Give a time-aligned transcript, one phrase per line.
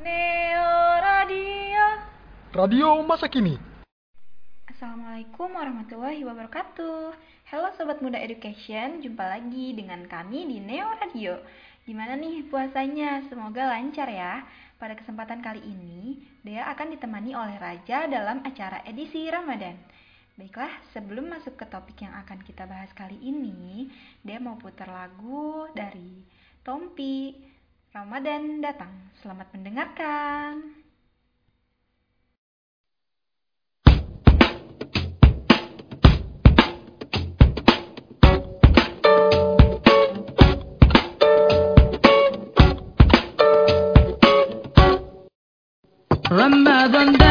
[0.00, 0.72] Neo
[1.04, 1.84] Radio.
[2.56, 3.60] Radio masa kini.
[4.64, 7.12] Assalamualaikum warahmatullahi wabarakatuh.
[7.52, 11.44] Halo Sobat Muda Education, jumpa lagi dengan kami di Neo Radio.
[11.84, 13.28] Gimana nih puasanya?
[13.28, 14.40] Semoga lancar ya.
[14.80, 19.76] Pada kesempatan kali ini, Dea akan ditemani oleh Raja dalam acara edisi Ramadan.
[20.40, 23.92] Baiklah, sebelum masuk ke topik yang akan kita bahas kali ini,
[24.24, 26.24] Dea mau putar lagu dari
[26.64, 27.49] Tompi,
[27.90, 29.10] Ramadan datang.
[29.18, 30.78] Selamat mendengarkan.
[46.30, 47.29] Ramadan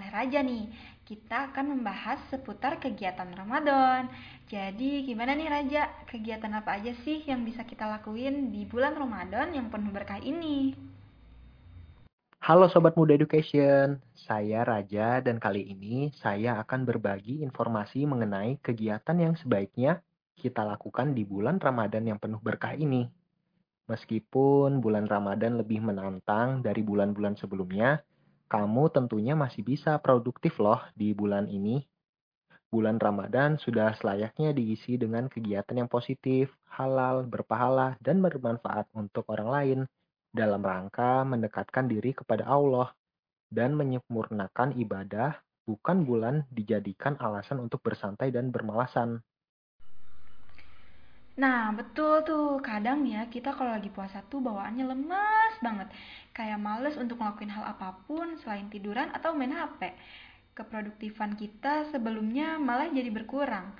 [0.00, 0.64] oleh Raja nih.
[1.04, 4.08] Kita akan membahas seputar kegiatan Ramadan.
[4.48, 5.92] Jadi gimana nih Raja?
[6.08, 10.72] Kegiatan apa aja sih yang bisa kita lakuin di bulan Ramadan yang penuh berkah ini?
[12.40, 19.12] Halo Sobat Muda Education, saya Raja dan kali ini saya akan berbagi informasi mengenai kegiatan
[19.20, 20.00] yang sebaiknya
[20.40, 23.04] kita lakukan di bulan Ramadan yang penuh berkah ini.
[23.92, 28.00] Meskipun bulan Ramadan lebih menantang dari bulan-bulan sebelumnya,
[28.50, 31.86] kamu tentunya masih bisa produktif loh di bulan ini.
[32.66, 39.48] Bulan Ramadan sudah selayaknya diisi dengan kegiatan yang positif, halal, berpahala, dan bermanfaat untuk orang
[39.50, 39.80] lain
[40.30, 42.90] dalam rangka mendekatkan diri kepada Allah
[43.50, 49.22] dan menyempurnakan ibadah, bukan bulan dijadikan alasan untuk bersantai dan bermalasan.
[51.38, 52.58] Nah, betul tuh.
[52.64, 55.88] Kadang ya, kita kalau lagi puasa tuh bawaannya lemas banget.
[56.34, 59.94] Kayak males untuk ngelakuin hal apa pun selain tiduran atau main HP.
[60.56, 63.70] Keproduktifan kita sebelumnya malah jadi berkurang.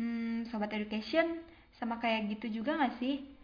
[0.00, 1.40] Hmm, Sobat Education,
[1.76, 3.35] sama kayak gitu juga gak sih?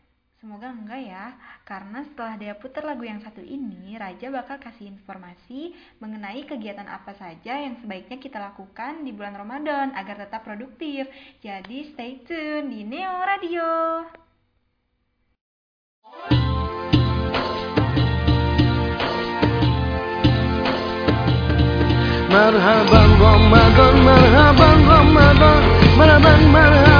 [0.42, 5.70] Semoga enggak ya, karena setelah dia putar lagu yang satu ini, Raja bakal kasih informasi
[6.02, 11.06] mengenai kegiatan apa saja yang sebaiknya kita lakukan di bulan Ramadan agar tetap produktif.
[11.46, 13.70] Jadi stay tune di Neo Radio.
[22.34, 25.62] Marhaban Ramadan, marhaban Ramadan,
[25.94, 26.91] marhaban marhaban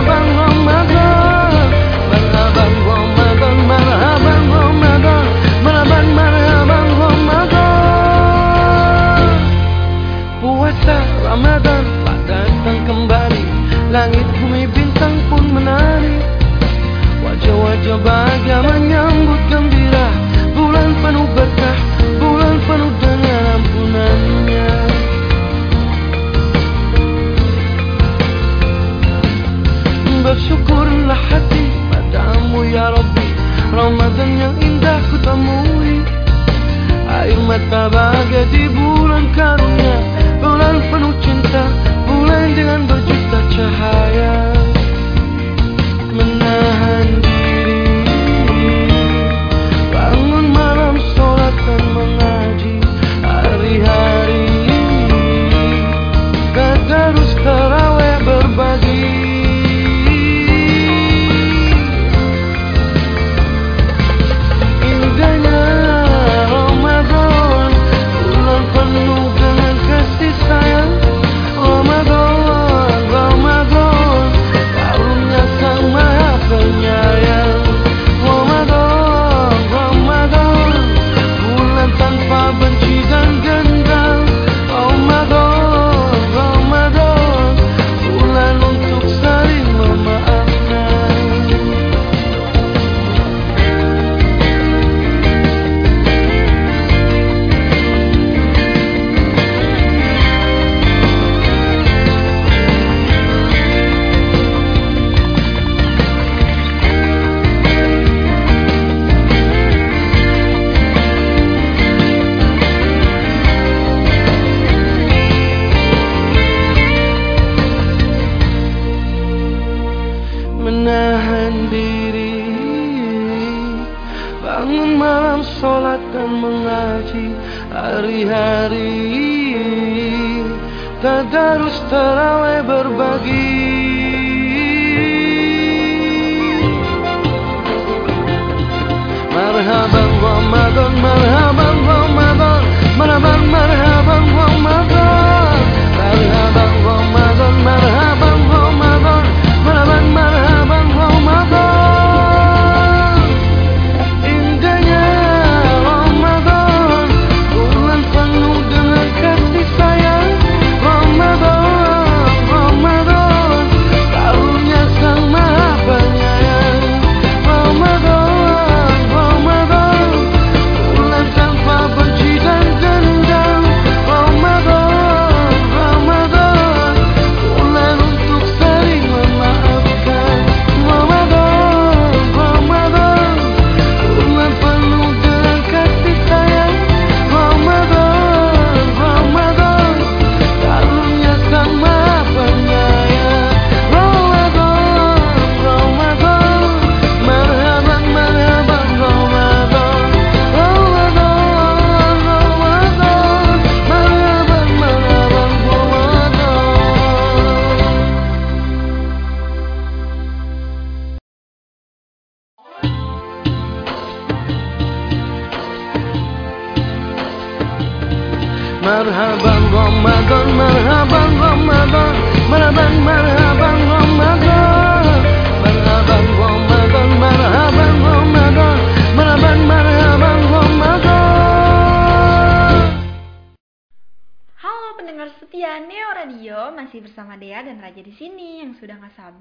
[37.72, 39.96] Mata bahagia di bulan karunia
[40.44, 41.72] Bulan penuh cinta
[42.04, 44.01] Bulan dengan berjuta cahaya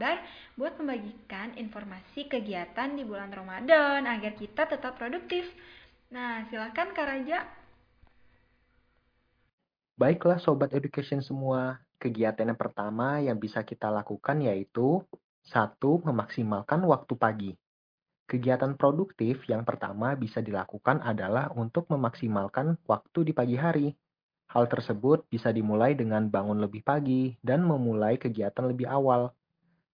[0.01, 0.17] sabar
[0.57, 5.45] buat membagikan informasi kegiatan di bulan Ramadan agar kita tetap produktif.
[6.09, 7.45] Nah, silakan Kak Raja.
[10.01, 15.05] Baiklah Sobat Education semua, kegiatan yang pertama yang bisa kita lakukan yaitu
[15.45, 17.51] satu, memaksimalkan waktu pagi.
[18.25, 23.93] Kegiatan produktif yang pertama bisa dilakukan adalah untuk memaksimalkan waktu di pagi hari.
[24.49, 29.29] Hal tersebut bisa dimulai dengan bangun lebih pagi dan memulai kegiatan lebih awal.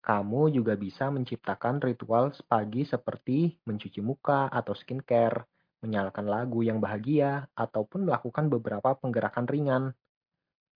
[0.01, 5.43] Kamu juga bisa menciptakan ritual pagi seperti mencuci muka atau skincare,
[5.83, 9.83] menyalakan lagu yang bahagia, ataupun melakukan beberapa penggerakan ringan.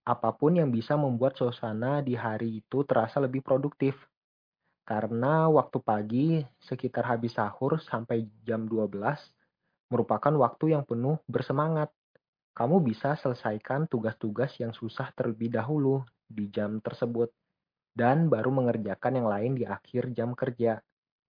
[0.03, 3.95] Apa pun yang bisa membuat suasana di hari itu terasa lebih produktif.
[4.81, 8.97] Karena waktu pagi sekitar habis sahur sampai jam 12
[9.91, 11.91] merupakan waktu yang penuh bersemangat
[12.51, 17.31] kamu bisa selesaikan tugas-tugas yang susah terlebih dahulu di jam tersebut,
[17.91, 20.79] dan baru mengerjakan yang lain di akhir jam kerja.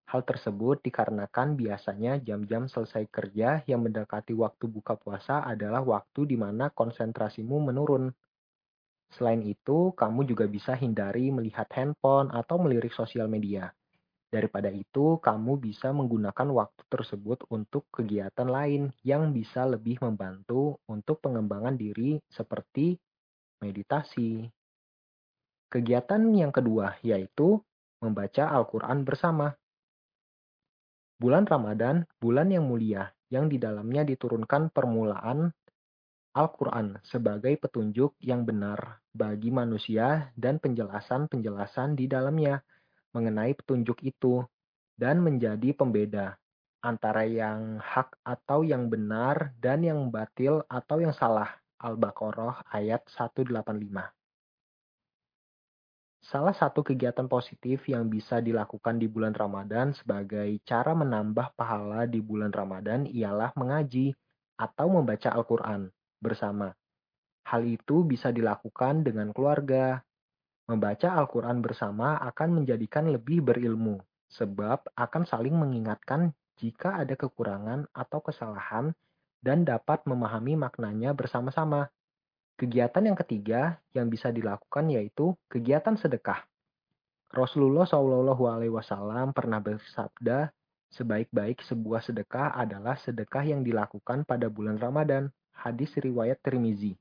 [0.09, 6.37] Hal tersebut dikarenakan biasanya jam-jam selesai kerja yang mendekati waktu buka puasa adalah waktu di
[6.41, 8.09] mana konsentrasimu menurun.
[9.13, 13.69] Selain itu, kamu juga bisa hindari melihat handphone atau melirik sosial media.
[14.29, 21.25] Daripada itu, kamu bisa menggunakan waktu tersebut untuk kegiatan lain yang bisa lebih membantu untuk
[21.25, 22.97] pengembangan diri seperti
[23.65, 24.45] meditasi.
[25.69, 27.61] Kegiatan yang kedua yaitu
[28.01, 29.53] membaca Al-Quran bersama.
[31.19, 35.53] Bulan Ramadan, bulan yang mulia, yang di dalamnya diturunkan permulaan
[36.33, 42.63] Al-Quran sebagai petunjuk yang benar bagi manusia dan penjelasan-penjelasan di dalamnya
[43.13, 44.47] mengenai petunjuk itu
[44.95, 46.39] dan menjadi pembeda
[46.81, 51.51] antara yang hak atau yang benar dan yang batil atau yang salah.
[51.79, 54.18] Al-Baqarah ayat 185.
[56.29, 62.21] Salah satu kegiatan positif yang bisa dilakukan di bulan Ramadan sebagai cara menambah pahala di
[62.21, 64.13] bulan Ramadan ialah mengaji
[64.61, 65.89] atau membaca Al-Quran
[66.21, 66.77] bersama.
[67.49, 70.05] Hal itu bisa dilakukan dengan keluarga,
[70.69, 78.21] Membaca Al-Quran bersama akan menjadikan lebih berilmu, sebab akan saling mengingatkan jika ada kekurangan atau
[78.21, 78.93] kesalahan
[79.41, 81.89] dan dapat memahami maknanya bersama-sama.
[82.59, 86.43] Kegiatan yang ketiga yang bisa dilakukan yaitu kegiatan sedekah.
[87.31, 90.51] Rasulullah Shallallahu Alaihi Wasallam pernah bersabda,
[90.91, 95.31] sebaik-baik sebuah sedekah adalah sedekah yang dilakukan pada bulan Ramadan.
[95.55, 96.99] Hadis riwayat Tirmizi.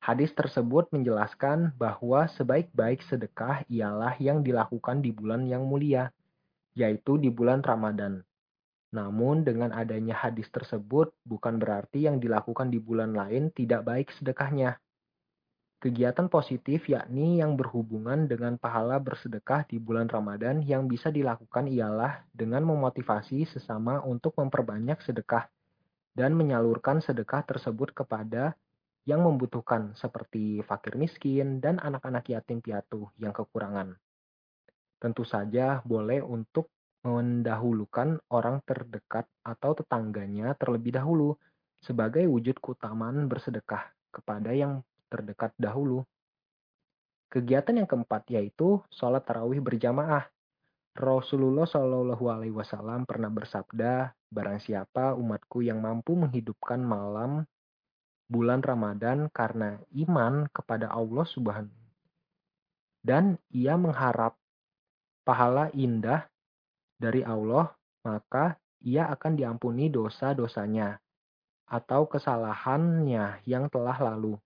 [0.00, 6.08] Hadis tersebut menjelaskan bahwa sebaik-baik sedekah ialah yang dilakukan di bulan yang mulia,
[6.72, 8.24] yaitu di bulan Ramadan.
[8.90, 14.78] Namun dengan adanya hadis tersebut bukan berarti yang dilakukan di bulan lain tidak baik sedekahnya.
[15.80, 22.20] Kegiatan positif yakni yang berhubungan dengan pahala bersedekah di bulan Ramadan yang bisa dilakukan ialah
[22.36, 25.48] dengan memotivasi sesama untuk memperbanyak sedekah
[26.12, 28.52] dan menyalurkan sedekah tersebut kepada
[29.08, 33.96] yang membutuhkan seperti fakir miskin dan anak-anak yatim piatu yang kekurangan.
[35.00, 36.68] Tentu saja boleh untuk
[37.00, 41.36] mendahulukan orang terdekat atau tetangganya terlebih dahulu
[41.80, 46.04] sebagai wujud keutamaan bersedekah kepada yang terdekat dahulu.
[47.30, 50.28] Kegiatan yang keempat yaitu sholat tarawih berjamaah.
[50.98, 57.46] Rasulullah Shallallahu Alaihi Wasallam pernah bersabda, barang siapa umatku yang mampu menghidupkan malam
[58.26, 61.80] bulan Ramadan karena iman kepada Allah Subhanahu
[63.00, 64.36] dan ia mengharap
[65.24, 66.28] pahala indah
[67.00, 67.72] dari Allah,
[68.04, 71.00] maka ia akan diampuni dosa-dosanya
[71.70, 74.36] atau kesalahannya yang telah lalu.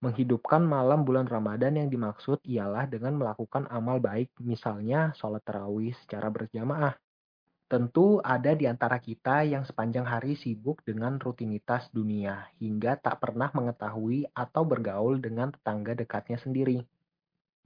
[0.00, 6.30] Menghidupkan malam bulan Ramadan yang dimaksud ialah dengan melakukan amal baik, misalnya sholat tarawih secara
[6.30, 6.94] berjamaah.
[7.66, 13.50] Tentu ada di antara kita yang sepanjang hari sibuk dengan rutinitas dunia hingga tak pernah
[13.50, 16.86] mengetahui atau bergaul dengan tetangga dekatnya sendiri.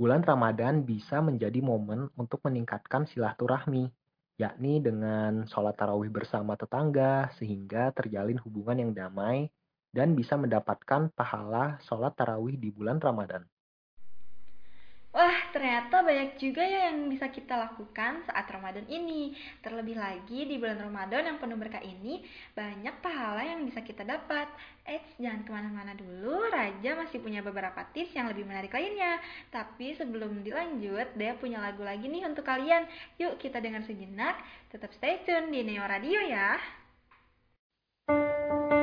[0.00, 3.92] Bulan Ramadan bisa menjadi momen untuk meningkatkan silaturahmi,
[4.40, 9.52] yakni dengan sholat tarawih bersama tetangga sehingga terjalin hubungan yang damai
[9.92, 13.44] dan bisa mendapatkan pahala sholat tarawih di bulan Ramadan.
[15.10, 19.34] Wah, ternyata banyak juga ya yang bisa kita lakukan saat Ramadan ini.
[19.58, 22.22] Terlebih lagi di bulan Ramadan yang penuh berkah ini,
[22.54, 24.46] banyak pahala yang bisa kita dapat.
[24.86, 29.18] Eits, jangan ke mana-mana dulu, Raja masih punya beberapa tips yang lebih menarik lainnya.
[29.50, 32.86] Tapi sebelum dilanjut, dia punya lagu lagi nih untuk kalian.
[33.18, 34.38] Yuk kita dengar sejenak,
[34.70, 36.54] tetap stay tune di Neo Radio ya.
[38.10, 38.79] يا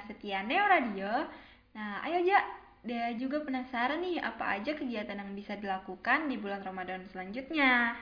[0.00, 1.12] pendengar setia Neo Radio.
[1.76, 2.40] Nah, ayo Ja,
[2.80, 7.92] Dea juga penasaran nih apa aja kegiatan yang bisa dilakukan di bulan Ramadan selanjutnya.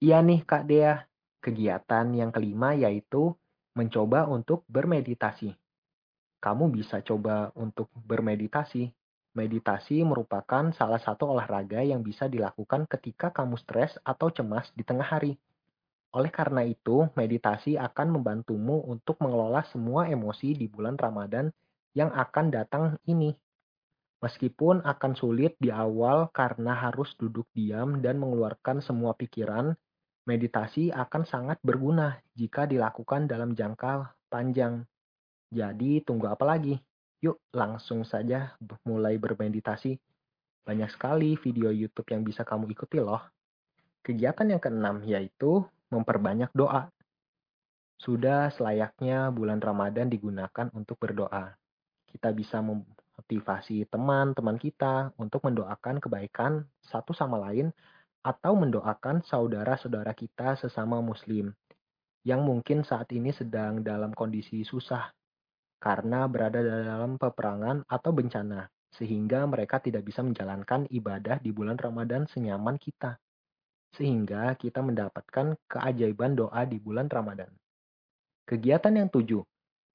[0.00, 1.04] Iya nih Kak Dea,
[1.44, 3.36] kegiatan yang kelima yaitu
[3.76, 5.52] mencoba untuk bermeditasi.
[6.40, 8.88] Kamu bisa coba untuk bermeditasi.
[9.36, 15.04] Meditasi merupakan salah satu olahraga yang bisa dilakukan ketika kamu stres atau cemas di tengah
[15.04, 15.36] hari.
[16.14, 21.50] Oleh karena itu, meditasi akan membantumu untuk mengelola semua emosi di bulan Ramadan
[21.90, 23.34] yang akan datang ini.
[24.22, 29.74] Meskipun akan sulit di awal karena harus duduk diam dan mengeluarkan semua pikiran,
[30.24, 34.86] meditasi akan sangat berguna jika dilakukan dalam jangka panjang.
[35.50, 36.78] Jadi, tunggu apa lagi?
[37.26, 38.54] Yuk, langsung saja
[38.86, 39.98] mulai bermeditasi.
[40.64, 43.20] Banyak sekali video YouTube yang bisa kamu ikuti loh.
[44.00, 46.88] Kegiatan yang keenam yaitu memperbanyak doa.
[47.98, 51.56] Sudah selayaknya bulan Ramadan digunakan untuk berdoa.
[52.04, 57.72] Kita bisa memotivasi teman-teman kita untuk mendoakan kebaikan satu sama lain
[58.24, 61.52] atau mendoakan saudara-saudara kita sesama muslim
[62.24, 65.12] yang mungkin saat ini sedang dalam kondisi susah
[65.76, 72.24] karena berada dalam peperangan atau bencana, sehingga mereka tidak bisa menjalankan ibadah di bulan Ramadan
[72.24, 73.20] senyaman kita.
[73.94, 77.50] Sehingga kita mendapatkan keajaiban doa di bulan Ramadan.
[78.44, 79.40] Kegiatan yang tujuh,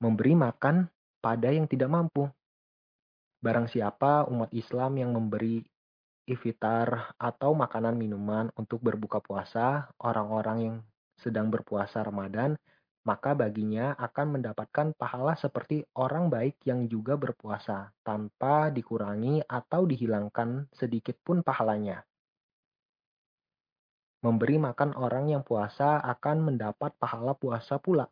[0.02, 0.88] memberi makan
[1.20, 2.26] pada yang tidak mampu.
[3.44, 5.62] Barang siapa umat Islam yang memberi
[6.30, 10.76] iftar atau makanan minuman untuk berbuka puasa, orang-orang yang
[11.20, 12.56] sedang berpuasa Ramadan,
[13.08, 20.70] maka baginya akan mendapatkan pahala seperti orang baik yang juga berpuasa, tanpa dikurangi atau dihilangkan
[20.74, 22.09] sedikit pun pahalanya.
[24.20, 28.12] Memberi makan orang yang puasa akan mendapat pahala puasa pula.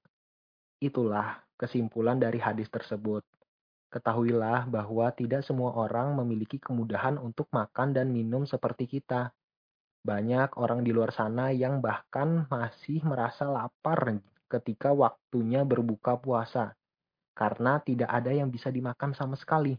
[0.80, 3.28] Itulah kesimpulan dari hadis tersebut.
[3.92, 9.36] Ketahuilah bahwa tidak semua orang memiliki kemudahan untuk makan dan minum seperti kita.
[10.04, 16.72] Banyak orang di luar sana yang bahkan masih merasa lapar ketika waktunya berbuka puasa,
[17.36, 19.76] karena tidak ada yang bisa dimakan sama sekali.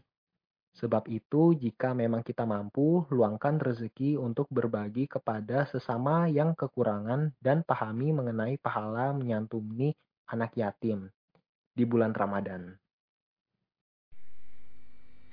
[0.77, 7.65] Sebab itu, jika memang kita mampu, luangkan rezeki untuk berbagi kepada sesama yang kekurangan dan
[7.65, 9.97] pahami mengenai pahala menyantuni
[10.29, 11.09] anak yatim
[11.73, 12.77] di bulan Ramadan.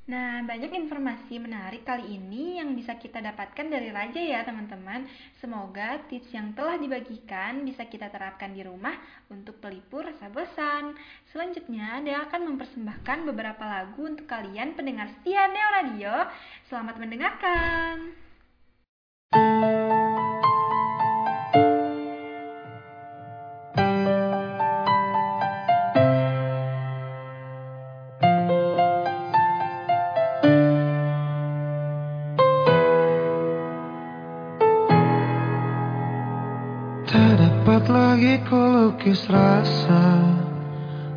[0.07, 5.03] Nah, banyak informasi menarik kali ini yang bisa kita dapatkan dari Raja ya teman-teman.
[5.43, 8.95] Semoga tips yang telah dibagikan bisa kita terapkan di rumah
[9.27, 10.95] untuk pelipur rasa bosan.
[11.35, 16.15] Selanjutnya, dia akan mempersembahkan beberapa lagu untuk kalian pendengar setia Neo Radio.
[16.71, 18.26] Selamat mendengarkan.
[39.07, 40.19] Ku lukis rasa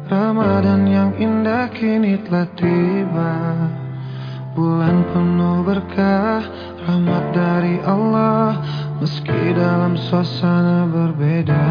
[0.06, 3.34] Ramadan yang indah kini telah tiba.
[4.54, 6.46] Bulan penuh berkah
[6.86, 8.62] Rahmat dari Allah
[9.02, 11.66] Meski dalam suasana berbeda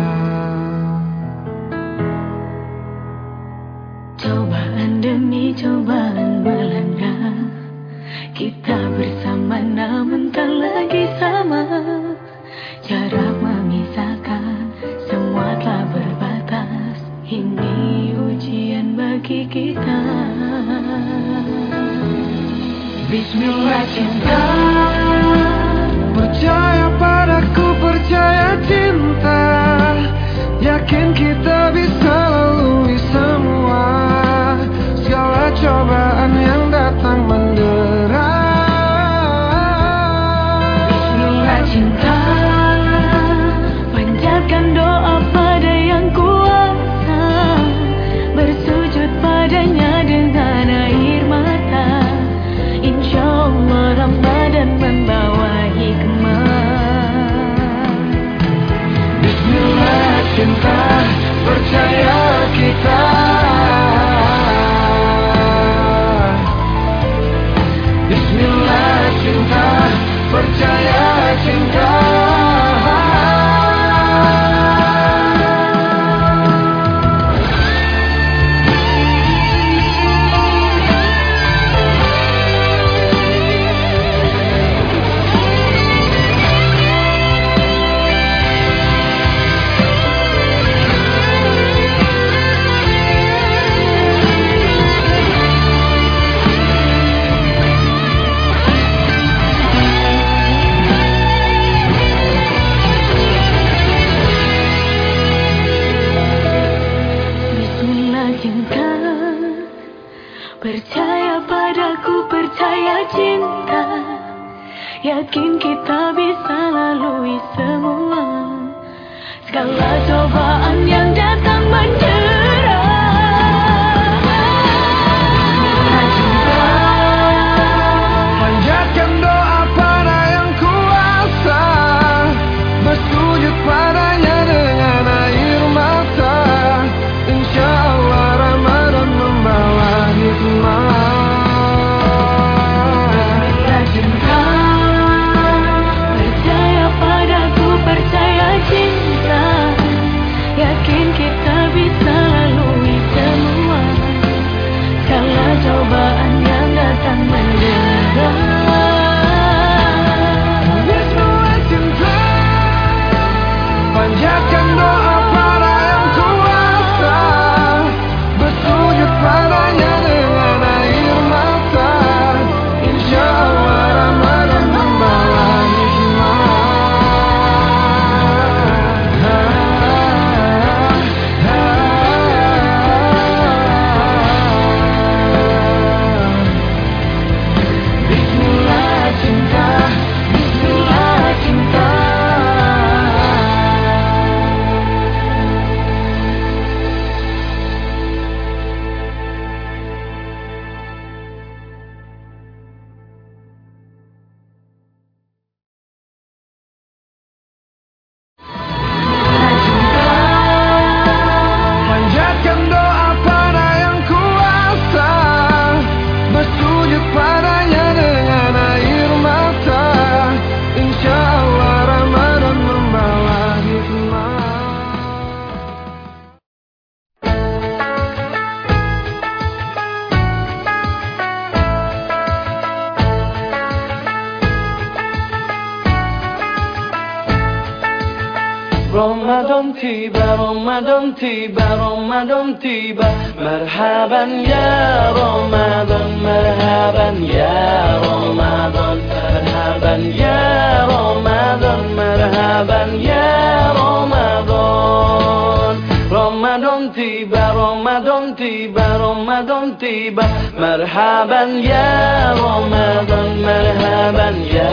[241.18, 243.10] Ramadan tiba, Ramadan tiba.
[243.34, 249.02] Marhaban ya Ramadan, marhaban ya Ramadan.
[249.10, 250.38] Marhaban ya
[250.86, 253.26] Ramadan, marhaban ya
[253.74, 255.74] Ramadan.
[256.06, 260.22] Ramadan tiba, Ramadan tiba, Ramadan tiba.
[260.54, 264.70] Marhaban ya Ramadan, marhaban ya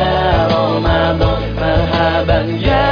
[0.53, 1.41] Ramadan.
[1.58, 2.86] Marhaban ya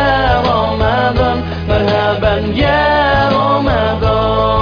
[2.03, 4.59] Marhaban ya Ramadan.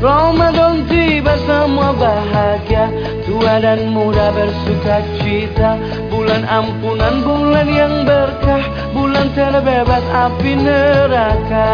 [0.00, 2.88] Ramadan tiba semua bahagia.
[3.28, 5.76] Tua dan muda bersuka cita.
[6.08, 8.64] Bulan ampunan, bulan yang berkah.
[8.96, 11.68] Bulan terbebas api neraka.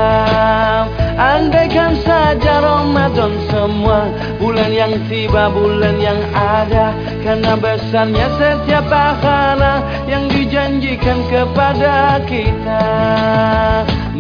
[1.15, 4.05] Andaikan saja Ramadan semua
[4.37, 6.91] Bulan yang tiba, bulan yang ada.
[7.23, 12.85] Karena besarnya setiap pahala Yang dijanjikan kepada kita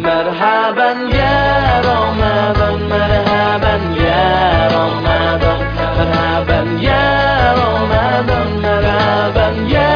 [0.06, 4.70] Marhaban ya Marhaban ya
[5.02, 7.06] Marhaban ya
[7.90, 9.94] Marhaban ya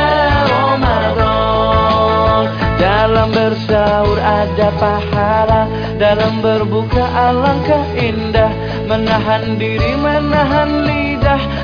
[2.74, 8.50] Dalam bersaur ada pahala dalam berbuka alangkah indah.
[8.90, 10.99] Menahan diri, menahan lidah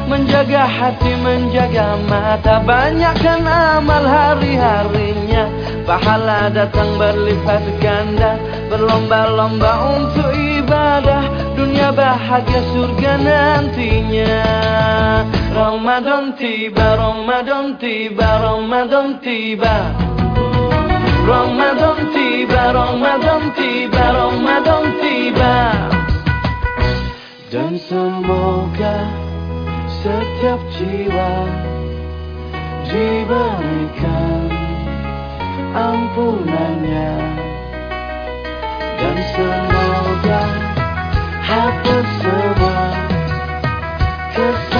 [0.06, 2.62] Menjaga hati, menjaga mata.
[2.62, 5.50] Banyakkan amal hari-harinya.
[5.82, 8.38] Pahala datang berlipat ganda.
[8.70, 11.26] Berlomba-lomba untuk ibadah.
[11.58, 14.38] Dunia bahagia surga nantinya.
[15.50, 19.90] Ramadan tiba, Ramadan tiba, Ramadan tiba.
[21.26, 25.56] Ramadan tiba, Ramadan tiba, Ramadan tiba.
[27.50, 29.25] Dan semoga
[30.06, 31.32] setiap jiwa
[32.86, 34.46] diberikan
[35.74, 37.10] ampunannya.
[39.02, 40.44] Dan semoga
[41.42, 42.86] hapus semua
[44.30, 44.75] kesalahan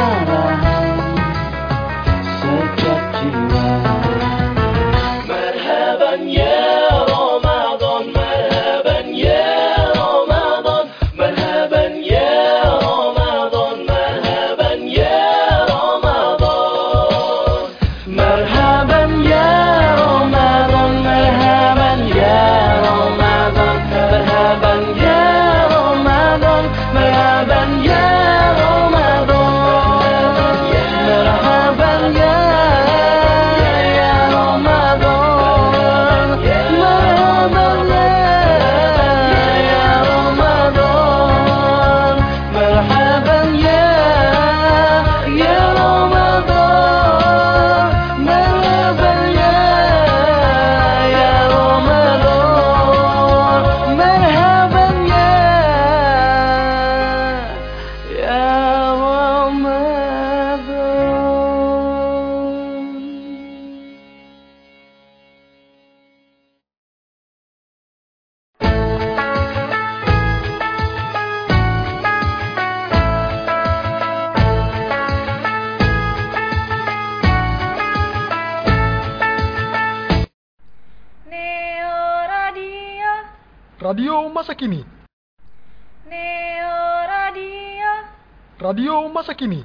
[88.77, 89.65] Radio masa kini.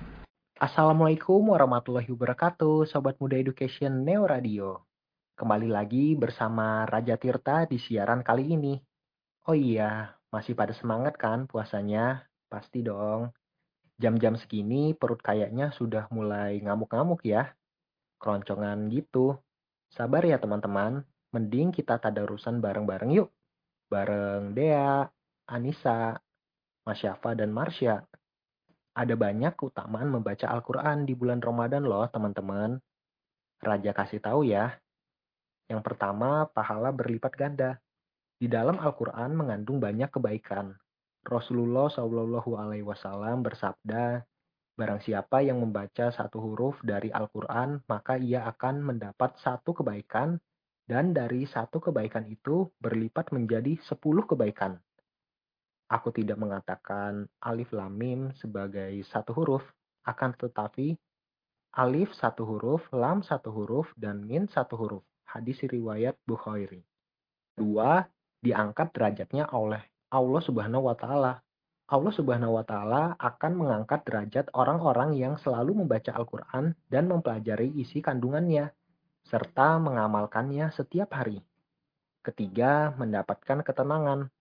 [0.56, 4.88] Assalamualaikum warahmatullahi wabarakatuh, Sobat Muda Education Neo Radio.
[5.36, 8.80] Kembali lagi bersama Raja Tirta di siaran kali ini.
[9.44, 12.24] Oh iya, masih pada semangat kan puasanya?
[12.48, 13.36] Pasti dong.
[14.00, 17.52] Jam-jam segini perut kayaknya sudah mulai ngamuk-ngamuk ya.
[18.16, 19.36] Keroncongan gitu.
[19.92, 21.04] Sabar ya teman-teman,
[21.36, 23.28] mending kita tadarusan bareng-bareng yuk.
[23.92, 25.04] Bareng Dea,
[25.52, 26.16] Anissa,
[26.88, 28.08] Masyafa, dan Marsha.
[28.92, 32.76] Ada banyak keutamaan membaca Al-Quran di bulan Ramadan loh teman-teman.
[33.64, 34.76] Raja kasih tahu ya.
[35.72, 37.80] Yang pertama, pahala berlipat ganda.
[38.36, 40.76] Di dalam Al-Quran mengandung banyak kebaikan.
[41.24, 44.26] Rasulullah Wasallam bersabda,
[44.82, 50.42] Barang siapa yang membaca satu huruf dari Al-Quran, maka ia akan mendapat satu kebaikan,
[50.90, 54.82] dan dari satu kebaikan itu berlipat menjadi sepuluh kebaikan.
[55.92, 59.64] Aku tidak mengatakan alif lam mim sebagai satu huruf,
[60.08, 60.96] akan tetapi
[61.76, 65.04] alif satu huruf, lam satu huruf, dan min satu huruf.
[65.28, 66.80] Hadis riwayat Bukhari.
[67.60, 68.08] Dua,
[68.40, 71.44] diangkat derajatnya oleh Allah Subhanahu wa taala.
[71.92, 78.00] Allah Subhanahu wa taala akan mengangkat derajat orang-orang yang selalu membaca Al-Qur'an dan mempelajari isi
[78.00, 78.72] kandungannya
[79.28, 81.44] serta mengamalkannya setiap hari.
[82.24, 84.32] Ketiga, mendapatkan ketenangan.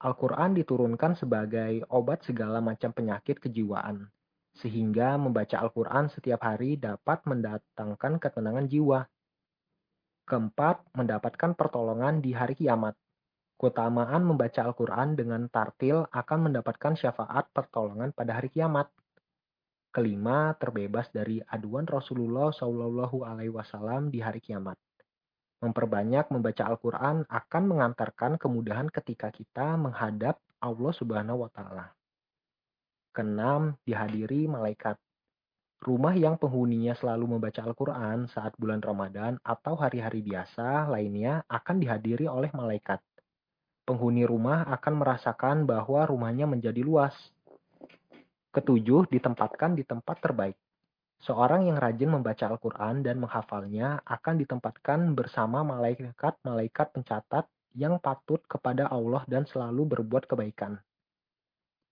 [0.00, 4.08] Al-Quran diturunkan sebagai obat segala macam penyakit kejiwaan,
[4.56, 9.04] sehingga membaca Al-Quran setiap hari dapat mendatangkan ketenangan jiwa.
[10.24, 12.96] Keempat, mendapatkan pertolongan di hari kiamat.
[13.60, 18.88] Keutamaan membaca Al-Quran dengan tartil akan mendapatkan syafaat pertolongan pada hari kiamat.
[19.92, 24.80] Kelima, terbebas dari aduan Rasulullah Wasallam di hari kiamat.
[25.60, 31.92] Memperbanyak membaca Al-Quran akan mengantarkan kemudahan ketika kita menghadap Allah Subhanahu wa Ta'ala.
[33.12, 34.96] Keenam, dihadiri malaikat.
[35.80, 42.24] Rumah yang penghuninya selalu membaca Al-Quran saat bulan Ramadan atau hari-hari biasa lainnya akan dihadiri
[42.24, 43.00] oleh malaikat.
[43.84, 47.12] Penghuni rumah akan merasakan bahwa rumahnya menjadi luas.
[48.52, 50.56] Ketujuh, ditempatkan di tempat terbaik.
[51.20, 57.44] Seorang yang rajin membaca Al-Quran dan menghafalnya akan ditempatkan bersama malaikat-malaikat pencatat
[57.76, 60.80] yang patut kepada Allah dan selalu berbuat kebaikan.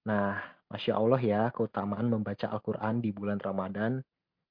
[0.09, 0.41] Nah,
[0.73, 4.01] Masya Allah ya, keutamaan membaca Al-Quran di bulan Ramadan.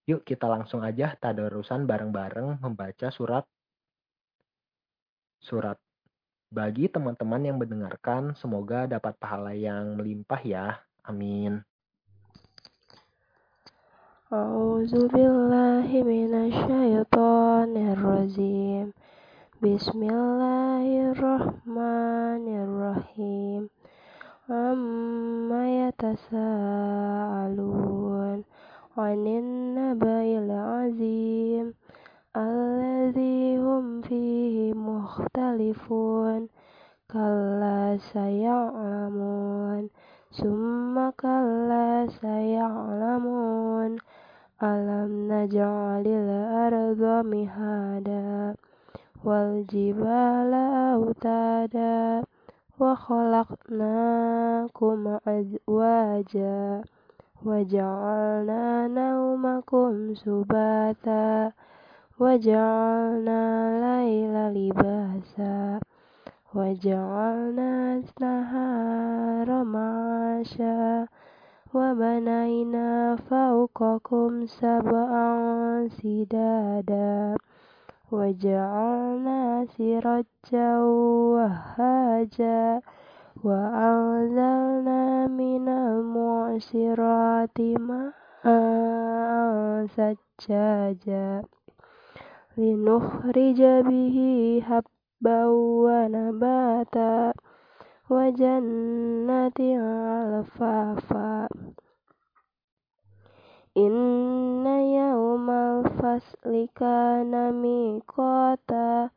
[0.06, 3.44] Yuk kita langsung aja tadarusan bareng-bareng membaca surat
[5.42, 5.78] surat
[6.48, 10.80] Bagi teman-teman yang mendengarkan, semoga dapat pahala yang melimpah ya.
[11.04, 11.60] Amin.
[14.33, 18.93] أعوذ بالله من الشيطان الرجيم
[19.63, 23.69] بسم الله الرحمن الرحيم
[24.51, 25.65] عما
[26.33, 27.53] يتساءلون
[28.99, 31.75] عن النبأ العظيم
[32.37, 36.49] الذي هم فيه مختلفون
[37.13, 39.89] كلا سيعلمون
[40.33, 43.99] ثم كلا سيعلمون
[44.63, 48.55] ألم نجعل الأرض مهادا
[49.25, 50.55] والجبال
[50.95, 52.23] أوتادا
[53.73, 54.19] وخلقناكم
[55.29, 56.83] أزواجا
[57.47, 61.53] وجعلنا نومكم سباتا
[62.21, 63.41] وجعلنا
[64.03, 65.81] الليل لباسا
[66.55, 71.07] وجعلنا النهار معاشا
[71.77, 77.37] وبنينا فوقكم سبعا سدادا
[78.13, 80.79] وجعلنا سراجا
[81.35, 82.81] وهاجا
[83.45, 88.13] وأنزلنا من المعصرات ماء
[89.87, 91.43] سجاجا
[92.59, 94.19] لنخرج به
[94.67, 95.47] حبا
[95.85, 97.33] ونباتا
[98.11, 101.46] وجنات ألفافا
[103.78, 109.14] Inna yawmal fasli kana miqata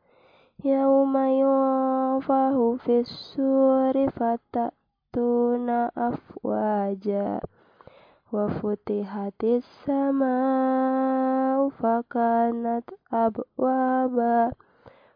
[0.61, 7.41] Yawma yunfahu fissuri fatatuna afwaja
[8.29, 14.53] Wa futihatis sama'u fakanat abwaba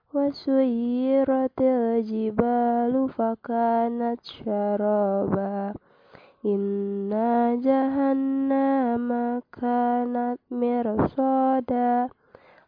[0.10, 5.78] Wa suyiratil jibalu fakanat syaraba.
[6.46, 12.06] Inna jahannama kanat mirsada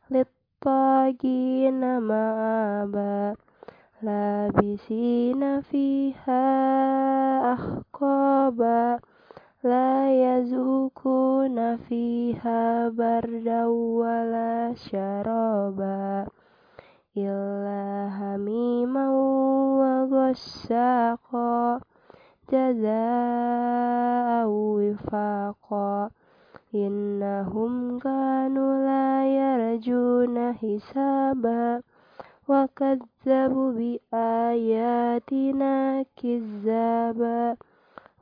[0.10, 3.38] Littagina ma'aba
[4.02, 6.50] Labisina fiha
[7.54, 8.98] ahqaba
[9.62, 16.26] La yazukuna fiha bardawala syaroba
[17.14, 21.78] Illa hamimau wa gosako.
[22.54, 26.10] جزاء وفاقا
[26.76, 31.82] إنهم كانوا لا يرجون حسابا.
[32.48, 37.56] وكذبوا بآياتنا كذابا.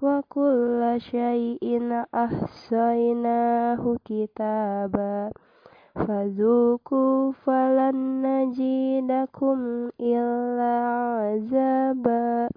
[0.01, 5.32] وكل شيء أحصيناه كتابا.
[5.95, 10.76] فذوقوا فلن نجيدكم إلا
[11.19, 12.49] عذابا.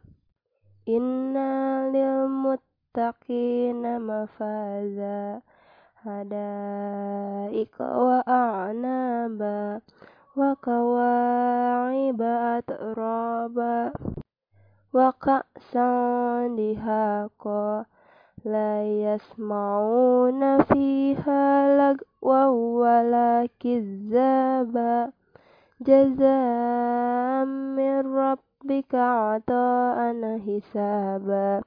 [0.89, 5.45] Inna lil muttaqina mafaza
[6.01, 9.84] hadaika wa a'naba
[10.32, 13.93] wa kawaiba atraba
[14.97, 17.84] wa ka'san dihaqa
[18.49, 18.70] la
[19.05, 21.45] yasma'una fiha
[21.76, 22.49] lagwa
[22.80, 25.12] wala kizaba
[25.84, 31.64] jazaa'an min rabb rabbika ata'an hisaba.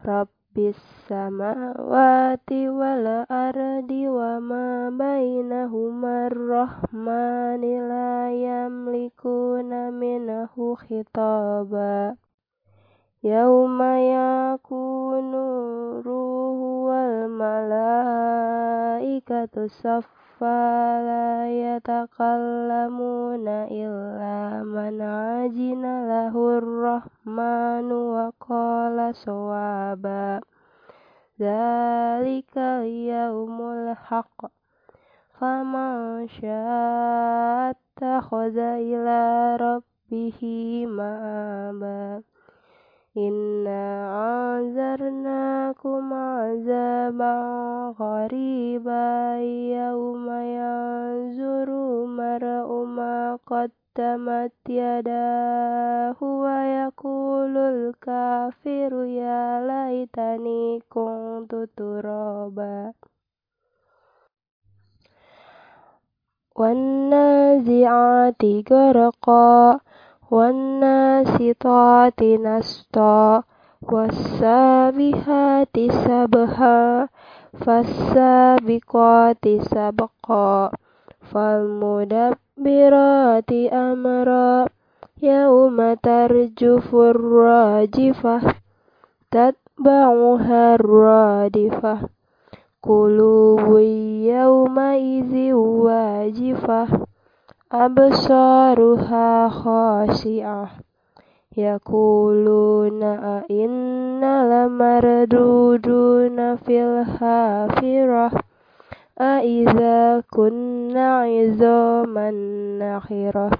[0.00, 12.16] Rabbis samawati wal ardi wa ma bainahuma rahmani la yamlikuna minhu khitaba.
[13.20, 15.44] Yauma yakunu
[16.00, 18.48] ruhu wal malaikatu
[19.68, 20.08] saff
[20.42, 30.40] لا يتكلمون إلا من عجن له الرحمن وقال صوابا.
[31.40, 34.46] ذلك اليوم الحق.
[35.40, 40.40] فمن شاء اتخذ إلى ربه
[40.86, 42.29] مآبا.
[43.17, 43.85] إنا
[44.57, 47.35] أنذرناكم عذابا
[47.99, 49.37] قريبا
[49.79, 62.93] يوم ينظر المرء ما قدمت يداه ويقول الكافر يا ليتني كنت ترابا
[66.55, 69.79] والنازعات غرقا
[70.31, 73.43] والناشطات نشطا
[73.91, 77.07] والسابحات سبحا
[77.65, 80.71] فالسابقات سبقا
[81.31, 82.71] فالمدبرات
[83.73, 84.65] أمرا
[85.21, 88.41] يوم ترجف الراجفة
[89.31, 91.99] تتبعها الرادفة
[92.83, 93.77] قلوب
[94.35, 96.87] يومئذ واجفة
[97.71, 100.69] أبصارها خاشعة
[101.57, 108.31] يقولون أئنا لمردودون في الحافرة
[109.21, 112.31] أئذا كنا عظاما
[112.79, 113.51] نخرة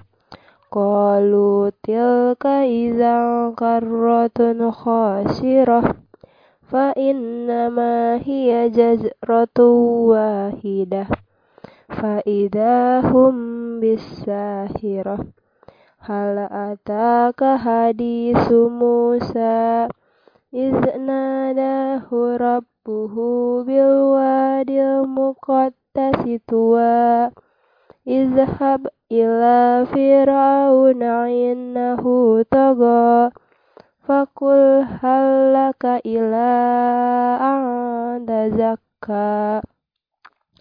[0.72, 5.94] قالوا تلك إذا كرة خاسرة
[6.68, 9.60] فإنما هي جزرة
[10.10, 11.06] واحدة
[11.90, 13.36] فإذا هم
[13.80, 15.18] بالساهرة
[15.98, 19.88] هل أتاك حديث موسى
[20.54, 22.08] إذ ناداه
[22.40, 23.14] ربه
[23.64, 27.30] بالوادي المقدس طوى
[28.06, 32.02] اذهب إلى فرعون إنه
[32.50, 33.30] طغى
[34.04, 36.48] فقل هل لك إلى
[37.40, 39.60] أن تزكى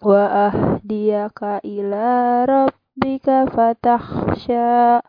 [0.05, 2.09] وأهديك إلى
[2.45, 4.99] ربك فتخشى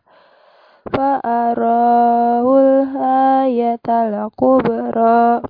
[0.93, 5.41] فأراه الآية الكبرى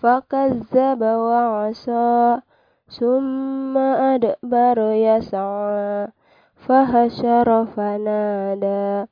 [0.00, 2.40] فكذب وعصى
[2.88, 6.08] ثم أدبر يسعى
[6.56, 9.06] فحشر فنادى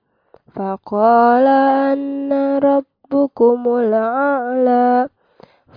[0.54, 1.46] فقال
[1.92, 5.08] أن ربكم الأعلى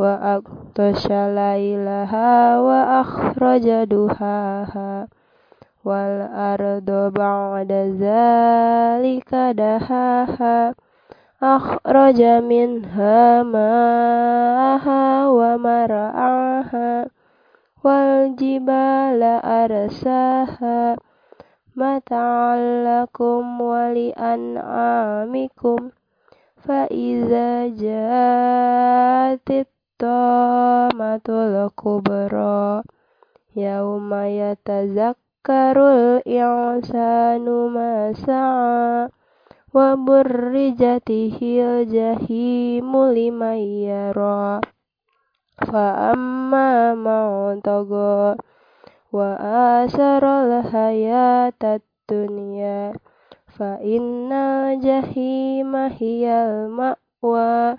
[0.00, 5.08] وأغطش ليلها وأخرج دهاها
[5.84, 10.74] والأرض بعد ذلك دهاها
[11.42, 17.06] أخرج منها ماءها ومرعاها
[17.84, 20.96] والجبال أرساها
[21.76, 25.10] متاعا لكم ولأنعامكم
[26.56, 29.66] فإذا جاءت
[30.01, 32.81] tamatul kubro
[33.53, 39.13] yauma yatazakkarul insanu ma sa'a
[39.71, 44.57] wa burrijatihil jahimu liman yara.
[45.61, 47.61] Fa amma man
[49.11, 49.29] wa
[49.85, 52.97] asarul hayatat dunia
[53.45, 57.77] fa inna jahima hiyal ma'wa.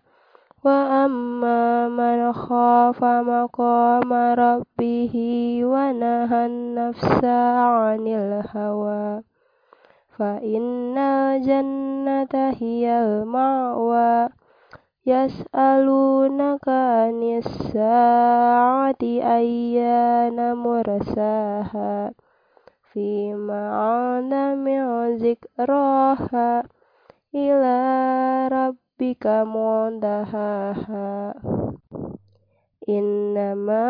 [0.66, 5.16] وأما من خاف مقام ربه
[5.64, 9.22] ونهى النفس عن الهوى
[10.18, 14.30] فإن الجنة هي المأوى
[15.06, 22.12] يسألونك عن الساعة أيان مرساها
[22.94, 26.64] فيما عاد من ذكراها
[27.36, 27.78] إلى
[28.52, 31.35] ربك rabbika mundahaha
[32.87, 33.83] Innama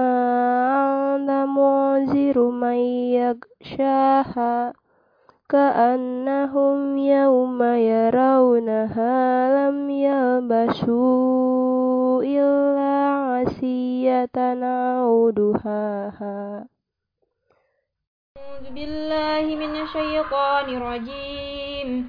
[1.20, 2.80] anta munziru man
[3.12, 4.72] yagshaha
[5.52, 10.96] Ka'annahum yawma yarawnaha lam yalbasu
[12.24, 16.64] illa asiyatan auduhaha
[18.40, 18.72] A'udzu
[20.80, 22.08] rajim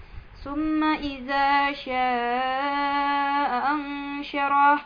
[0.43, 4.79] ثم إذا شاء أنشره.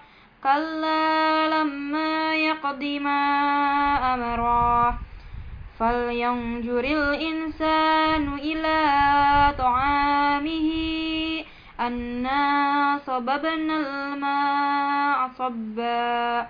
[0.43, 3.23] كلا لما يقض ما
[4.13, 4.99] أمره.
[5.79, 8.77] فلينظر الإنسان إلى
[9.57, 10.69] طعامه.
[11.79, 16.47] أنا صببنا الماء صبا.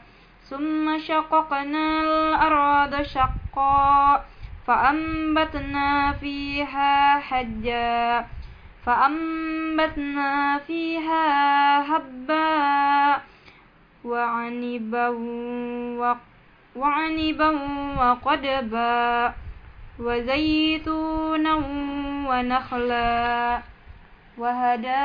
[0.50, 4.26] ثم شققنا الأرض شقا.
[4.68, 8.26] فأنبتنا فيها حجا.
[8.86, 11.26] فأنبتنا فيها
[11.82, 13.22] هبا
[14.06, 15.08] وعنبا
[16.76, 17.50] وعنبا
[18.00, 19.34] وقدبا
[20.00, 21.54] وزيتونا
[22.30, 23.60] ونخلا
[24.38, 25.02] وهدائق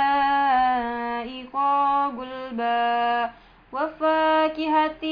[2.18, 3.30] غلبا
[3.72, 5.04] وفاكهة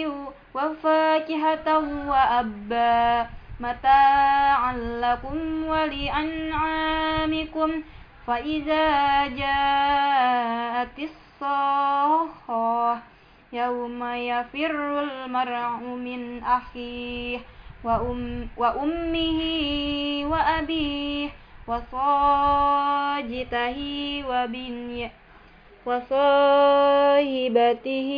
[0.55, 1.69] وفاكهة
[2.09, 3.27] وأبا
[3.61, 7.71] متاعا لكم ولأنعامكم
[8.29, 12.99] فإذا جاءت الصاخة
[13.53, 17.39] يوم يفر المرء من أخيه
[17.85, 19.41] وأم وأمه
[20.29, 21.29] وأبيه
[21.69, 23.79] وصاجته
[24.29, 25.11] وبنيه
[25.87, 28.11] وصاحبته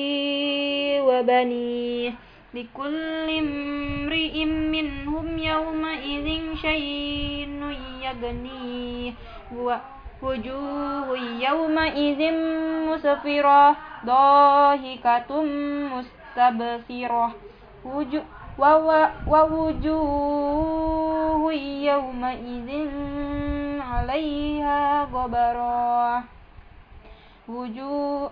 [1.01, 2.13] وبنيه
[2.55, 7.49] لكل امرئ منهم يومئذ شيء
[8.03, 9.13] يغنيه
[10.23, 12.33] وجوه يومئذ
[12.89, 15.43] مسفرة ضاحكة
[15.95, 17.31] مستبصرة.
[19.29, 21.53] ووجوه
[21.93, 22.89] يومئذ
[23.81, 26.23] عليها غبرة.
[27.49, 28.31] وجوه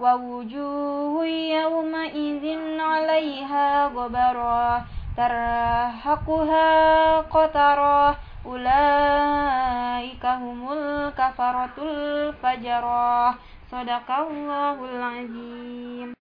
[0.00, 4.84] ووجوه يومئذ عليها غبرة.
[5.16, 6.70] ترهقها
[7.20, 13.29] قترة أولئك هم الكفرة الفجرة
[13.71, 16.13] صدق الله العظيم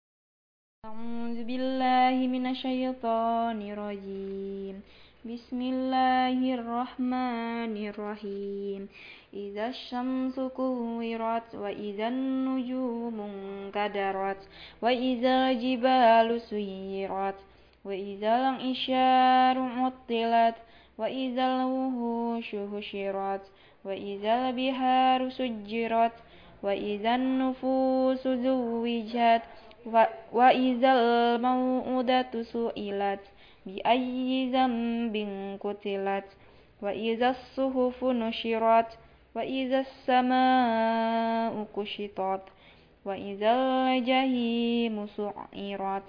[0.87, 4.77] أعوذ بالله من الشيطان الرجيم
[5.25, 8.89] بسم الله الرحمن الرحيم
[9.35, 14.41] إذا الشمس كورت وإذا النجوم انكدرت
[14.83, 17.39] وإذا الجبال سيرت
[17.85, 20.57] وإذا العشار عطلت
[21.00, 23.42] وإذا الوحوش حشرت
[23.86, 26.12] وإذا البحار سجرت
[26.64, 29.42] وإذا النفوس زوجت
[30.34, 33.20] وإذا الموءودة سئلت
[33.66, 35.16] بأي ذنب
[35.64, 36.26] قتلت
[36.82, 38.90] وإذا الصحف نشرت
[39.36, 42.42] وإذا السماء كشطت
[43.06, 43.54] وإذا
[43.94, 46.04] الجحيم سعرت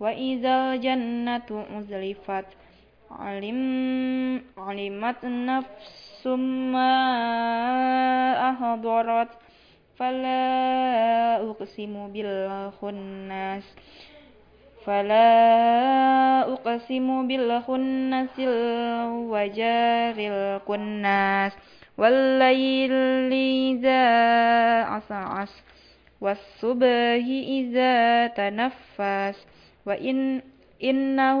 [0.00, 2.44] وإذا الجنة أزلفت
[3.20, 6.92] alim alimat nafsum ma
[8.52, 9.28] ahdarat
[9.98, 12.48] fala uqsimu bil
[12.80, 13.64] khunnas
[14.84, 18.56] fala uqsimu bil khunnasil
[19.30, 21.52] wajaril kunnas
[21.94, 24.02] wallayli idza
[24.98, 25.52] as'as
[26.18, 29.36] was subhi idza tanaffas
[29.86, 30.42] wa in
[30.84, 31.40] إنه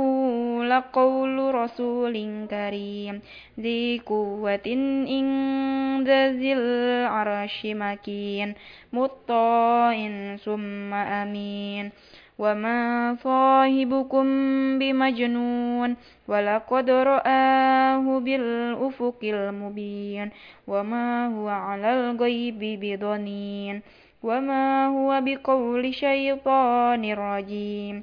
[0.64, 3.20] لقول رسول كريم.
[3.60, 4.60] ذي قوة
[5.08, 8.54] عند ذي العرش مكين.
[8.92, 11.90] مطاع ثم أمين.
[12.38, 14.24] وما صاحبكم
[14.78, 15.96] بمجنون.
[16.28, 20.30] ولقد رآه بالأفق المبين.
[20.66, 23.82] وما هو على الغيب بضنين.
[24.22, 28.02] وما هو بقول شيطان رجيم.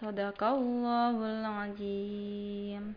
[0.00, 2.94] صدق الله العظيم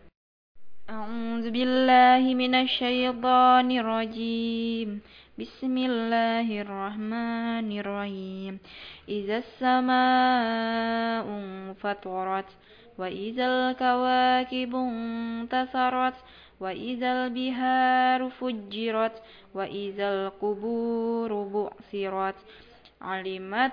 [0.90, 5.00] أعوذ بالله من الشيطان الرجيم
[5.38, 8.58] بسم الله الرحمن الرحيم
[9.08, 12.48] إذا السماء انفطرت
[12.98, 16.16] وإذا الكواكب انتصرت
[16.60, 19.16] وإذا البحار فجرت
[19.54, 22.38] وإذا القبور بعثرت
[23.00, 23.72] علمت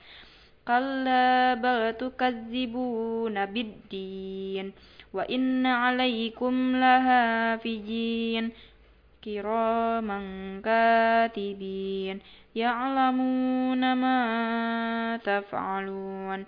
[0.67, 4.71] كلا بل تكذبون بالدين
[5.13, 8.51] وإن عليكم لحافظين
[9.23, 10.19] كراما
[10.65, 12.19] كاتبين
[12.55, 14.19] يعلمون ما
[15.23, 16.45] تفعلون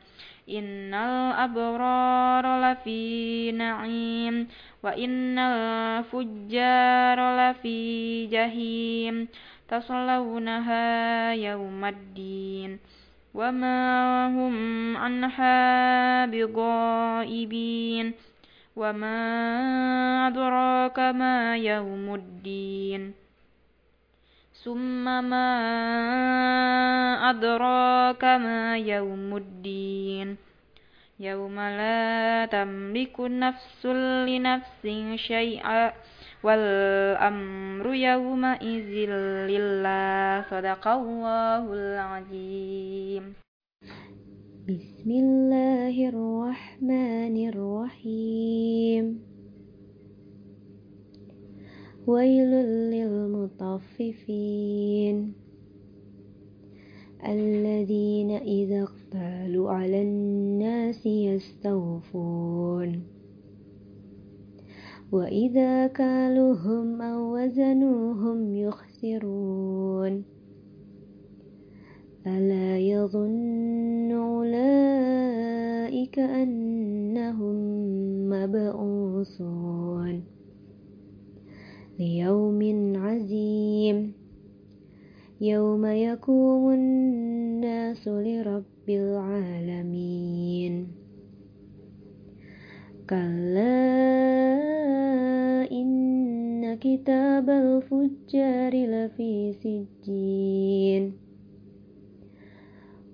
[0.50, 4.48] إن الأبرار لفي نعيم
[4.84, 7.82] وإن الفجار لفي
[8.28, 9.28] جحيم
[9.70, 12.80] تصلونها يوم الدين
[13.34, 14.56] وما هم
[14.98, 18.14] عنها بغائبين
[18.76, 19.18] وما
[20.28, 23.14] أدراك ما يوم الدين
[24.64, 25.50] ثم ما
[27.30, 30.38] أدراك ما يوم الدين
[31.20, 33.86] يوم لا تملك نفس
[34.30, 34.84] لنفس
[35.16, 35.94] شيئا
[36.44, 39.10] والأمر يومئذ
[39.50, 40.42] لله.
[40.42, 43.34] صدق الله العظيم.
[44.70, 49.20] بسم الله الرحمن الرحيم.
[52.08, 52.52] ويل
[52.92, 55.34] للمطففين.
[57.28, 63.13] الذين إذا اقتالوا على الناس يستوفون.
[65.14, 70.24] وإذا كالوهم أو وزنوهم يخسرون
[72.28, 77.56] ألا يظن أولئك أنهم
[78.30, 80.24] مبعوثون
[82.00, 84.14] ليوم عظيم
[85.42, 91.03] يوم يقوم الناس لرب العالمين
[93.13, 93.99] كلا
[95.73, 101.13] إن كتاب الفجار لفي سجين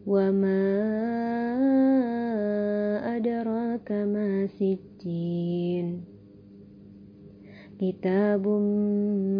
[0.06, 0.64] وما
[3.16, 6.04] أدراك ما سجين
[7.80, 8.48] كتاب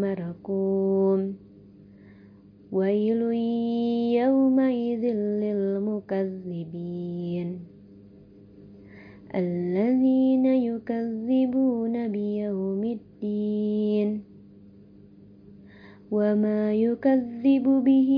[0.02, 1.34] مرقوم
[2.72, 3.22] ويل
[4.22, 5.04] يومئذ
[5.42, 6.84] للمكذبين
[9.34, 10.17] الذين
[10.89, 14.23] يكذبون بيوم الدين
[16.11, 18.11] وما يكذب به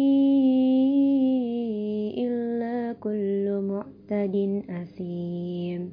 [2.18, 5.92] إلا كل معتد أثيم.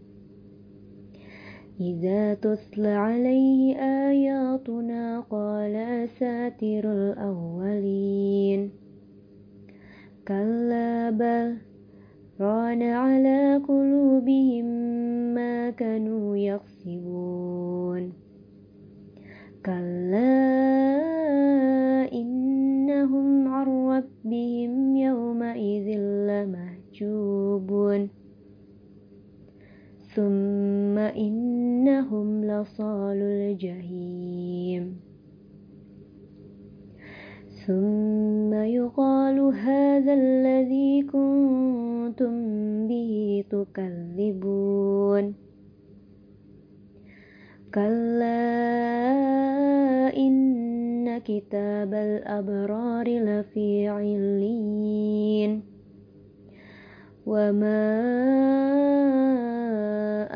[1.80, 8.70] إذا تتلى عليه آياتنا قال أساطير الأولين.
[10.28, 11.67] كلا بل
[12.40, 14.64] ران على قلوبهم
[15.34, 18.12] ما كانوا يكسبون.
[19.66, 20.52] كلا
[22.12, 28.08] إنهم عن ربهم يومئذ لمحجوبون.
[30.14, 35.07] ثم إنهم لصال الجحيم.
[37.68, 42.32] ثم يقال هذا الذي كنتم
[42.88, 45.34] به تكذبون.
[47.74, 48.40] كلا
[50.16, 55.62] إن كتاب الأبرار لفي عليين.
[57.26, 57.84] وما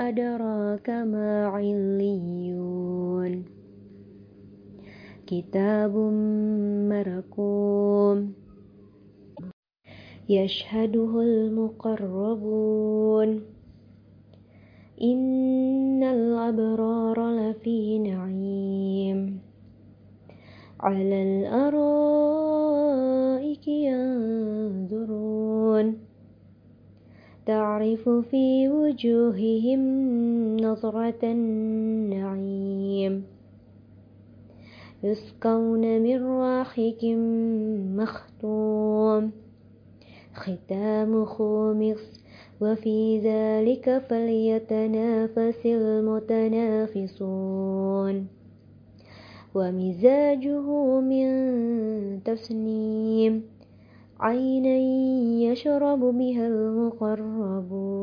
[0.08, 3.51] أدراك ما عليون.
[5.32, 5.96] كتاب
[6.88, 8.32] مرقوم.
[10.28, 13.40] يشهده المقربون.
[15.02, 19.40] إن الأبرار لفي نعيم.
[20.80, 25.98] على الأرائك ينظرون.
[27.46, 29.80] تعرف في وجوههم
[30.56, 33.41] نظرة النعيم.
[35.02, 37.04] يسقون من راحك
[37.96, 39.30] مختوم.
[40.34, 41.42] ختامه
[41.72, 42.20] مسك
[42.60, 47.06] وفي ذلك فليتنافس المتنافسون.
[49.54, 51.26] ومزاجه من
[52.22, 53.42] تسنيم
[54.20, 54.76] عينا
[55.52, 58.02] يشرب بها المقربون.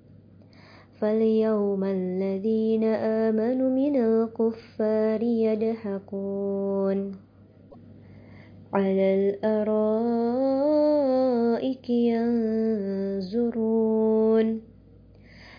[1.07, 7.13] فاليوم الذين آمنوا من الكفار يضحكون
[8.75, 9.51] على الأرائك
[11.91, 13.67] ينظرون.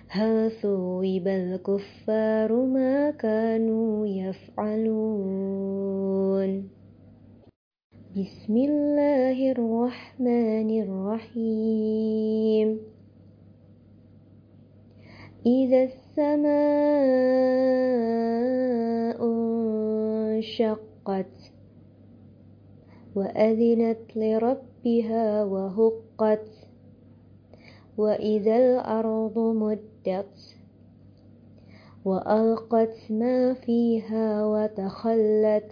[0.10, 5.18] هل ثوب الكفار ما كانوا يفعلون؟
[8.18, 12.97] بسم الله الرحمن الرحيم.
[15.48, 16.48] إذا السماء
[20.36, 21.36] انشقت
[23.16, 26.48] وأذنت لربها وهقت
[27.98, 30.56] وإذا الأرض مدت
[32.06, 35.72] وألقت ما فيها وتخلت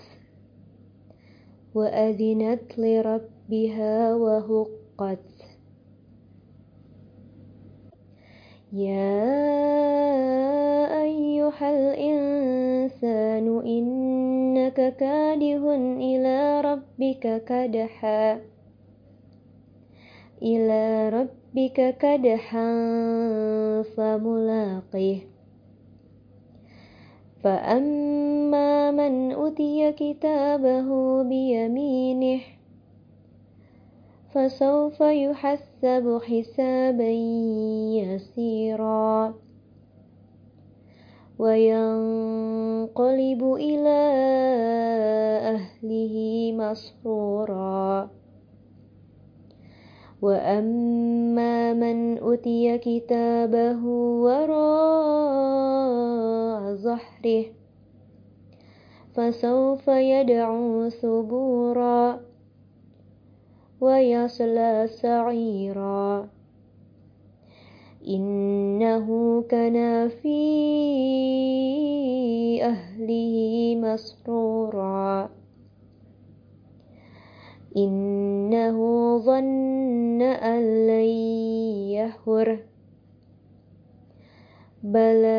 [1.76, 5.34] وأذنت لربها وهقت
[8.74, 9.41] يا
[11.03, 15.62] أيها الإنسان إنك كادح
[16.01, 18.41] إلى ربك كدحا
[20.43, 22.72] إلى ربك كدحا
[23.82, 25.18] فملاقيه
[27.43, 32.41] فأما من أوتي كتابه بيمينه
[34.34, 35.03] فسوف
[35.86, 37.09] يحسب حسابا
[37.93, 39.33] يسيرا
[41.39, 44.01] وينقلب إلى
[45.53, 46.15] أهله
[46.57, 48.09] مسرورا.
[50.21, 53.86] وأما من أوتي كتابه
[54.25, 54.55] وراء
[56.75, 57.45] ظهره
[59.13, 62.19] فسوف يدعو ثبورا.
[63.82, 66.30] ويصلى سعيرا.
[68.07, 70.39] إنه كان في
[72.63, 75.30] أهله مسرورا.
[77.78, 78.78] إنه
[79.17, 81.09] ظن أن لن
[81.91, 82.59] يهور.
[84.84, 85.38] بلى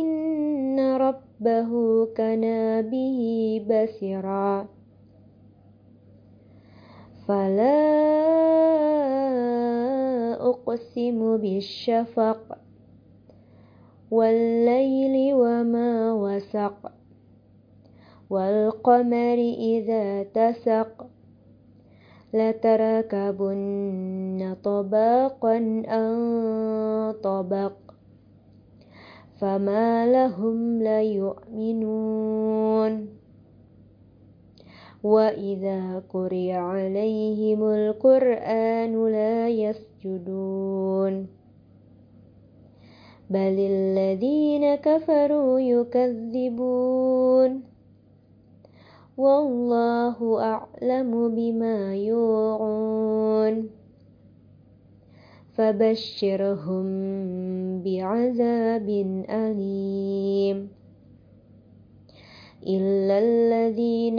[0.00, 1.70] إن ربه
[2.06, 3.20] كان به
[3.68, 4.75] بصيرا.
[7.26, 8.06] فلا
[10.48, 12.58] أقسم بالشفق
[14.10, 16.92] والليل وما وسق
[18.30, 21.06] والقمر إذا تسق
[23.26, 27.72] لتركبن طبقا عن طبق
[29.40, 33.08] فما لهم لا يؤمنون
[35.02, 41.26] وإذا قرئ عليهم القرآن لا يسجدون
[43.30, 47.62] بل الذين كفروا يكذبون
[49.16, 53.68] والله أعلم بما يوعون
[55.56, 56.86] فبشرهم
[57.82, 58.88] بعذاب
[59.30, 60.75] أليم
[62.66, 64.18] إلا الذين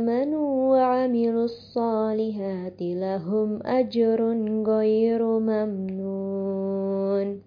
[0.00, 4.20] آمنوا وعملوا الصالحات لهم أجر
[4.66, 7.42] غير ممنون.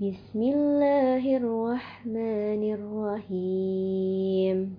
[0.00, 4.76] بسم الله الرحمن الرحيم.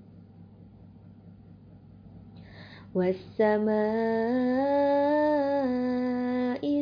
[2.96, 3.72] والسماء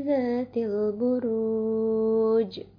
[0.07, 2.78] ذات البروج.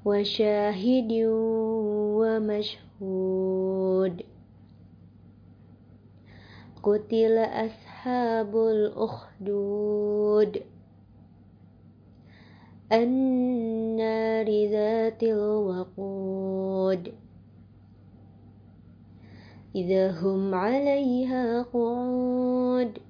[0.04, 1.12] وشاهد
[2.20, 4.22] ومشهود.
[6.82, 10.62] قتل أصحاب الأخدود.
[12.92, 17.12] النار ذات الوقود.
[19.74, 23.09] إذا هم عليها قعود.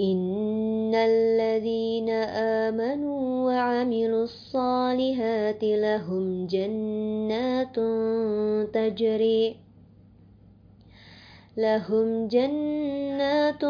[0.00, 2.10] إن الذين
[2.68, 7.76] آمنوا وعملوا الصالحات لهم جنات
[8.74, 9.56] تجري
[11.56, 13.62] لهم جنات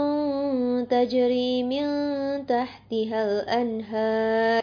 [0.91, 1.87] تجري من
[2.47, 4.63] تحتها الأنهار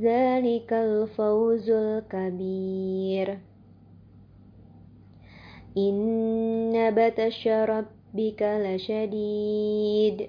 [0.00, 3.38] ذلك الفوز الكبير
[5.78, 10.28] إن بطش ربك لشديد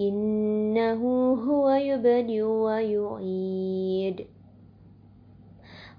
[0.00, 1.02] إنه
[1.34, 4.26] هو يبدئ ويعيد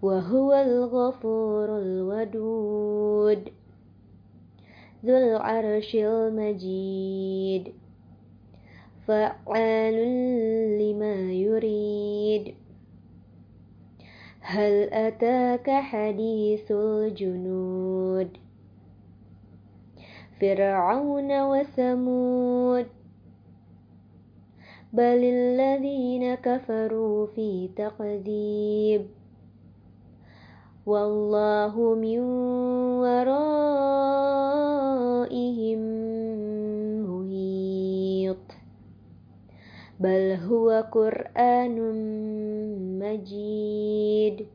[0.01, 3.49] وهو الغفور الودود
[5.05, 7.73] ذو العرش المجيد.
[9.07, 9.95] فعال
[10.81, 12.55] لما يريد.
[14.39, 18.29] هل أتاك حديث الجنود؟
[20.41, 22.96] فرعون وثمود.
[24.93, 29.07] بل الذين كفروا في تقذيب
[30.85, 32.19] والله من
[33.03, 34.37] ورائهم
[38.27, 38.37] محيط
[39.99, 41.77] بل هو قرآن
[42.99, 44.47] مجيد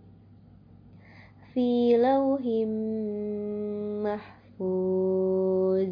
[1.54, 2.42] في لوح
[4.04, 5.88] محفوظ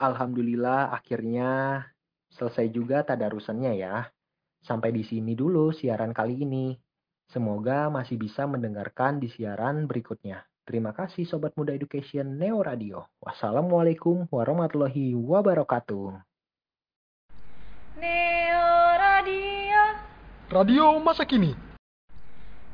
[0.00, 1.84] Alhamdulillah akhirnya
[2.32, 4.08] selesai juga tadarusannya ya.
[4.64, 6.72] Sampai di sini dulu siaran kali ini.
[7.28, 10.42] Semoga masih bisa mendengarkan di siaran berikutnya.
[10.64, 13.06] Terima kasih Sobat Muda Education Neo Radio.
[13.20, 16.16] Wassalamualaikum warahmatullahi wabarakatuh.
[18.00, 19.82] Neo Radio,
[20.48, 21.52] Radio masa kini.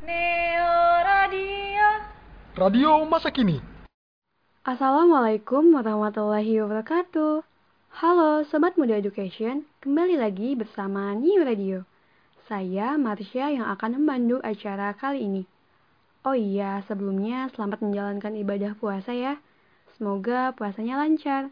[0.07, 1.89] Neo Radio.
[2.55, 3.76] Radio masa kini.
[4.67, 7.39] Assalamualaikum warahmatullahi wabarakatuh.
[8.03, 11.87] Halo Sobat Muda Education, kembali lagi bersama New Radio.
[12.51, 15.43] Saya Marsha yang akan memandu acara kali ini.
[16.27, 19.39] Oh iya, sebelumnya selamat menjalankan ibadah puasa ya.
[19.95, 21.47] Semoga puasanya lancar.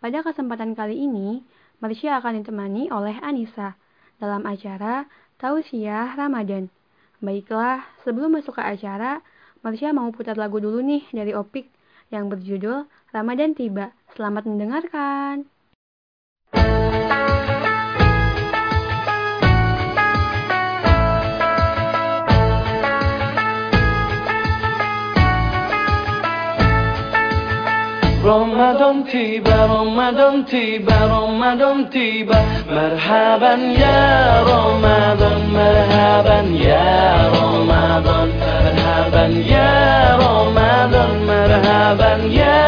[0.00, 1.44] Pada kesempatan kali ini,
[1.84, 3.76] Marsha akan ditemani oleh Anissa
[4.16, 5.04] dalam acara
[5.36, 6.72] Tausiah Ramadan.
[7.20, 9.20] Baiklah, sebelum masuk ke acara,
[9.60, 11.68] Marsha mau putar lagu dulu nih dari Opik
[12.14, 13.90] yang berjudul Ramadan Tiba.
[14.14, 15.49] Selamat mendengarkan.
[28.30, 33.54] رمضان تيبا رمضان تيبا رمضان تيبا مرحبا
[33.84, 34.02] يا
[34.50, 36.88] رمضان مرحبا يا
[37.36, 38.28] رمضان.
[38.40, 39.24] مرحبا
[39.54, 39.72] يا
[40.24, 42.12] رمضان مرحبا
[42.42, 42.60] يا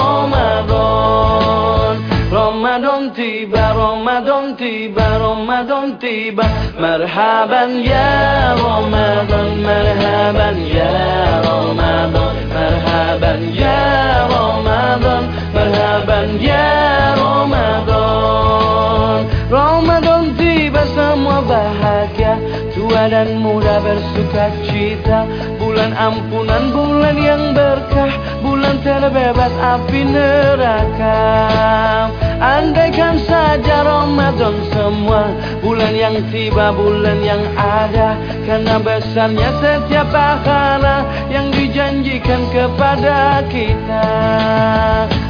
[0.00, 1.96] رمضان.
[2.32, 6.46] رمضان تيبا رمضان تيبا رمضان تيبا
[6.80, 7.62] مرحبا
[7.92, 8.12] يا
[8.64, 10.94] رمضان مرحبا يا
[11.48, 12.29] رمضان.
[12.80, 15.28] Merhaban ya Ramadan.
[15.52, 18.48] Merhaban ya Ramadan.
[19.52, 22.40] Ramadan tiba semua bahagia.
[22.72, 25.28] Tua dan muda bersuka cita.
[25.60, 28.16] Bulan ampunan, bulan yang berkah.
[28.40, 31.20] Bulan terbebas api neraka.
[32.40, 35.28] Andaikan saja Ramadan semua
[35.60, 38.16] Bulan yang tiba, bulan yang ada.
[38.48, 44.10] Karena besarnya setiap pahala Yang dijanjikan kepada kita.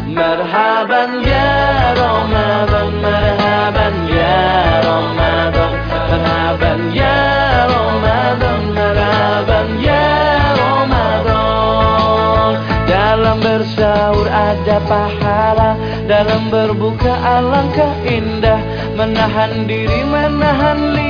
[0.08, 1.52] Marhaban ya
[1.92, 4.40] Ramadan Marhaban ya
[4.80, 7.20] Ramadan Marhaban ya
[7.68, 10.08] Ramadan Marhaban ya
[10.56, 12.52] Ramadan.
[12.88, 15.76] Dalam bersaur ada pahala
[16.08, 18.64] Dalam berbuka alangkah indah.
[18.96, 21.09] Menahan diri, menahan lidah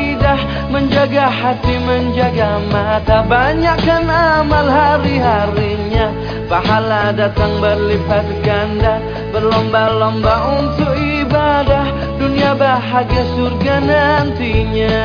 [0.80, 3.20] Menjaga hati, menjaga mata.
[3.28, 6.08] Banyakkan amal hari-harinya.
[6.48, 8.96] Pahala datang berlipat ganda.
[9.28, 11.84] Berlomba-lomba untuk ibadah.
[12.16, 15.04] Dunia bahagia surga nantinya.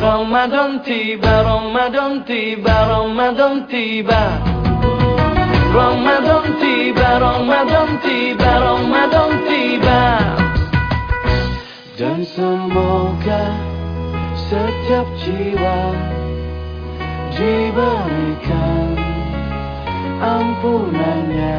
[0.00, 4.40] Ramadan tiba, Ramadan tiba, Ramadan tiba.
[5.76, 10.02] Ramadan tiba, Ramadan tiba, Ramadan tiba.
[12.00, 13.73] Dan semoga
[14.54, 15.78] setiap jiwa
[17.34, 18.94] diberikan
[20.22, 21.58] ampunannya.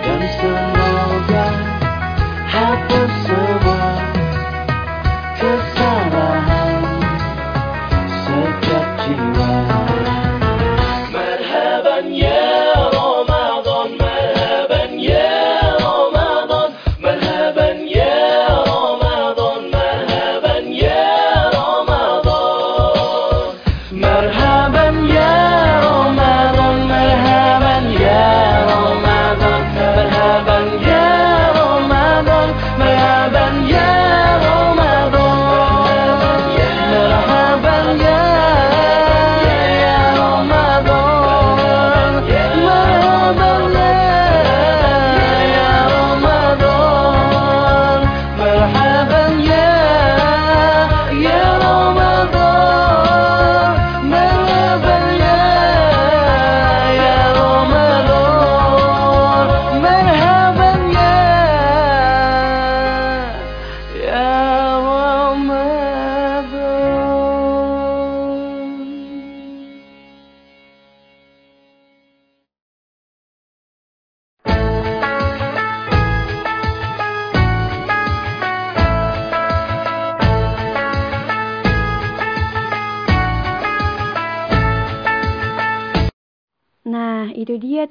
[0.00, 1.48] Dan semoga
[2.48, 3.92] hapus semua
[5.36, 5.81] kesalahan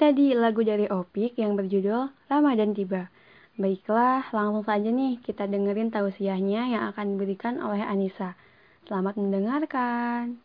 [0.02, 3.14] tadi lagu dari Opik yang berjudul Ramadan Tiba.
[3.54, 8.34] Baiklah, langsung saja nih kita dengerin tausiahnya yang akan diberikan oleh Anissa.
[8.90, 10.42] Selamat mendengarkan.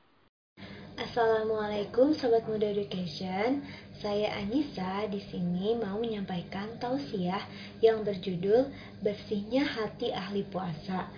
[1.01, 3.65] Assalamualaikum Sobat Muda Education.
[3.97, 7.41] Saya Anissa di sini mau menyampaikan tausiah
[7.81, 8.69] yang berjudul
[9.01, 11.09] Bersihnya Hati Ahli Puasa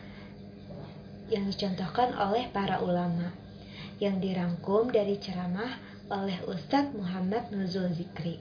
[1.27, 3.35] yang dicontohkan oleh para ulama
[3.99, 8.41] yang dirangkum dari ceramah oleh Ustadz Muhammad Nuzul Zikri.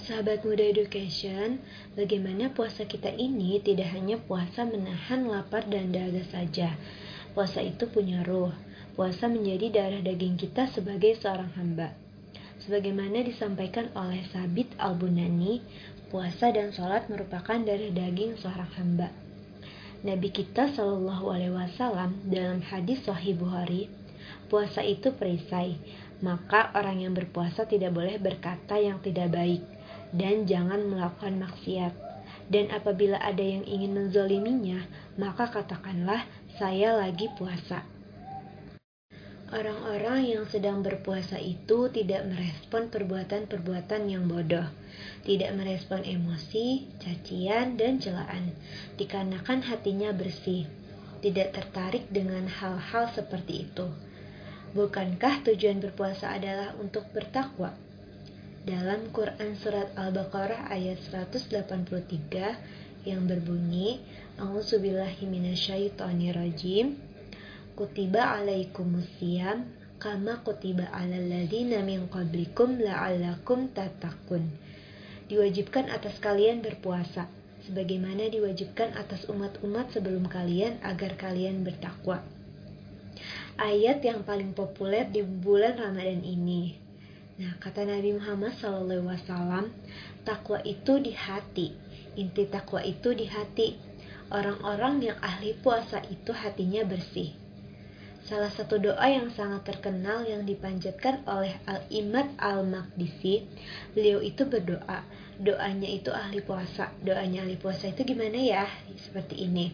[0.00, 1.60] Sahabat Muda Education,
[1.98, 6.78] bagaimana puasa kita ini tidak hanya puasa menahan lapar dan dahaga saja.
[7.34, 8.54] Puasa itu punya ruh.
[8.94, 11.94] Puasa menjadi darah daging kita sebagai seorang hamba.
[12.64, 15.62] Sebagaimana disampaikan oleh Sabit Al-Bunani,
[16.10, 19.08] puasa dan sholat merupakan darah daging seorang hamba.
[20.00, 23.92] Nabi kita Shallallahu Alaihi Wasallam dalam hadis Sahih Bukhari,
[24.50, 25.78] puasa itu perisai,
[26.20, 29.62] maka orang yang berpuasa tidak boleh berkata yang tidak baik
[30.10, 31.94] dan jangan melakukan maksiat.
[32.50, 34.82] Dan apabila ada yang ingin menzoliminya,
[35.14, 36.26] maka katakanlah
[36.58, 37.86] saya lagi puasa.
[39.50, 44.66] Orang-orang yang sedang berpuasa itu tidak merespon perbuatan-perbuatan yang bodoh,
[45.26, 48.54] tidak merespon emosi, cacian, dan celaan,
[48.94, 50.70] dikarenakan hatinya bersih,
[51.18, 53.90] tidak tertarik dengan hal-hal seperti itu.
[54.70, 57.74] Bukankah tujuan berpuasa adalah untuk bertakwa?
[58.62, 61.90] Dalam Quran Surat Al-Baqarah ayat 183
[63.02, 63.98] yang berbunyi,
[64.38, 66.86] A'udzubillahiminasyaitonirrajim,
[67.74, 69.66] Kutiba alaikumusiyam
[69.98, 74.54] kama kutiba alal ladina min qablikum la'allakum tatakun.
[75.26, 77.26] Diwajibkan atas kalian berpuasa,
[77.66, 82.22] sebagaimana diwajibkan atas umat-umat sebelum kalian agar kalian bertakwa.
[83.58, 86.76] Ayat yang paling populer di bulan Ramadan ini.
[87.40, 89.72] Nah, kata Nabi Muhammad SAW,
[90.28, 91.72] takwa itu di hati.
[92.20, 93.74] Inti takwa itu di hati.
[94.30, 97.34] Orang-orang yang ahli puasa itu hatinya bersih.
[98.30, 103.42] Salah satu doa yang sangat terkenal yang dipanjatkan oleh Al-Imad Al-Maqdisi,
[103.96, 105.02] beliau itu berdoa.
[105.40, 106.92] Doanya itu ahli puasa.
[107.00, 108.68] Doanya ahli puasa itu gimana ya?
[109.00, 109.72] Seperti ini.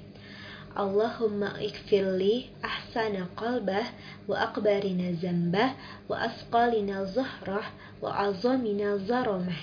[0.77, 3.89] Allahumma ikfirli ahsana qalbah
[4.28, 5.73] wa akbarina zambah
[6.07, 7.73] wa asqalina zahrah
[8.05, 9.59] wa azamina zaromah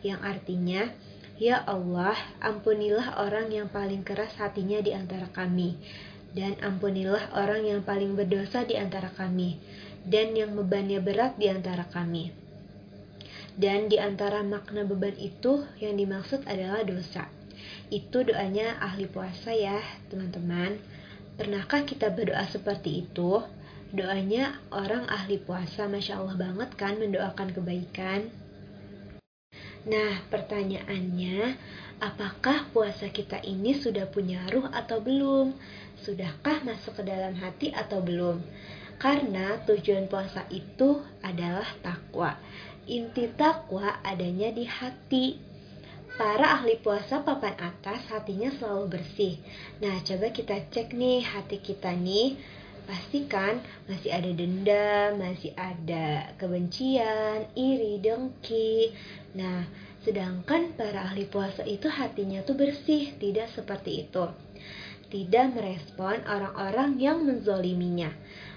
[0.00, 0.88] yang artinya
[1.34, 5.74] Ya Allah, ampunilah orang yang paling keras hatinya di antara kami
[6.34, 9.62] dan ampunilah orang yang paling berdosa di antara kami,
[10.02, 12.34] dan yang bebannya berat di antara kami.
[13.54, 17.30] Dan di antara makna beban itu yang dimaksud adalah dosa.
[17.94, 19.78] Itu doanya ahli puasa ya,
[20.10, 20.82] teman-teman.
[21.38, 23.38] Pernahkah kita berdoa seperti itu?
[23.94, 28.34] Doanya orang ahli puasa, masya Allah banget kan mendoakan kebaikan.
[29.86, 31.54] Nah, pertanyaannya,
[32.02, 35.54] apakah puasa kita ini sudah punya ruh atau belum?
[36.02, 38.42] Sudahkah masuk ke dalam hati atau belum?
[38.98, 42.34] Karena tujuan puasa itu adalah takwa.
[42.90, 45.53] Inti takwa adanya di hati.
[46.14, 49.34] Para ahli puasa papan atas hatinya selalu bersih.
[49.82, 52.38] Nah, coba kita cek nih hati kita nih.
[52.86, 53.58] Pastikan
[53.90, 58.94] masih ada dendam, masih ada kebencian, iri, dengki.
[59.34, 59.66] Nah,
[60.06, 64.30] sedangkan para ahli puasa itu hatinya tuh bersih, tidak seperti itu
[65.14, 68.10] tidak merespon orang-orang yang menzoliminya.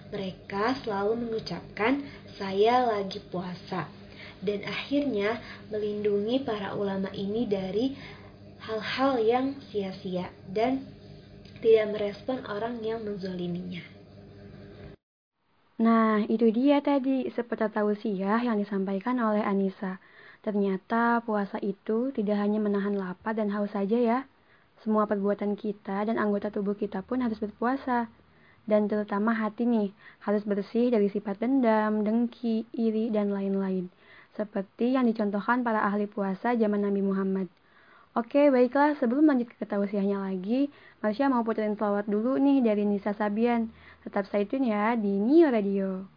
[0.10, 2.02] Mereka selalu mengucapkan,
[2.34, 3.86] "Saya lagi puasa,"
[4.42, 5.42] dan akhirnya
[5.74, 7.98] melindungi para ulama ini dari
[8.68, 10.84] hal-hal yang sia-sia dan
[11.62, 13.82] tidak merespon orang yang menzoliminya.
[15.78, 20.02] Nah, itu dia tadi seperti tausiah yang disampaikan oleh Anissa.
[20.42, 24.20] Ternyata puasa itu tidak hanya menahan lapar dan haus saja ya,
[24.82, 28.10] semua perbuatan kita dan anggota tubuh kita pun harus berpuasa.
[28.68, 29.96] Dan terutama hati nih,
[30.28, 33.88] harus bersih dari sifat dendam, dengki, iri, dan lain-lain.
[34.38, 37.50] Seperti yang dicontohkan para ahli puasa zaman Nabi Muhammad.
[38.14, 38.94] Oke, baiklah.
[39.02, 40.70] Sebelum lanjut ke ketausiahnya lagi,
[41.02, 43.74] Marsha mau puterin selawat dulu nih dari Nisa Sabian.
[44.06, 46.17] Tetap stay tune ya di Nio Radio.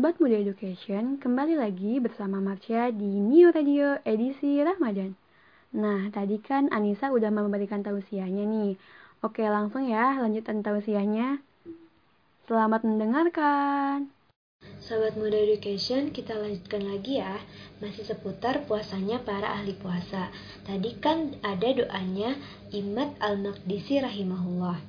[0.00, 5.12] Sobat Muda Education, kembali lagi bersama Marsha di New Radio edisi Ramadan.
[5.76, 8.80] Nah, tadi kan Anissa udah memberikan tausiahnya nih.
[9.20, 11.44] Oke, langsung ya lanjutan tausiahnya.
[12.48, 14.08] Selamat mendengarkan.
[14.80, 17.36] Sobat Muda Education, kita lanjutkan lagi ya.
[17.84, 20.32] Masih seputar puasanya para ahli puasa.
[20.64, 22.40] Tadi kan ada doanya
[22.72, 24.80] Imad Al-Maqdisi rahimahullah.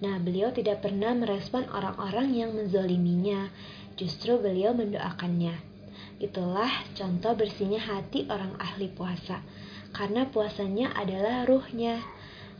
[0.00, 3.52] Nah, beliau tidak pernah merespon orang-orang yang menzoliminya.
[4.00, 5.60] Justru beliau mendoakannya.
[6.24, 9.44] Itulah contoh bersihnya hati orang ahli puasa.
[9.92, 12.00] Karena puasanya adalah ruhnya.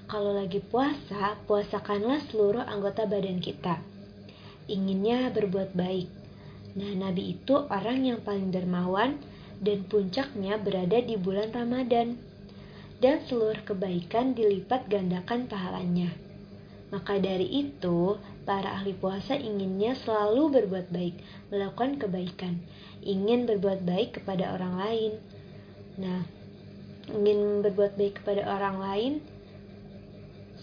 [0.05, 3.81] Kalau lagi puasa, puasakanlah seluruh anggota badan kita.
[4.69, 6.13] Inginnya berbuat baik.
[6.77, 9.17] Nah, Nabi itu orang yang paling dermawan
[9.65, 12.21] dan puncaknya berada di bulan Ramadan.
[13.01, 16.13] Dan seluruh kebaikan dilipat gandakan pahalanya.
[16.91, 21.15] Maka dari itu, para ahli puasa inginnya selalu berbuat baik,
[21.55, 22.59] melakukan kebaikan,
[23.07, 25.13] ingin berbuat baik kepada orang lain.
[26.03, 26.27] Nah,
[27.15, 29.13] ingin berbuat baik kepada orang lain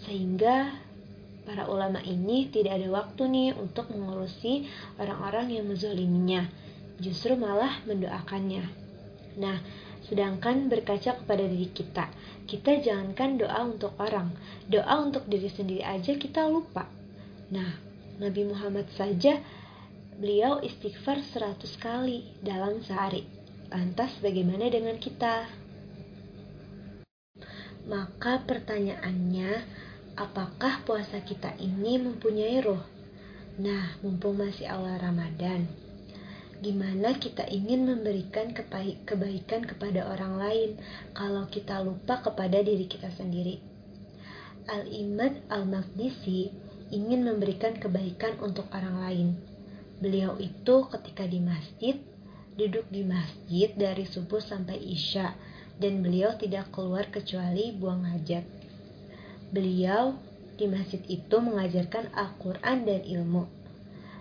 [0.08, 0.72] sehingga
[1.48, 4.68] para ulama ini tidak ada waktu nih untuk mengurusi
[5.00, 6.44] orang-orang yang menzoliminya,
[7.00, 8.68] justru malah mendoakannya.
[9.40, 9.64] Nah,
[10.08, 12.08] sedangkan berkaca kepada diri kita,
[12.48, 14.32] kita jangankan doa untuk orang,
[14.72, 16.88] doa untuk diri sendiri aja kita lupa.
[17.52, 17.76] Nah,
[18.18, 19.40] Nabi Muhammad saja
[20.18, 23.28] beliau istighfar 100 kali dalam sehari.
[23.68, 25.46] Lantas bagaimana dengan kita?
[27.88, 29.64] Maka pertanyaannya,
[30.20, 32.84] apakah puasa kita ini mempunyai roh?
[33.60, 35.68] Nah, mumpung masih awal Ramadan,
[36.58, 38.54] gimana kita ingin memberikan
[39.06, 40.70] kebaikan kepada orang lain
[41.14, 43.62] kalau kita lupa kepada diri kita sendiri?
[44.68, 46.52] Al-Imad Al-Maqdisi
[46.92, 49.28] ingin memberikan kebaikan untuk orang lain.
[50.04, 51.96] Beliau itu ketika di masjid,
[52.60, 55.34] duduk di masjid dari subuh sampai isya,
[55.80, 58.44] dan beliau tidak keluar kecuali buang hajat.
[59.54, 60.20] Beliau
[60.58, 63.57] di masjid itu mengajarkan Al-Quran dan ilmu.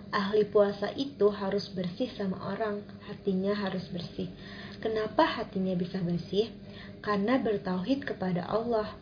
[0.07, 2.79] Ahli puasa itu harus bersih sama orang,
[3.11, 4.31] hatinya harus bersih.
[4.79, 6.47] Kenapa hatinya bisa bersih?
[7.03, 8.95] Karena bertauhid kepada Allah.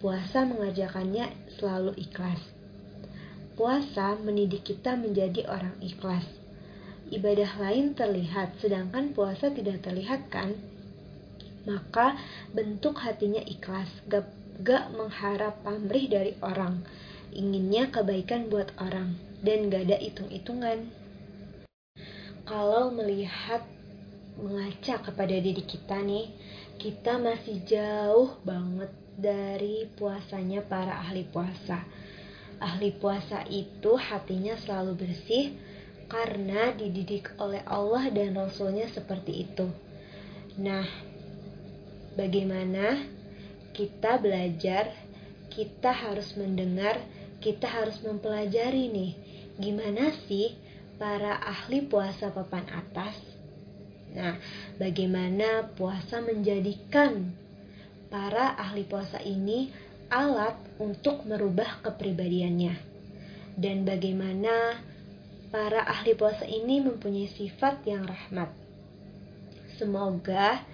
[0.00, 2.40] Puasa mengajarkannya selalu ikhlas.
[3.56, 6.24] Puasa mendidik kita menjadi orang ikhlas.
[7.08, 10.56] Ibadah lain terlihat, sedangkan puasa tidak terlihat kan?
[11.68, 12.16] Maka
[12.52, 14.28] bentuk hatinya ikhlas, gak,
[14.64, 16.80] gak mengharap pamrih dari orang.
[17.36, 20.90] Inginnya kebaikan buat orang, dan gak ada hitung-hitungan.
[22.44, 23.62] Kalau melihat
[24.40, 26.32] mengaca kepada diri kita nih,
[26.80, 28.88] kita masih jauh banget
[29.20, 31.84] dari puasanya para ahli puasa.
[32.60, 35.56] ahli puasa itu hatinya selalu bersih
[36.12, 39.64] karena dididik oleh Allah dan Rasulnya seperti itu.
[40.60, 40.84] Nah,
[42.20, 43.00] bagaimana
[43.72, 44.92] kita belajar,
[45.48, 47.00] kita harus mendengar,
[47.40, 49.12] kita harus mempelajari nih,
[49.60, 50.56] gimana sih
[50.96, 53.16] para ahli puasa papan atas?
[54.16, 54.40] Nah,
[54.80, 57.30] bagaimana puasa menjadikan
[58.10, 59.70] para ahli puasa ini
[60.10, 62.74] alat untuk merubah kepribadiannya,
[63.54, 64.82] dan bagaimana
[65.54, 68.50] para ahli puasa ini mempunyai sifat yang rahmat.
[69.78, 70.66] Semoga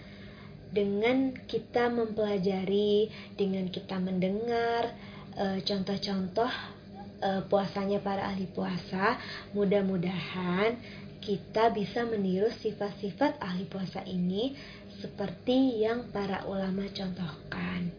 [0.73, 4.97] dengan kita mempelajari, dengan kita mendengar
[5.37, 6.76] eh, contoh-contoh
[7.21, 9.21] e, puasanya para ahli puasa,
[9.53, 10.77] mudah-mudahan
[11.21, 14.55] kita bisa meniru sifat-sifat ahli puasa ini
[15.03, 17.91] seperti yang para ulama contohkan.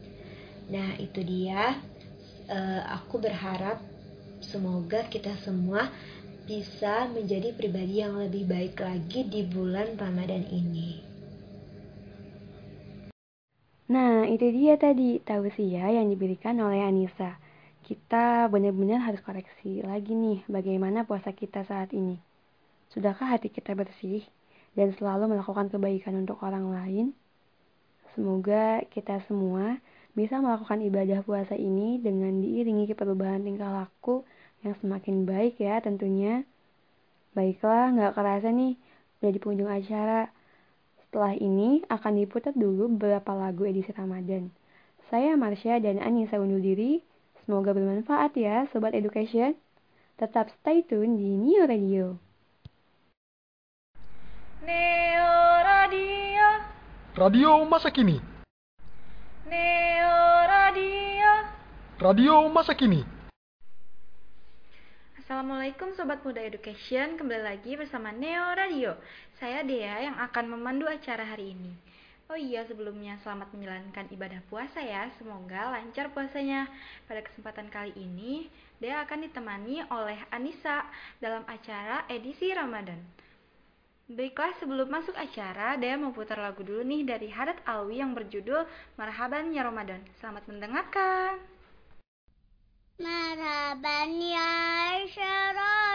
[0.72, 1.78] Nah, itu dia.
[2.48, 3.84] E, aku berharap
[4.40, 5.92] semoga kita semua
[6.48, 11.04] bisa menjadi pribadi yang lebih baik lagi di bulan Ramadan ini.
[13.88, 17.40] Nah, itu dia tadi tausiah yang diberikan oleh Anissa.
[17.88, 22.20] Kita benar-benar harus koreksi lagi nih bagaimana puasa kita saat ini.
[22.92, 24.28] Sudahkah hati kita bersih
[24.76, 27.16] dan selalu melakukan kebaikan untuk orang lain?
[28.12, 29.80] Semoga kita semua
[30.20, 34.28] bisa melakukan ibadah puasa ini dengan diiringi perubahan tingkah laku
[34.68, 36.44] yang semakin baik ya tentunya.
[37.40, 38.76] Baiklah, nggak kerasa nih,
[39.24, 40.28] udah di penghujung acara.
[41.08, 44.52] Setelah ini akan diputar dulu beberapa lagu edisi Ramadan.
[45.08, 47.00] Saya Marsha dan Anissa undur diri.
[47.48, 49.56] Semoga bermanfaat ya Sobat Education.
[50.20, 52.20] Tetap stay tune di Neo Radio.
[54.68, 56.48] Neo Radio.
[57.16, 58.20] Radio masa kini.
[59.48, 61.32] Neo Radio.
[62.04, 63.08] Radio masa kini.
[65.16, 69.00] Assalamualaikum Sobat Muda Education, kembali lagi bersama Neo Radio.
[69.40, 71.72] Saya Dea yang akan memandu acara hari ini.
[72.28, 75.08] Oh iya, sebelumnya selamat menjalankan ibadah puasa ya.
[75.16, 76.68] Semoga lancar puasanya.
[77.08, 78.52] Pada kesempatan kali ini,
[78.84, 80.84] dia akan ditemani oleh Anissa
[81.24, 83.00] dalam acara edisi Ramadan.
[84.12, 88.68] Baiklah, sebelum masuk acara, dia mau putar lagu dulu nih dari Hadat Alwi yang berjudul
[89.00, 90.04] Marhaban Ya Ramadan.
[90.20, 91.40] Selamat mendengarkan.
[93.00, 94.52] Marhaban ya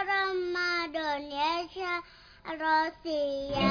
[0.09, 2.01] Ramadan ya
[2.57, 3.69] Rosia.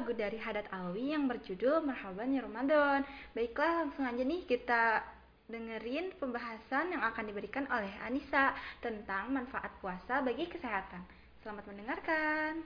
[0.00, 3.04] Lagu dari Hadat Alwi yang berjudul Merhaban ya Ramadan.
[3.36, 5.04] Baiklah, langsung aja nih kita
[5.44, 11.04] dengerin pembahasan yang akan diberikan oleh Anissa tentang manfaat puasa bagi kesehatan.
[11.44, 12.64] Selamat mendengarkan.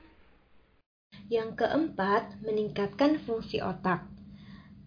[1.26, 4.06] Yang keempat, meningkatkan fungsi otak.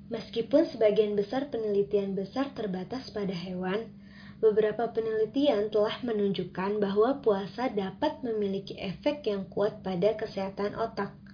[0.07, 3.91] Meskipun sebagian besar penelitian besar terbatas pada hewan,
[4.39, 11.26] beberapa penelitian telah menunjukkan bahwa puasa dapat memiliki efek yang kuat pada kesehatan otak.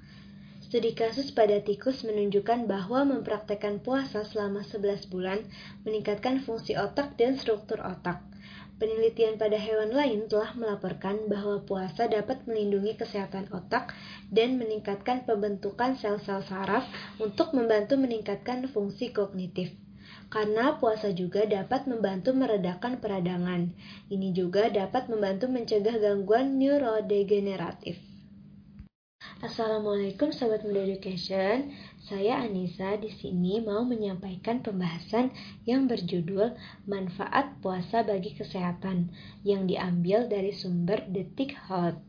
[0.74, 5.46] Studi kasus pada tikus menunjukkan bahwa mempraktekkan puasa selama 11 bulan
[5.86, 8.26] meningkatkan fungsi otak dan struktur otak.
[8.82, 13.94] Penelitian pada hewan lain telah melaporkan bahwa puasa dapat melindungi kesehatan otak
[14.34, 16.90] dan meningkatkan pembentukan sel-sel saraf
[17.22, 19.70] untuk membantu meningkatkan fungsi kognitif.
[20.34, 23.70] Karena puasa juga dapat membantu meredakan peradangan.
[24.10, 28.13] Ini juga dapat membantu mencegah gangguan neurodegeneratif.
[29.44, 31.76] Assalamualaikum Sobat Muda Education.
[32.00, 35.36] Saya Anissa di sini mau menyampaikan pembahasan
[35.68, 36.56] yang berjudul
[36.88, 39.12] Manfaat Puasa bagi Kesehatan
[39.44, 42.00] yang diambil dari sumber Detik Hot.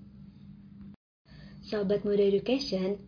[1.66, 3.02] Sobat Muda Education,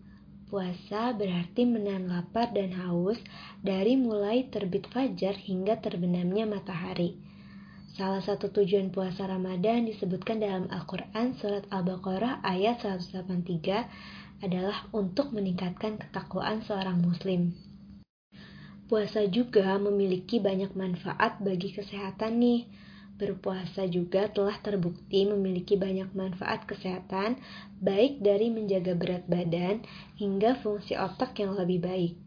[0.51, 3.23] puasa berarti menahan lapar dan haus
[3.63, 7.15] dari mulai terbit fajar hingga terbenamnya matahari.
[7.97, 15.97] Salah satu tujuan puasa Ramadan disebutkan dalam Al-Quran Surat Al-Baqarah ayat 183 adalah untuk meningkatkan
[15.97, 17.57] ketakwaan seorang muslim.
[18.85, 22.69] Puasa juga memiliki banyak manfaat bagi kesehatan nih.
[23.17, 27.41] Berpuasa juga telah terbukti memiliki banyak manfaat kesehatan,
[27.81, 29.81] baik dari menjaga berat badan
[30.21, 32.26] hingga fungsi otak yang lebih baik.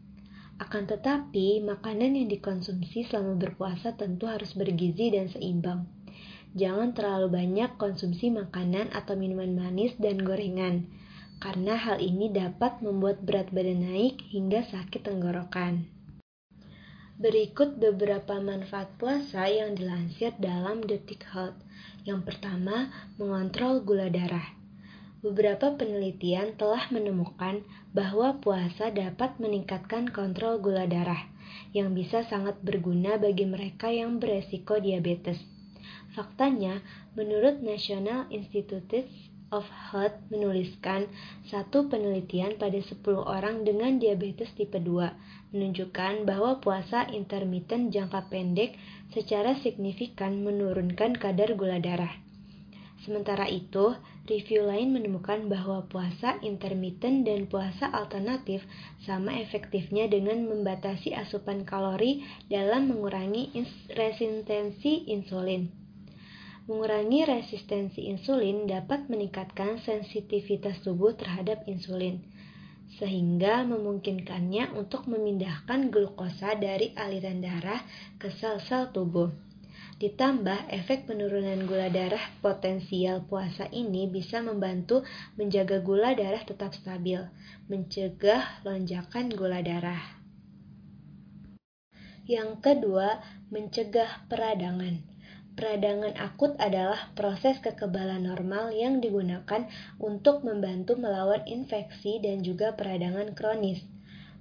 [0.60, 5.88] Akan tetapi, makanan yang dikonsumsi selama berpuasa tentu harus bergizi dan seimbang.
[6.52, 10.84] Jangan terlalu banyak konsumsi makanan atau minuman manis dan gorengan,
[11.40, 15.88] karena hal ini dapat membuat berat badan naik hingga sakit tenggorokan.
[17.16, 21.56] Berikut beberapa manfaat puasa yang dilansir dalam Detik Health.
[22.04, 24.59] Yang pertama, mengontrol gula darah.
[25.20, 27.60] Beberapa penelitian telah menemukan
[27.92, 31.28] bahwa puasa dapat meningkatkan kontrol gula darah,
[31.76, 35.36] yang bisa sangat berguna bagi mereka yang beresiko diabetes.
[36.16, 36.80] Faktanya,
[37.12, 39.04] menurut National Institute
[39.52, 41.10] of Health menuliskan
[41.50, 48.78] satu penelitian pada 10 orang dengan diabetes tipe 2 menunjukkan bahwa puasa intermittent jangka pendek
[49.10, 52.14] secara signifikan menurunkan kadar gula darah.
[53.02, 53.96] Sementara itu,
[54.28, 58.62] review lain menemukan bahwa puasa intermittent dan puasa alternatif
[59.04, 63.52] sama efektifnya dengan membatasi asupan kalori dalam mengurangi
[63.92, 65.72] resistensi insulin.
[66.70, 72.22] Mengurangi resistensi insulin dapat meningkatkan sensitivitas tubuh terhadap insulin,
[73.00, 77.82] sehingga memungkinkannya untuk memindahkan glukosa dari aliran darah
[78.22, 79.49] ke sel-sel tubuh.
[80.00, 85.04] Ditambah efek penurunan gula darah potensial puasa ini bisa membantu
[85.36, 87.20] menjaga gula darah tetap stabil,
[87.68, 90.00] mencegah lonjakan gula darah.
[92.24, 93.20] Yang kedua,
[93.52, 95.04] mencegah peradangan.
[95.52, 99.68] Peradangan akut adalah proses kekebalan normal yang digunakan
[100.00, 103.84] untuk membantu melawan infeksi dan juga peradangan kronis.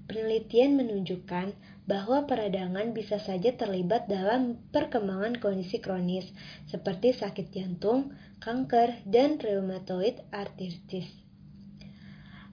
[0.07, 1.51] Penelitian menunjukkan
[1.89, 6.29] bahwa peradangan bisa saja terlibat dalam perkembangan kondisi kronis
[6.69, 11.09] seperti sakit jantung, kanker, dan rheumatoid arthritis.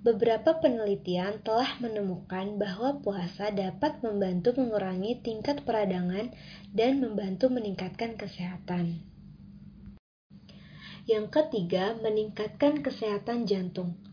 [0.01, 6.33] Beberapa penelitian telah menemukan bahwa puasa dapat membantu mengurangi tingkat peradangan
[6.73, 9.05] dan membantu meningkatkan kesehatan.
[11.05, 14.06] Yang ketiga, meningkatkan kesehatan jantung.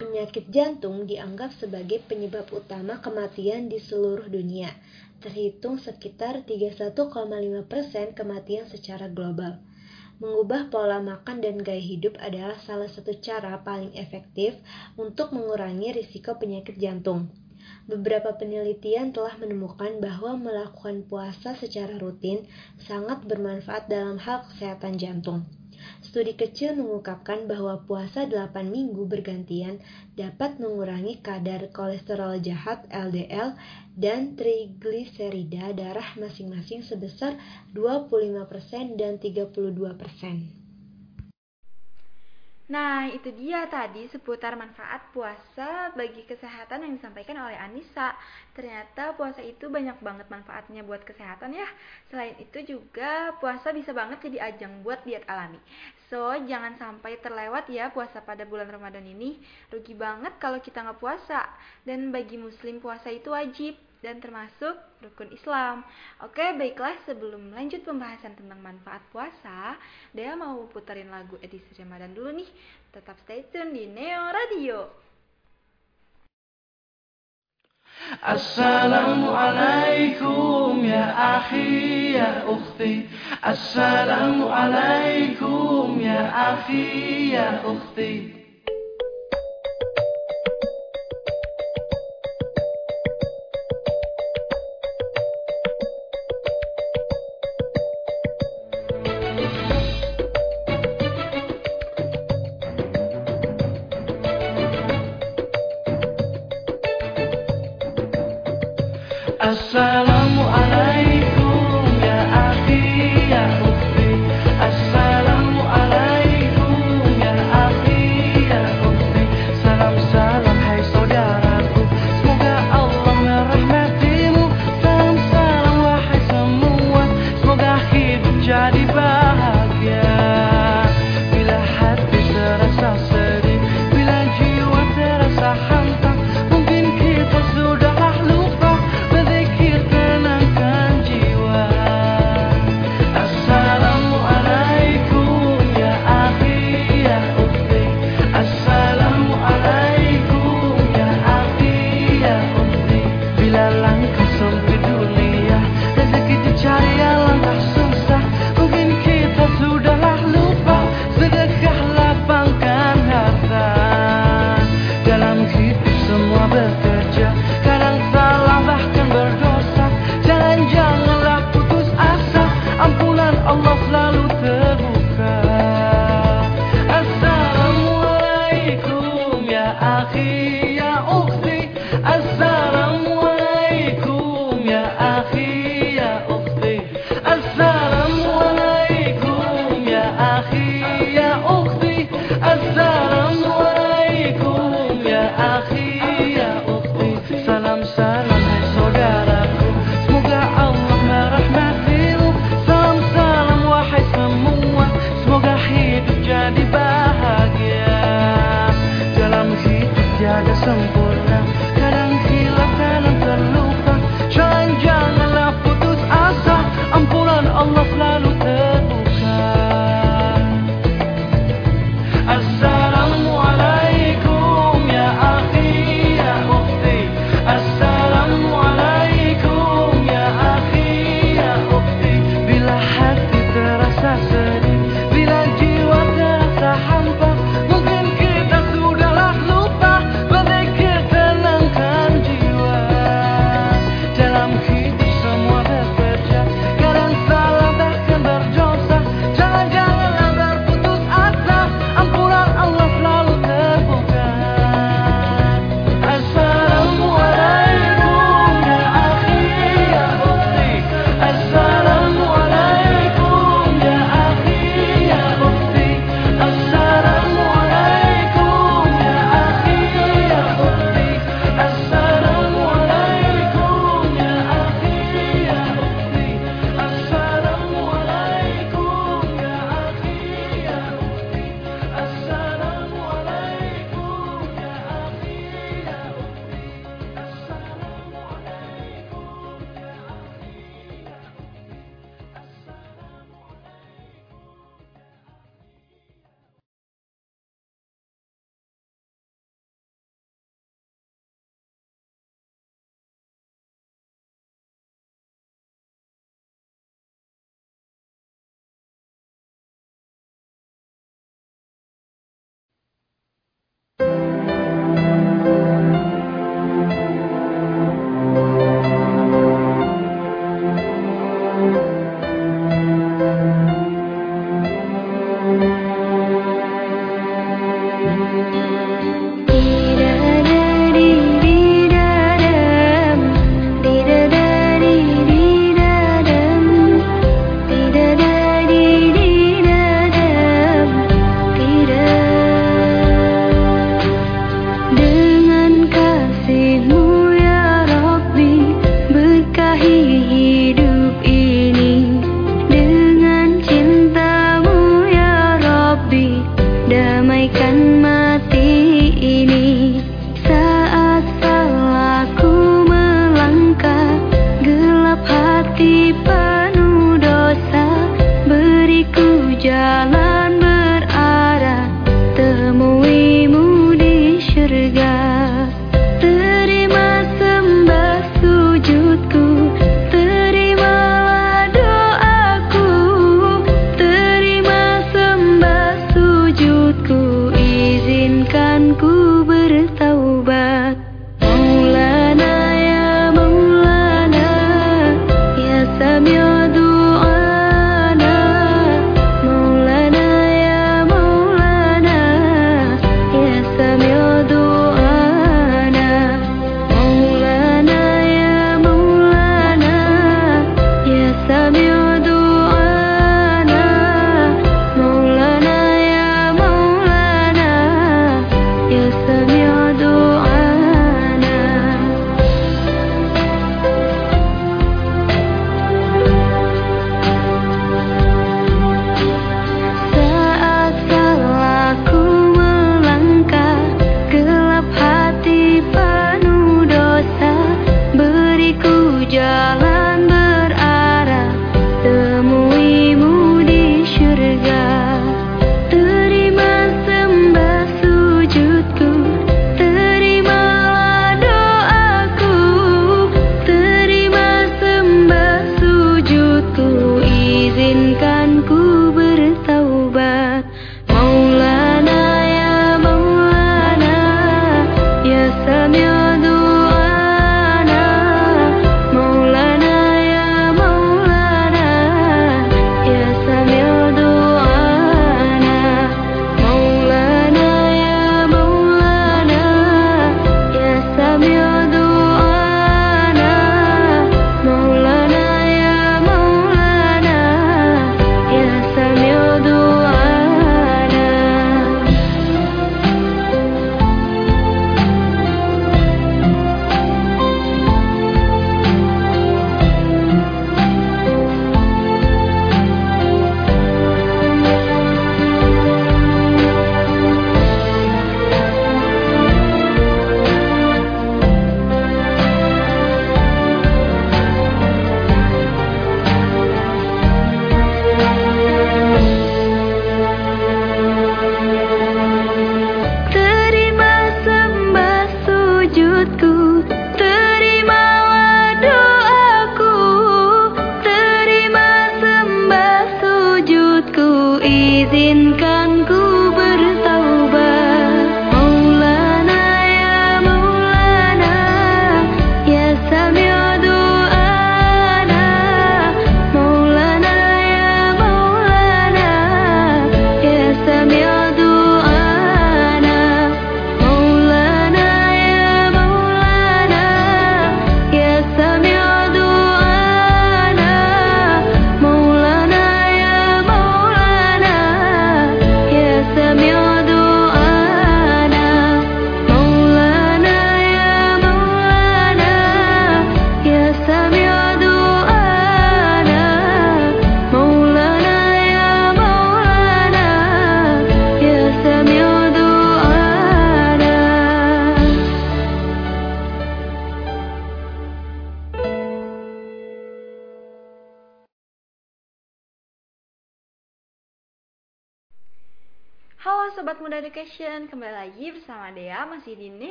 [0.00, 4.72] Penyakit jantung dianggap sebagai penyebab utama kematian di seluruh dunia,
[5.20, 6.96] terhitung sekitar 31,5%
[8.16, 9.60] kematian secara global.
[10.16, 14.56] Mengubah pola makan dan gaya hidup adalah salah satu cara paling efektif
[14.96, 17.28] untuk mengurangi risiko penyakit jantung.
[17.84, 22.48] Beberapa penelitian telah menemukan bahwa melakukan puasa secara rutin
[22.80, 25.44] sangat bermanfaat dalam hal kesehatan jantung.
[26.04, 29.80] Studi kecil mengungkapkan bahwa puasa 8 minggu bergantian
[30.14, 33.56] dapat mengurangi kadar kolesterol jahat LDL
[33.96, 37.40] dan trigliserida darah masing-masing sebesar
[37.72, 40.59] 25% dan 32%.
[42.70, 48.14] Nah, itu dia tadi seputar manfaat puasa bagi kesehatan yang disampaikan oleh Anissa.
[48.54, 51.66] Ternyata puasa itu banyak banget manfaatnya buat kesehatan ya.
[52.14, 55.58] Selain itu juga puasa bisa banget jadi ajang buat diet alami.
[56.14, 59.42] So, jangan sampai terlewat ya puasa pada bulan Ramadan ini.
[59.74, 61.50] Rugi banget kalau kita nggak puasa.
[61.82, 65.84] Dan bagi muslim puasa itu wajib dan termasuk rukun Islam.
[66.24, 69.76] Oke, baiklah sebelum lanjut pembahasan tentang manfaat puasa,
[70.16, 72.48] Dea mau puterin lagu edisi Ramadan dulu nih.
[72.90, 74.88] Tetap stay tune di Neo Radio.
[78.24, 83.04] Assalamualaikum ya akhi ya ukhti
[83.44, 88.39] Assalamualaikum ya akhi ya ukhti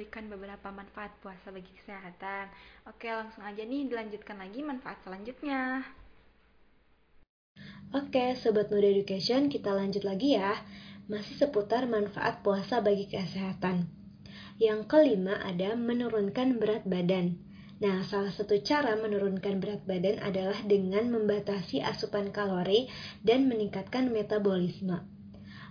[0.00, 2.48] memberikan beberapa manfaat puasa bagi kesehatan.
[2.88, 5.84] Oke, langsung aja nih dilanjutkan lagi manfaat selanjutnya.
[7.92, 10.56] Oke, Sobat Muda Education, kita lanjut lagi ya.
[11.04, 13.92] Masih seputar manfaat puasa bagi kesehatan.
[14.56, 17.36] Yang kelima ada menurunkan berat badan.
[17.84, 22.88] Nah, salah satu cara menurunkan berat badan adalah dengan membatasi asupan kalori
[23.20, 25.09] dan meningkatkan metabolisme.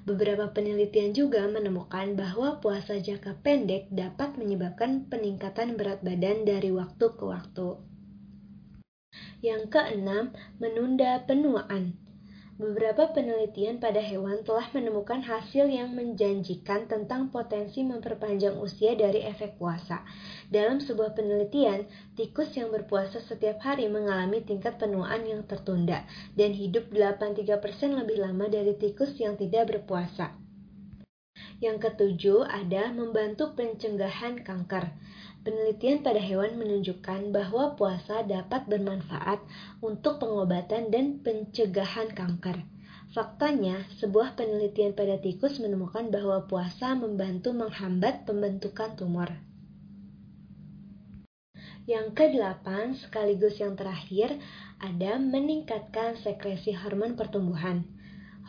[0.10, 7.14] Beberapa penelitian juga menemukan bahwa puasa jangka pendek dapat menyebabkan peningkatan berat badan dari waktu
[7.14, 7.77] ke waktu.
[9.45, 11.94] Yang keenam, menunda penuaan.
[12.60, 19.56] Beberapa penelitian pada hewan telah menemukan hasil yang menjanjikan tentang potensi memperpanjang usia dari efek
[19.56, 20.03] puasa.
[20.52, 21.88] Dalam sebuah penelitian,
[22.19, 26.03] tikus yang berpuasa setiap hari mengalami tingkat penuaan yang tertunda
[26.36, 30.36] dan hidup 83% lebih lama dari tikus yang tidak berpuasa.
[31.64, 34.91] Yang ketujuh ada membantu pencegahan kanker.
[35.49, 39.41] Penelitian pada hewan menunjukkan bahwa puasa dapat bermanfaat
[39.81, 42.61] untuk pengobatan dan pencegahan kanker.
[43.09, 49.34] Faktanya, sebuah penelitian pada tikus menemukan bahwa puasa membantu menghambat pembentukan tumor.
[51.89, 54.38] Yang kedelapan, sekaligus yang terakhir,
[54.77, 57.89] ada meningkatkan sekresi hormon pertumbuhan.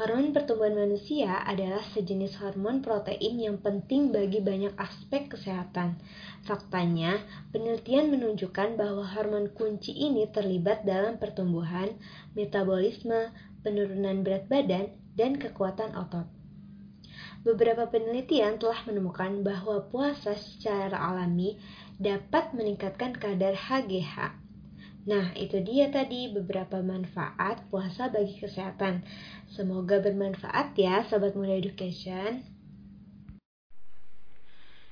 [0.01, 6.01] Hormon pertumbuhan manusia adalah sejenis hormon protein yang penting bagi banyak aspek kesehatan.
[6.40, 7.20] Faktanya,
[7.52, 12.01] penelitian menunjukkan bahwa hormon kunci ini terlibat dalam pertumbuhan,
[12.32, 13.28] metabolisme,
[13.60, 14.89] penurunan berat badan,
[15.20, 16.24] dan kekuatan otot.
[17.44, 21.60] Beberapa penelitian telah menemukan bahwa puasa secara alami
[22.01, 24.48] dapat meningkatkan kadar HGH.
[25.09, 29.01] Nah, itu dia tadi beberapa manfaat puasa bagi kesehatan.
[29.51, 32.60] Semoga bermanfaat ya, Sobat Muda Education.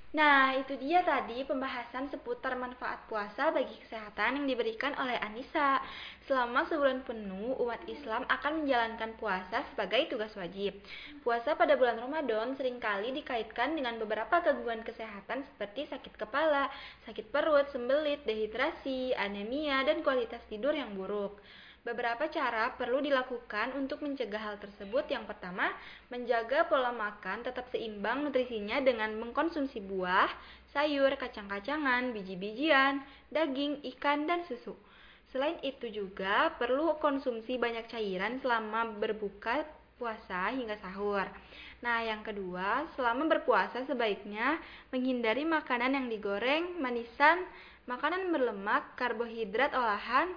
[0.09, 5.78] Nah, itu dia tadi pembahasan seputar manfaat puasa bagi kesehatan yang diberikan oleh Anissa.
[6.26, 10.74] Selama sebulan penuh, umat Islam akan menjalankan puasa sebagai tugas wajib.
[11.22, 16.66] Puasa pada bulan Ramadan sering kali dikaitkan dengan beberapa gangguan kesehatan seperti sakit kepala,
[17.06, 21.39] sakit perut, sembelit, dehidrasi, anemia, dan kualitas tidur yang buruk.
[21.89, 25.09] Beberapa cara perlu dilakukan untuk mencegah hal tersebut.
[25.09, 25.73] Yang pertama,
[26.12, 30.28] menjaga pola makan tetap seimbang nutrisinya dengan mengkonsumsi buah,
[30.69, 33.01] sayur, kacang-kacangan, biji-bijian,
[33.32, 34.77] daging, ikan, dan susu.
[35.32, 39.65] Selain itu juga perlu konsumsi banyak cairan selama berbuka
[39.97, 41.24] puasa hingga sahur.
[41.81, 44.60] Nah, yang kedua, selama berpuasa sebaiknya
[44.93, 47.48] menghindari makanan yang digoreng, manisan,
[47.89, 50.36] makanan berlemak, karbohidrat olahan,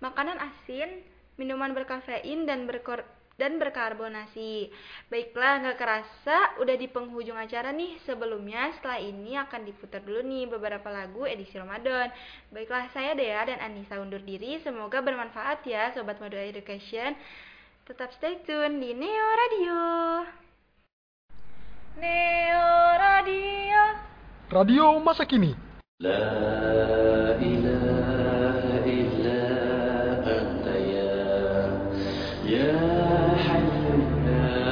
[0.00, 1.04] makanan asin,
[1.40, 3.04] minuman berkafein dan berkor
[3.36, 4.72] dan berkarbonasi.
[5.12, 8.00] Baiklah, nggak kerasa udah di penghujung acara nih.
[8.08, 12.08] Sebelumnya, setelah ini akan diputar dulu nih beberapa lagu edisi Ramadan.
[12.48, 14.56] Baiklah, saya Dea dan Anissa undur diri.
[14.64, 17.12] Semoga bermanfaat ya, Sobat Moda Education.
[17.86, 19.80] Tetap stay tune di Neo Radio.
[22.00, 22.68] Neo
[22.98, 23.82] Radio.
[24.48, 25.54] Radio masa kini.
[26.00, 28.35] La ilaha
[34.00, 34.65] uh,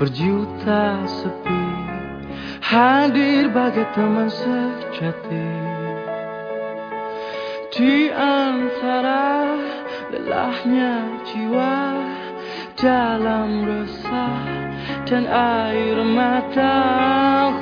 [0.00, 1.64] berjuta sepi.
[2.64, 5.68] Hadir bagai teman sejati.
[7.70, 9.54] Di antara
[10.10, 11.94] lelahnya jiwa
[12.74, 14.42] Dalam resah
[15.06, 16.82] dan air mata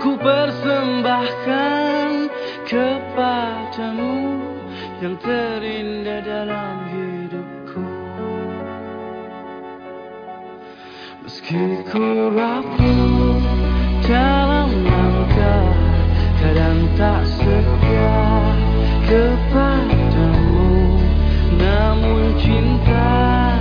[0.01, 2.33] Ku persembahkan
[2.65, 4.41] kepadamu
[5.05, 5.78] Yang terindah
[11.49, 13.41] Meski ku rapuh
[14.05, 15.73] dalam langkah
[16.45, 18.21] Kadang tak setia
[19.09, 20.93] kepadamu.
[21.57, 23.57] Namun cinta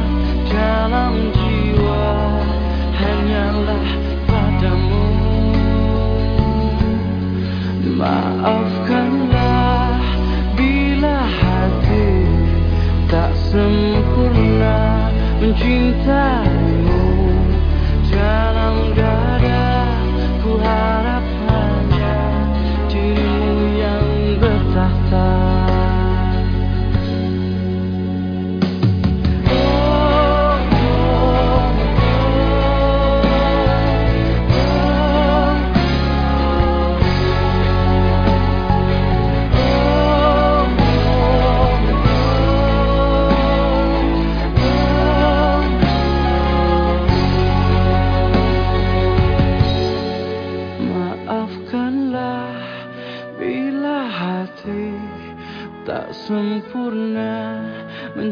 [0.51, 2.11] dalam jiwa
[2.91, 3.87] Hanyalah
[4.27, 5.07] padamu.
[7.95, 9.95] Maafkanlah
[10.59, 12.11] bila hati
[13.07, 15.07] tak sempurna
[15.39, 16.36] mencintaimu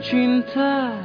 [0.05, 1.04] 君在。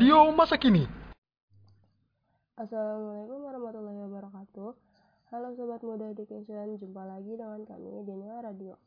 [0.00, 0.88] Radio masa kini.
[2.56, 4.72] Assalamualaikum warahmatullahi wabarakatuh.
[5.28, 8.80] Halo Sobat Muda Education, jumpa lagi dengan kami di Neo Radio.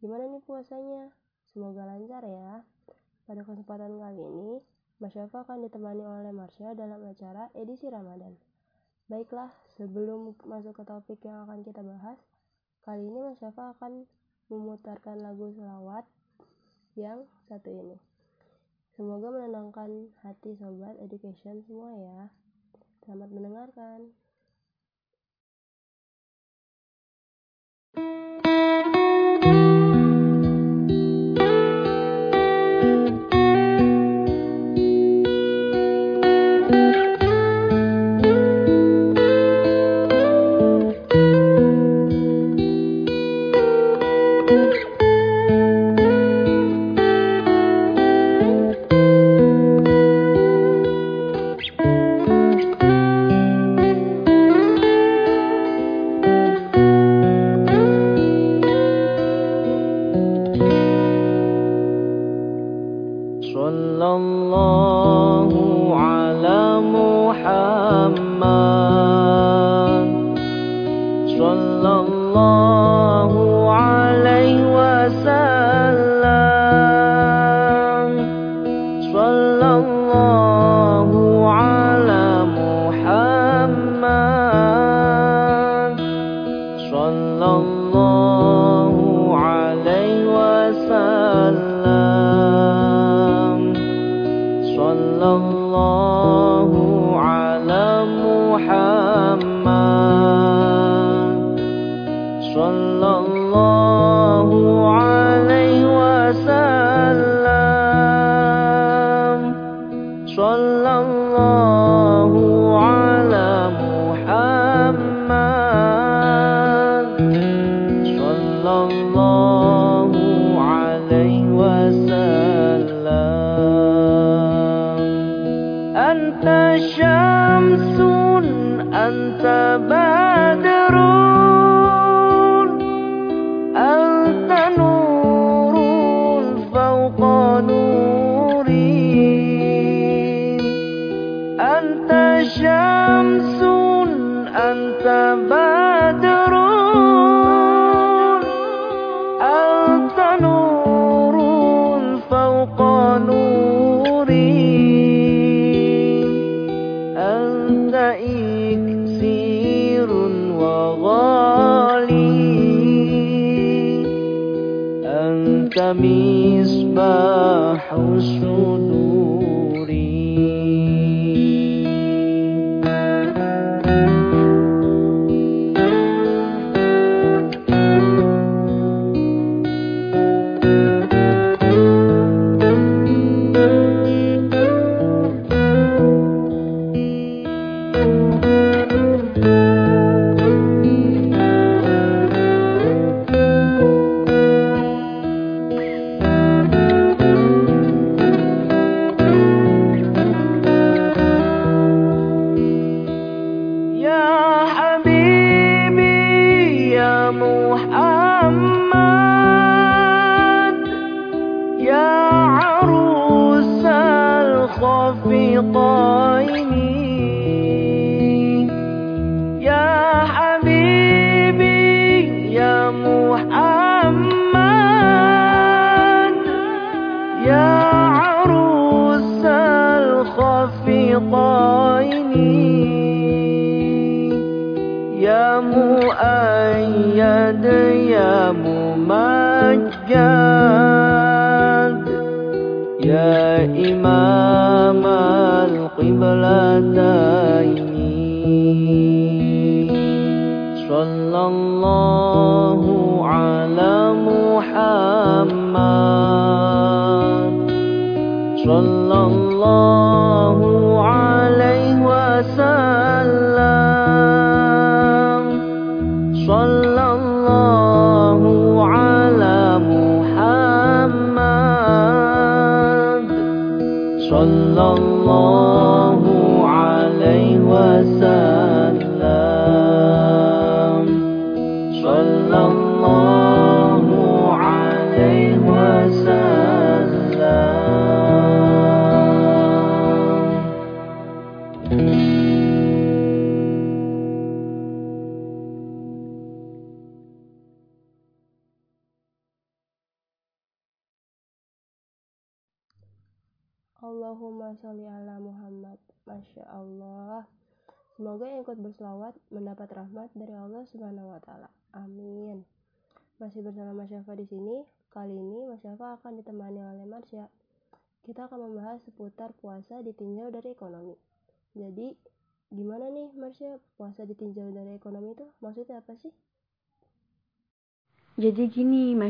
[0.00, 1.12] Gimana nih puasanya?
[1.52, 2.64] Semoga lancar ya.
[3.28, 4.64] Pada kesempatan kali ini,
[4.96, 8.32] Mas Syafa akan ditemani oleh Marsha dalam acara edisi Ramadan.
[9.12, 12.16] Baiklah, sebelum masuk ke topik yang akan kita bahas,
[12.80, 14.08] kali ini Mas Syafa akan
[14.48, 16.08] memutarkan lagu selawat
[16.96, 18.05] yang satu ini.
[18.96, 22.32] Semoga menenangkan hati Sobat Education semua ya.
[23.04, 24.16] Selamat mendengarkan.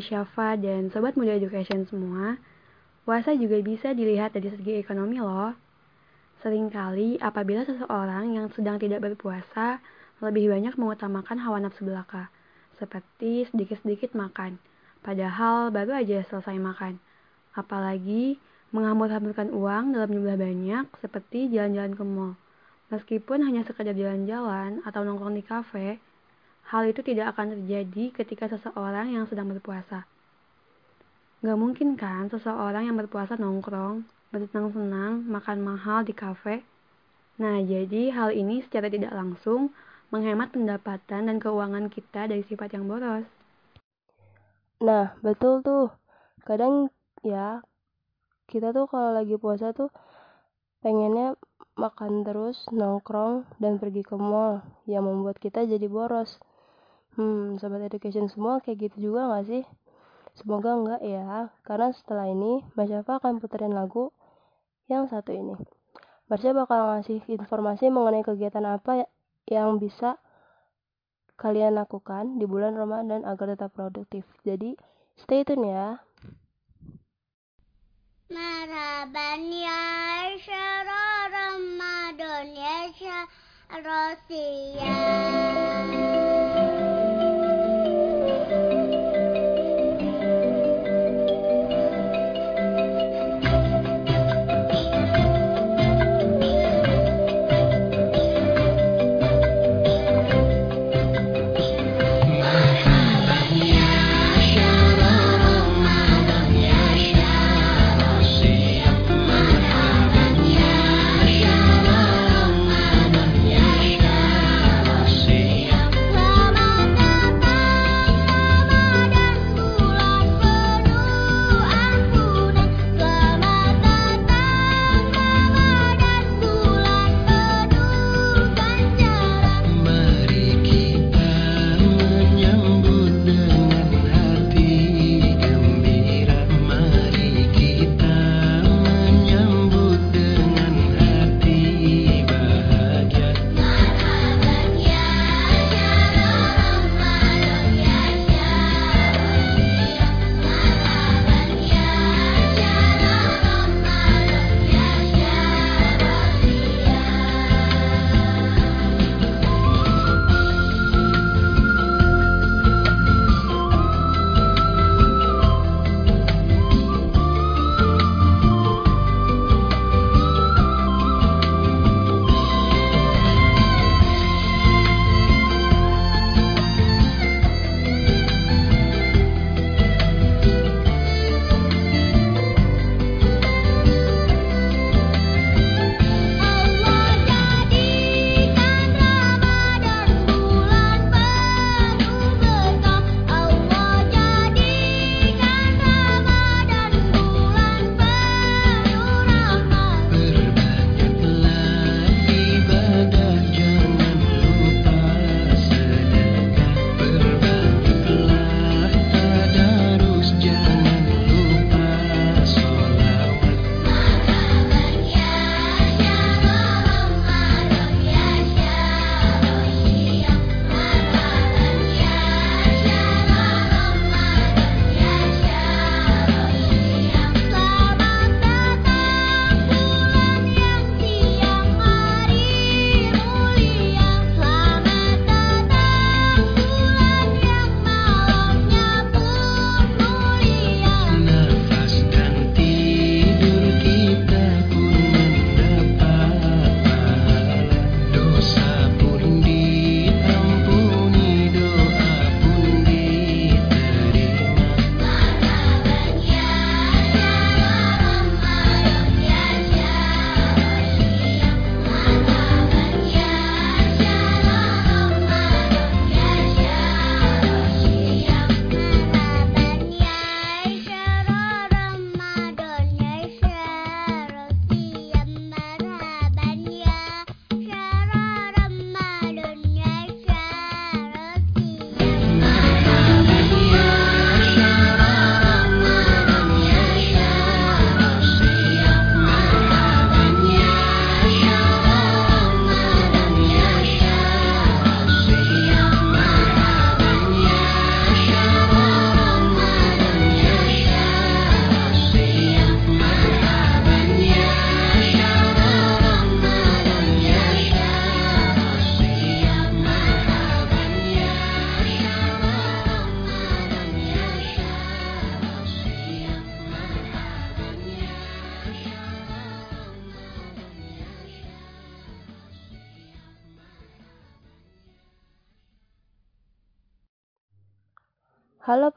[0.06, 2.38] Syafa dan Sobat Muda Education semua,
[3.02, 5.50] puasa juga bisa dilihat dari segi ekonomi loh.
[6.46, 9.82] Seringkali apabila seseorang yang sedang tidak berpuasa
[10.22, 12.30] lebih banyak mengutamakan hawa nafsu belaka,
[12.78, 14.62] seperti sedikit-sedikit makan,
[15.02, 17.02] padahal baru aja selesai makan.
[17.58, 18.38] Apalagi
[18.70, 22.32] menghambur-hamburkan uang dalam jumlah banyak seperti jalan-jalan ke mall.
[22.94, 25.98] Meskipun hanya sekedar jalan-jalan atau nongkrong di kafe,
[26.66, 30.02] hal itu tidak akan terjadi ketika seseorang yang sedang berpuasa.
[31.44, 34.02] Gak mungkin kan seseorang yang berpuasa nongkrong,
[34.34, 36.66] bersenang-senang, makan mahal di kafe.
[37.38, 39.70] Nah, jadi hal ini secara tidak langsung
[40.10, 43.28] menghemat pendapatan dan keuangan kita dari sifat yang boros.
[44.82, 45.93] Nah, betul tuh.
[46.43, 46.90] Kadang
[47.22, 47.62] ya,
[48.51, 49.93] kita tuh kalau lagi puasa tuh
[50.80, 51.36] pengennya
[51.76, 56.40] makan terus, nongkrong, dan pergi ke mall yang membuat kita jadi boros.
[57.16, 59.64] Hmm, sobat education semua kayak gitu juga gak sih?
[60.36, 64.12] Semoga enggak ya, karena setelah ini Mbak Syafa akan puterin lagu
[64.84, 65.56] yang satu ini.
[66.28, 69.09] Mbak Syafa bakal ngasih informasi mengenai kegiatan apa
[69.48, 70.20] yang bisa
[71.40, 74.28] kalian lakukan di bulan Ramadan agar tetap produktif.
[74.44, 74.76] Jadi,
[75.16, 76.05] stay tune ya.
[78.28, 82.76] Marhaban ya Ramadan ya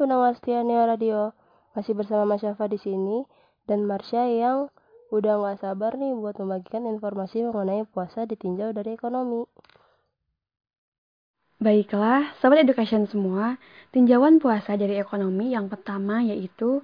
[0.10, 1.38] pendengar setia Neo Radio,
[1.78, 3.30] masih bersama Mas Syafa di sini
[3.70, 4.74] dan Marsha yang
[5.14, 9.46] udah nggak sabar nih buat membagikan informasi mengenai puasa ditinjau dari ekonomi.
[11.62, 13.62] Baiklah, Sobat Education semua,
[13.94, 16.82] tinjauan puasa dari ekonomi yang pertama yaitu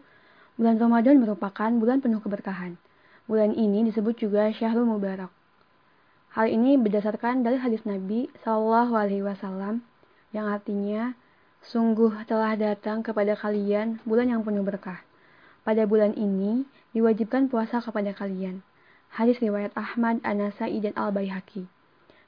[0.53, 2.77] bulan Ramadan merupakan bulan penuh keberkahan.
[3.25, 5.33] Bulan ini disebut juga Syahrul Mubarak.
[6.37, 9.81] Hal ini berdasarkan dari hadis Nabi Shallallahu Alaihi Wasallam
[10.29, 11.17] yang artinya
[11.69, 15.01] sungguh telah datang kepada kalian bulan yang penuh berkah.
[15.65, 16.61] Pada bulan ini
[16.93, 18.61] diwajibkan puasa kepada kalian.
[19.09, 21.65] Hadis riwayat Ahmad, An-Nasai, dan Al-Baihaqi.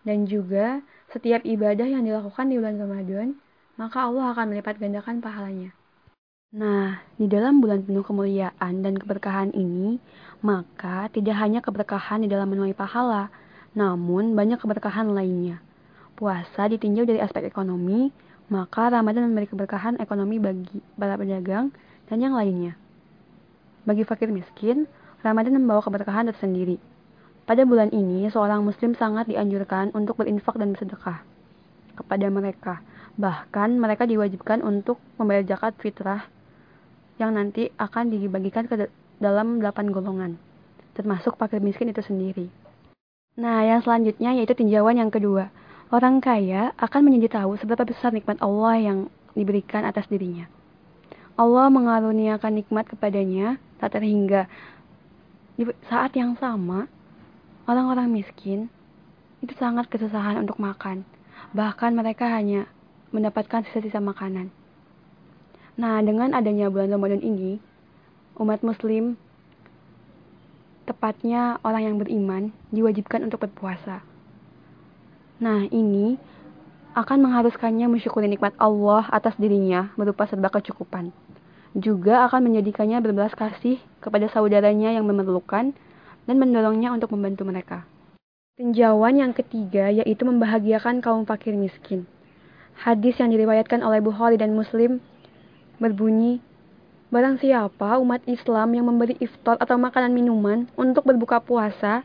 [0.02, 0.82] Dan juga
[1.14, 3.28] setiap ibadah yang dilakukan di bulan Ramadan,
[3.78, 5.70] maka Allah akan melipat gandakan pahalanya.
[6.56, 10.00] Nah, di dalam bulan penuh kemuliaan dan keberkahan ini,
[10.42, 13.30] maka tidak hanya keberkahan di dalam menuai pahala,
[13.76, 15.62] namun banyak keberkahan lainnya.
[16.18, 18.10] Puasa ditinjau dari aspek ekonomi,
[18.48, 21.76] maka Ramadan memberi keberkahan ekonomi bagi para pedagang
[22.08, 22.80] dan yang lainnya.
[23.84, 24.88] Bagi fakir miskin,
[25.24, 26.80] Ramadan membawa keberkahan tersendiri.
[27.48, 31.24] Pada bulan ini, seorang muslim sangat dianjurkan untuk berinfak dan bersedekah
[31.96, 32.84] kepada mereka.
[33.16, 36.28] Bahkan mereka diwajibkan untuk membayar zakat fitrah
[37.18, 40.32] yang nanti akan dibagikan ke dalam delapan golongan,
[40.94, 42.48] termasuk fakir miskin itu sendiri.
[43.38, 45.50] Nah, yang selanjutnya yaitu tinjauan yang kedua.
[45.88, 49.00] Orang kaya akan menjadi tahu seberapa besar nikmat Allah yang
[49.40, 50.44] diberikan atas dirinya.
[51.40, 54.52] Allah mengaruniakan nikmat kepadanya tak terhingga.
[55.56, 56.92] Di saat yang sama,
[57.70, 58.68] orang-orang miskin
[59.40, 61.08] itu sangat kesusahan untuk makan.
[61.56, 62.68] Bahkan mereka hanya
[63.16, 64.52] mendapatkan sisa-sisa makanan.
[65.80, 67.64] Nah, dengan adanya bulan Ramadan ini,
[68.36, 69.16] umat muslim
[70.84, 72.44] tepatnya orang yang beriman
[72.76, 74.17] diwajibkan untuk berpuasa.
[75.38, 76.18] Nah, ini
[76.98, 81.14] akan mengharuskannya mensyukuri nikmat Allah atas dirinya berupa serba kecukupan.
[81.78, 85.78] Juga akan menjadikannya berbelas kasih kepada saudaranya yang memerlukan
[86.26, 87.86] dan mendorongnya untuk membantu mereka.
[88.58, 92.10] Tinjauan yang ketiga yaitu membahagiakan kaum fakir miskin.
[92.82, 94.98] Hadis yang diriwayatkan oleh Bukhari dan Muslim
[95.78, 96.42] berbunyi,
[97.08, 102.04] Barang siapa umat Islam yang memberi iftar atau makanan minuman untuk berbuka puasa,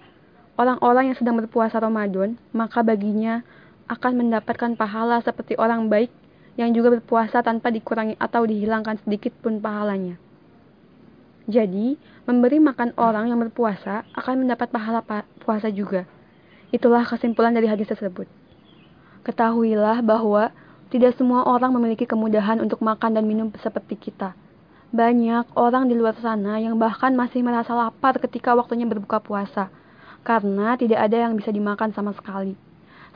[0.60, 3.44] orang-orang yang sedang berpuasa Ramadan, maka baginya
[3.88, 6.12] akan mendapatkan pahala seperti orang baik
[6.60, 10.20] yang juga berpuasa tanpa dikurangi atau dihilangkan sedikit pun pahalanya.
[11.48, 11.98] Jadi,
[12.28, 15.02] memberi makan orang yang berpuasa akan mendapat pahala
[15.42, 16.06] puasa juga.
[16.70, 18.30] Itulah kesimpulan dari hadis tersebut.
[19.26, 20.54] Ketahuilah bahwa
[20.92, 24.36] tidak semua orang memiliki kemudahan untuk makan dan minum seperti kita.
[24.92, 29.72] Banyak orang di luar sana yang bahkan masih merasa lapar ketika waktunya berbuka puasa,
[30.22, 32.54] karena tidak ada yang bisa dimakan sama sekali.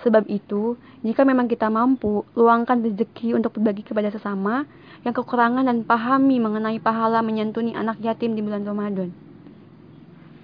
[0.05, 4.69] Sebab itu, jika memang kita mampu, luangkan rezeki untuk berbagi kepada sesama
[5.09, 9.09] yang kekurangan dan pahami mengenai pahala menyantuni anak yatim di bulan Ramadan.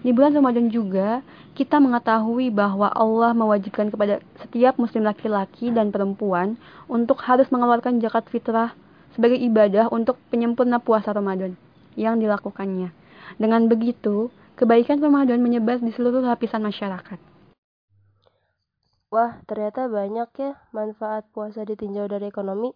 [0.03, 6.57] Di bulan Ramadan juga, kita mengetahui bahwa Allah mewajibkan kepada setiap muslim laki-laki dan perempuan
[6.89, 8.73] untuk harus mengeluarkan zakat fitrah
[9.13, 11.55] sebagai ibadah untuk penyempurna puasa Ramadan
[11.95, 12.89] yang dilakukannya.
[13.37, 14.33] Dengan begitu,
[14.63, 17.19] kebaikan Ramadan menyebar di seluruh lapisan masyarakat.
[19.11, 22.71] Wah, ternyata banyak ya manfaat puasa ditinjau dari ekonomi.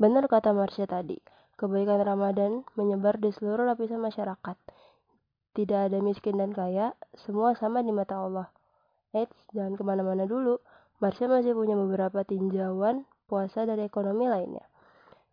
[0.00, 1.20] Benar kata Marsha tadi,
[1.60, 4.56] kebaikan Ramadan menyebar di seluruh lapisan masyarakat.
[5.52, 8.48] Tidak ada miskin dan kaya, semua sama di mata Allah.
[9.12, 10.56] Eits, jangan ke mana-mana dulu.
[11.04, 14.64] Marsha masih punya beberapa tinjauan puasa dari ekonomi lainnya.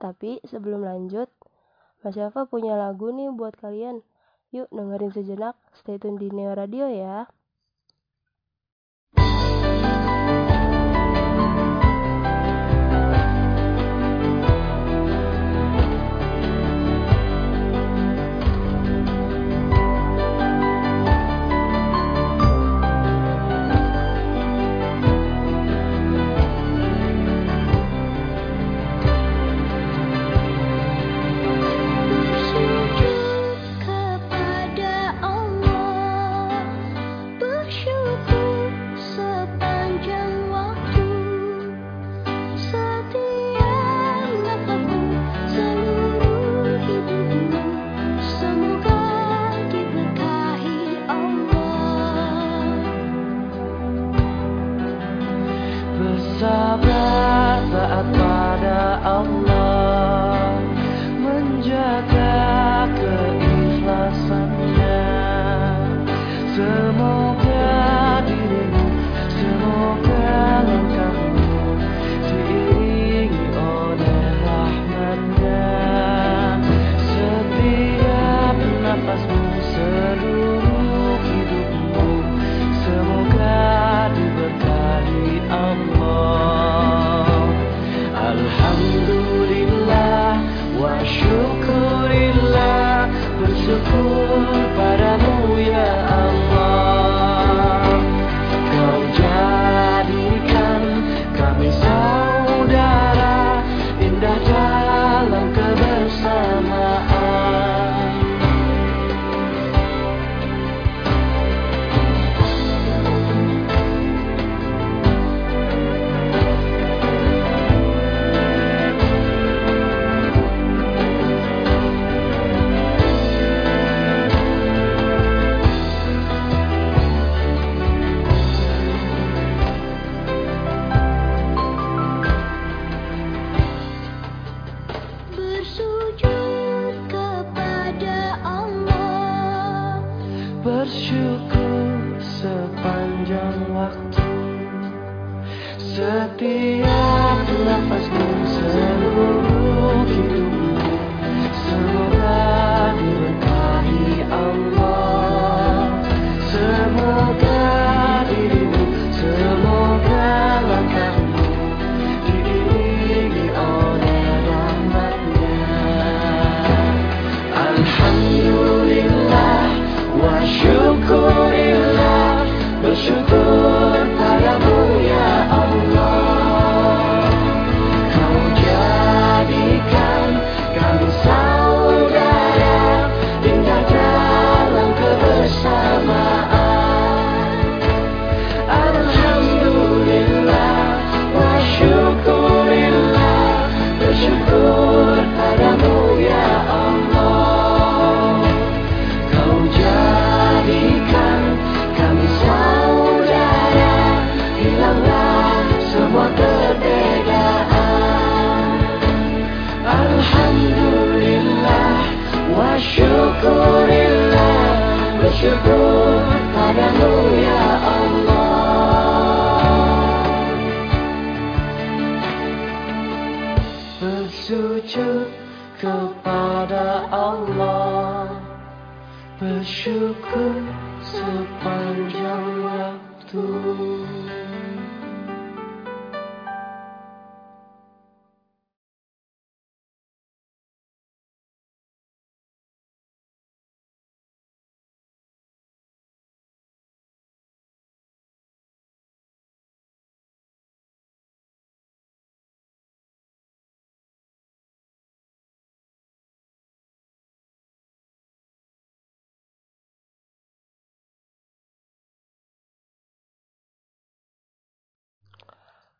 [0.03, 1.31] Tapi sebelum lanjut,
[2.03, 4.03] Mas Syafa punya lagu nih buat kalian.
[4.55, 7.27] Yuk dengerin sejenak, stay tune di Neo Radio ya.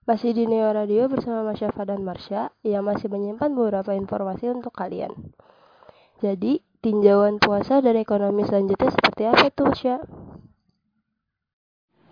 [0.07, 4.71] Masih di Neo Radio bersama Mas Syafa dan Marsha yang masih menyimpan beberapa informasi untuk
[4.71, 5.11] kalian.
[6.23, 9.99] Jadi, tinjauan puasa dari ekonomi selanjutnya seperti apa tuh, Marsha?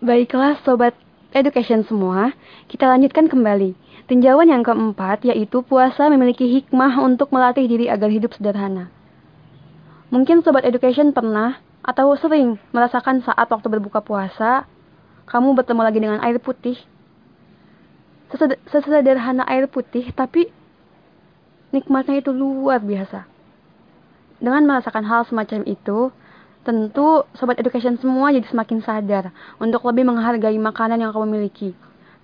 [0.04, 0.92] Baiklah Sobat
[1.32, 2.36] Education semua,
[2.68, 3.72] kita lanjutkan kembali.
[4.12, 8.92] Tinjauan yang keempat yaitu puasa memiliki hikmah untuk melatih diri agar hidup sederhana.
[10.12, 14.68] Mungkin Sobat Education pernah atau sering merasakan saat waktu berbuka puasa,
[15.24, 16.76] kamu bertemu lagi dengan air putih.
[18.32, 20.50] Sesed- Sesederhana air putih, tapi
[21.70, 23.26] nikmatnya itu luar biasa.
[24.42, 26.12] Dengan merasakan hal semacam itu,
[26.66, 29.30] tentu Sobat Education semua jadi semakin sadar
[29.62, 31.72] untuk lebih menghargai makanan yang kamu miliki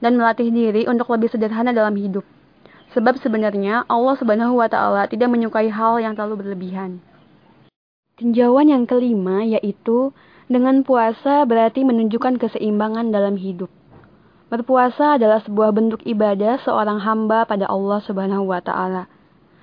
[0.02, 2.26] dan melatih diri untuk lebih sederhana dalam hidup.
[2.92, 7.00] Sebab sebenarnya Allah Subhanahu wa taala tidak menyukai hal yang terlalu berlebihan.
[8.20, 10.12] Tinjauan yang kelima yaitu
[10.50, 13.72] dengan puasa berarti menunjukkan keseimbangan dalam hidup.
[14.52, 19.08] Berpuasa adalah sebuah bentuk ibadah seorang hamba pada Allah Subhanahu wa taala.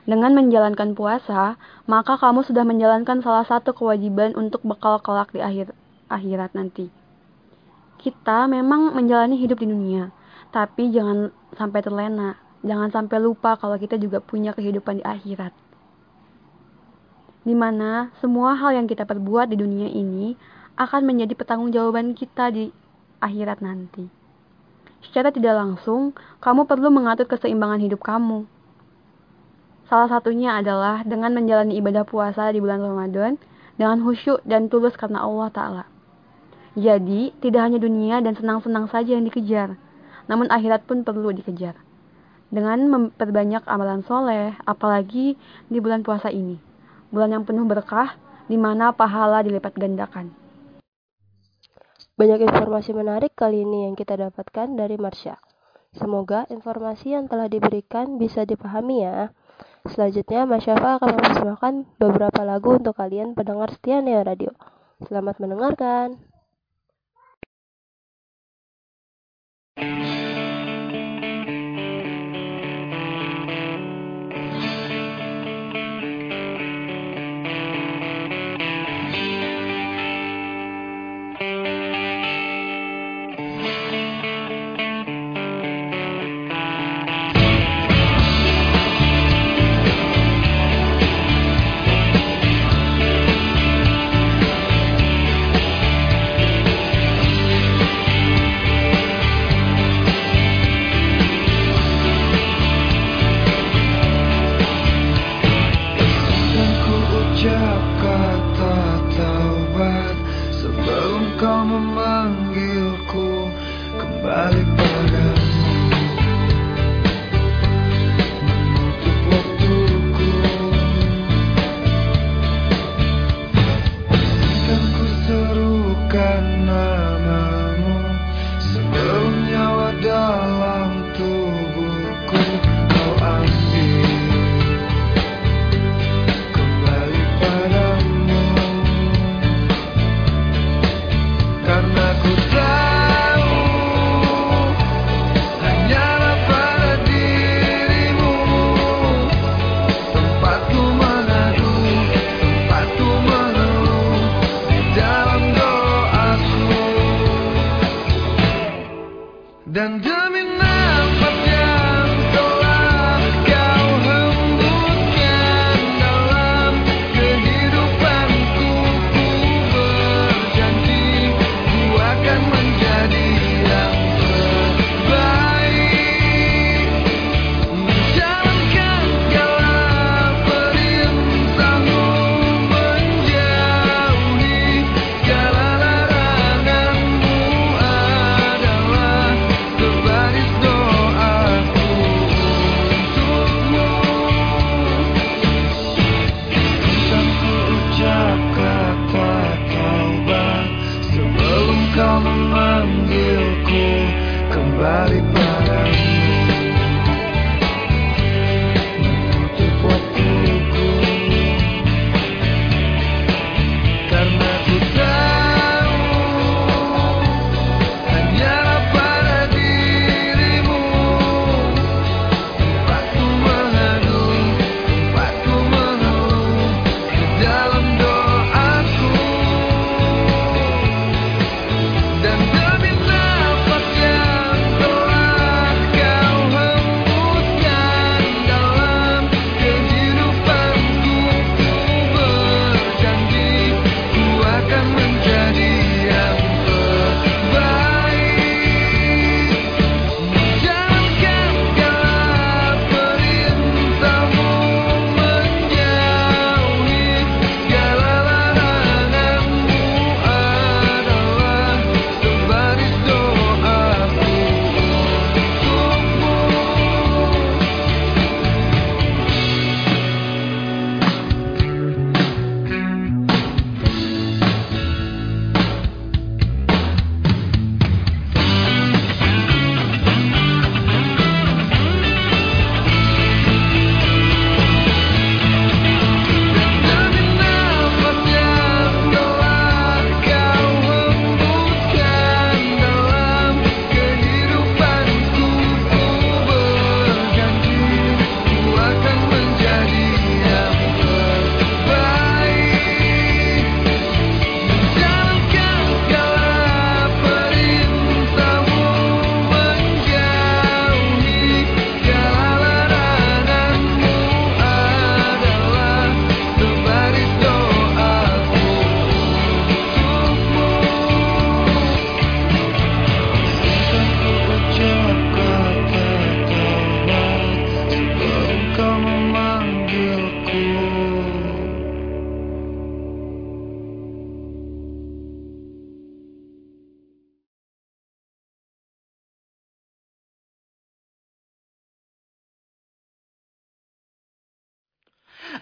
[0.09, 5.77] Dengan menjalankan puasa, maka kamu sudah menjalankan salah satu kewajiban untuk bekal kelak di akhir
[6.09, 6.89] akhirat nanti.
[8.01, 10.09] Kita memang menjalani hidup di dunia,
[10.49, 15.53] tapi jangan sampai terlena, jangan sampai lupa kalau kita juga punya kehidupan di akhirat.
[17.45, 20.33] Di mana semua hal yang kita perbuat di dunia ini
[20.81, 22.73] akan menjadi pertanggungjawaban kita di
[23.21, 24.18] akhirat nanti.
[25.05, 26.11] Secara tidak langsung,
[26.43, 28.43] kamu perlu mengatur keseimbangan hidup kamu.
[29.89, 33.41] Salah satunya adalah dengan menjalani ibadah puasa di bulan Ramadan
[33.79, 35.83] dengan khusyuk dan tulus karena Allah Ta'ala.
[36.77, 39.75] Jadi, tidak hanya dunia dan senang-senang saja yang dikejar,
[40.29, 41.73] namun akhirat pun perlu dikejar.
[42.53, 45.33] Dengan memperbanyak amalan soleh, apalagi
[45.69, 46.61] di bulan puasa ini.
[47.09, 48.13] Bulan yang penuh berkah,
[48.45, 50.38] di mana pahala dilipat gandakan.
[52.19, 55.39] Banyak informasi menarik kali ini yang kita dapatkan dari Marsha.
[55.95, 59.31] Semoga informasi yang telah diberikan bisa dipahami ya.
[59.87, 64.51] Selanjutnya, Mas Syafa akan mempersembahkan beberapa lagu untuk kalian pendengar setia Neo Radio.
[65.07, 66.19] Selamat mendengarkan.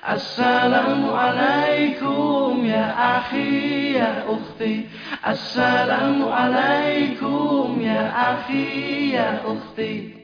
[0.08, 4.88] Assalamualaikum ya akhi ya ukhti.
[5.19, 9.84] Assalamualaikum ya akhi ya ukhti.
[9.84, 10.17] Assalamualaikum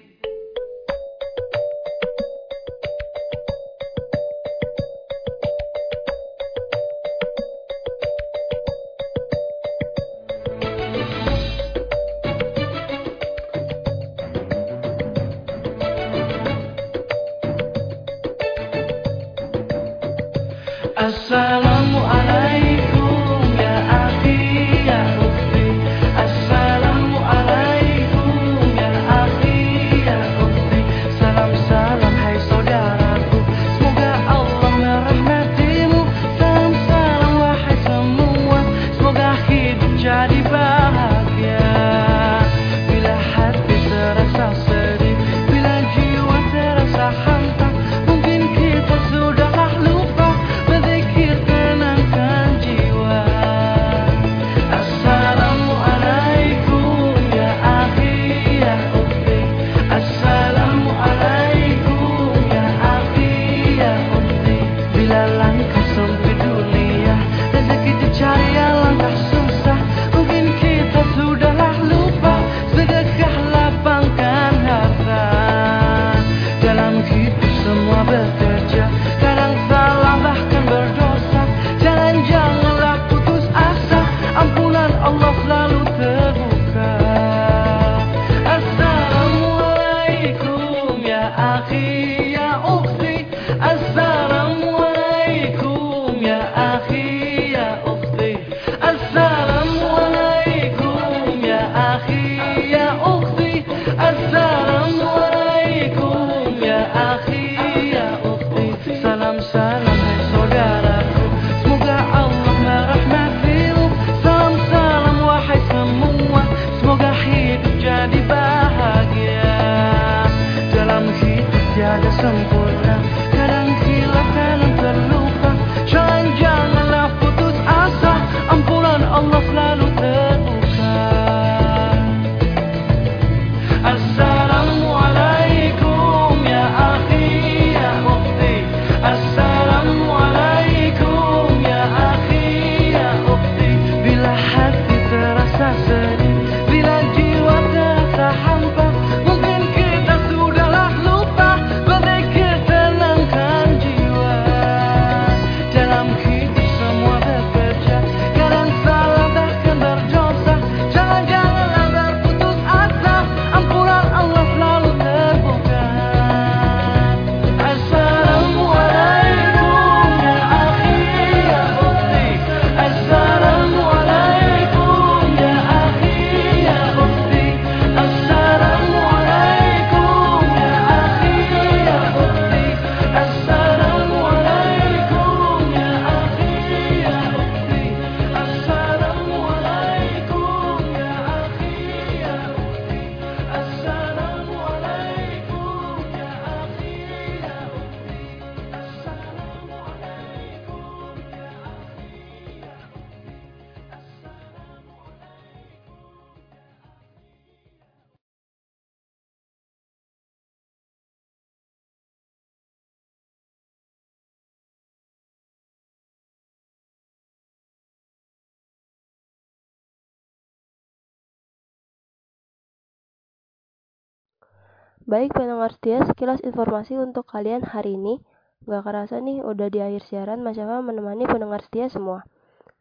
[225.13, 228.17] Baik pendengar setia, sekilas informasi untuk kalian hari ini.
[228.65, 232.25] Gak kerasa nih, udah di akhir siaran Mas Syafa menemani pendengar setia semua.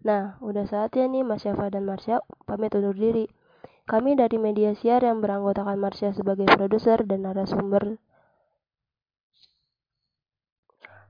[0.01, 3.29] Nah, udah saatnya nih Mas Syafa dan Marsha pamit undur diri.
[3.85, 8.01] Kami dari media siar yang beranggotakan Marsha sebagai produser dan narasumber.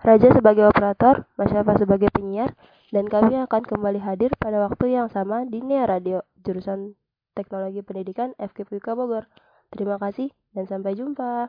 [0.02, 2.58] Raja sebagai operator, Mas Syafa sebagai penyiar,
[2.90, 6.98] dan kami akan kembali hadir pada waktu yang sama di Nia Radio, jurusan
[7.38, 9.30] Teknologi Pendidikan FKPK Bogor.
[9.72, 11.48] Terima kasih dan sampai jumpa.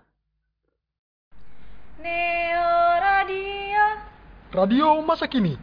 [2.00, 2.72] Neo
[3.04, 3.86] Radio,
[4.56, 5.60] Radio masa kini.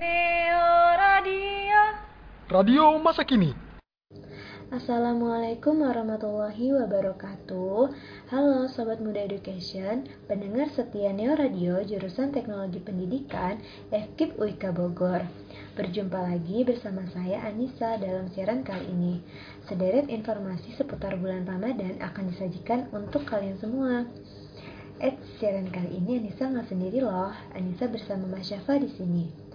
[0.00, 1.80] Neo Radio.
[2.48, 3.65] Radio masa kini.
[4.66, 7.86] Assalamualaikum warahmatullahi wabarakatuh.
[8.34, 10.10] Halo Sobat Muda Education.
[10.26, 13.62] Pendengar setia Neo Radio Jurusan Teknologi Pendidikan
[13.94, 15.22] FKIP UIK Bogor.
[15.78, 19.14] Berjumpa lagi bersama saya Anissa dalam siaran kali ini.
[19.70, 24.02] Sederet informasi seputar bulan Ramadan akan disajikan untuk kalian semua.
[24.98, 27.30] Eh, siaran kali ini Anissa nggak sendiri loh.
[27.54, 29.45] Anissa bersama Mas Syafa di sini.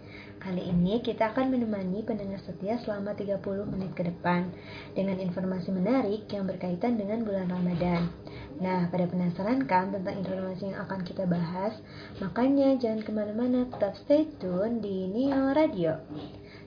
[0.41, 4.49] Kali ini kita akan menemani pendengar setia selama 30 menit ke depan
[4.97, 8.09] dengan informasi menarik yang berkaitan dengan bulan Ramadan.
[8.57, 11.77] Nah, pada penasaran kan tentang informasi yang akan kita bahas?
[12.17, 16.01] Makanya jangan ke mana-mana, tetap stay tune di Neo Radio.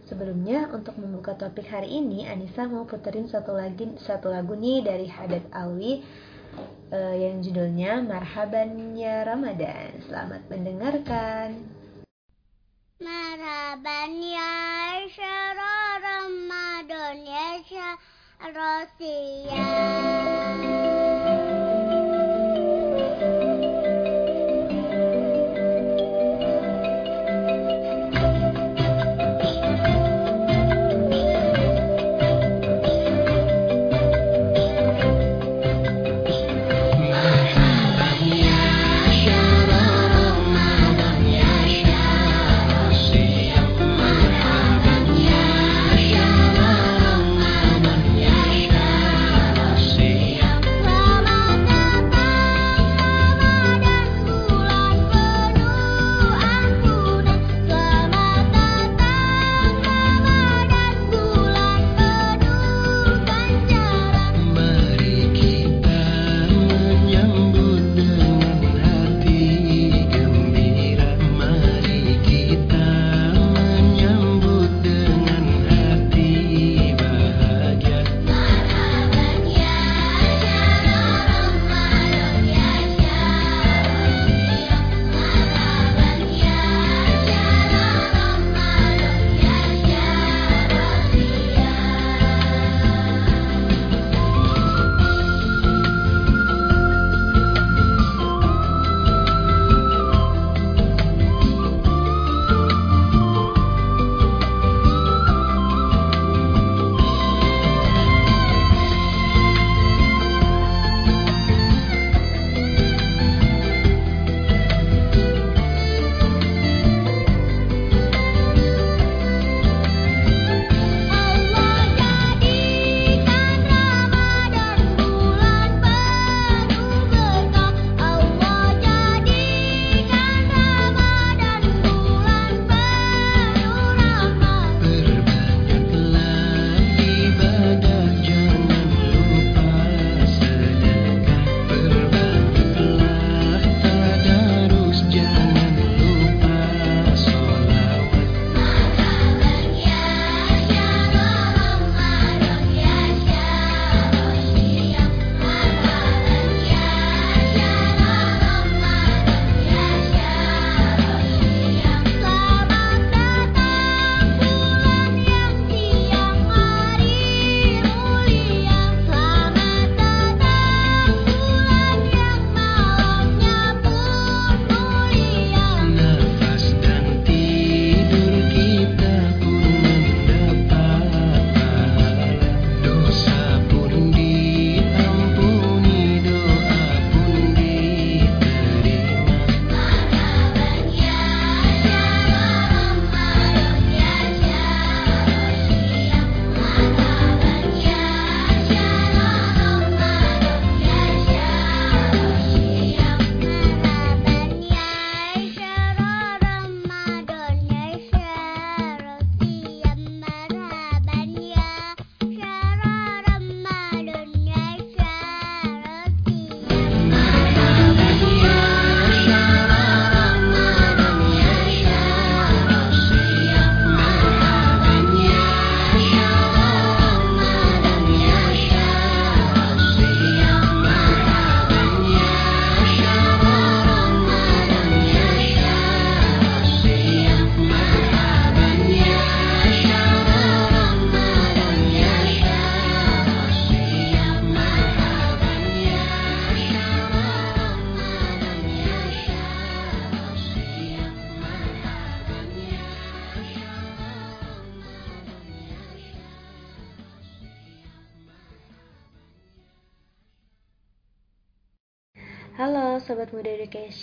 [0.07, 5.11] Sebelumnya, untuk membuka topik hari ini, Anissa mau puterin satu lagi satu lagu nih dari
[5.11, 5.99] Haddad Alwi
[6.95, 9.99] eh, yang judulnya Marhaban Ya Ramadan.
[10.07, 11.74] Selamat mendengarkan.
[13.05, 15.05] Marhaban ya
[16.01, 18.89] Ramadan ya syara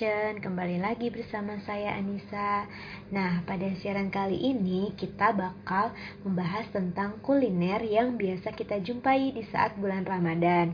[0.02, 2.66] Education, kembali lagi bersama saya Anissa
[3.14, 5.94] Nah, pada siaran kali ini kita bakal
[6.26, 10.74] membahas tentang kuliner yang biasa kita jumpai di saat bulan Ramadan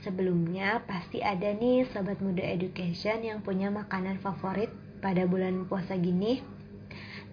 [0.00, 4.72] Sebelumnya pasti ada nih sobat muda education yang punya makanan favorit
[5.04, 6.40] pada bulan puasa gini.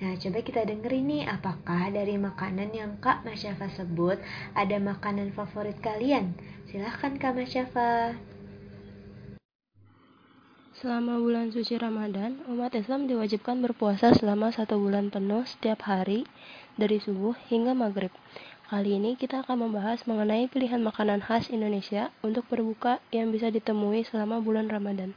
[0.03, 4.19] Nah, coba kita dengerin nih apakah dari makanan yang Kak Masyafa sebut
[4.51, 6.35] ada makanan favorit kalian?
[6.68, 8.19] Silahkan Kak Masyafa.
[10.82, 16.26] Selama bulan suci Ramadan, umat Islam diwajibkan berpuasa selama satu bulan penuh setiap hari
[16.74, 18.10] dari subuh hingga maghrib.
[18.66, 24.10] Kali ini kita akan membahas mengenai pilihan makanan khas Indonesia untuk berbuka yang bisa ditemui
[24.10, 25.14] selama bulan Ramadan.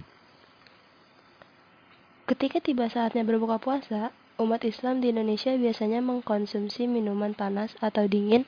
[2.28, 8.44] Ketika tiba saatnya berbuka puasa, umat Islam di Indonesia biasanya mengkonsumsi minuman panas atau dingin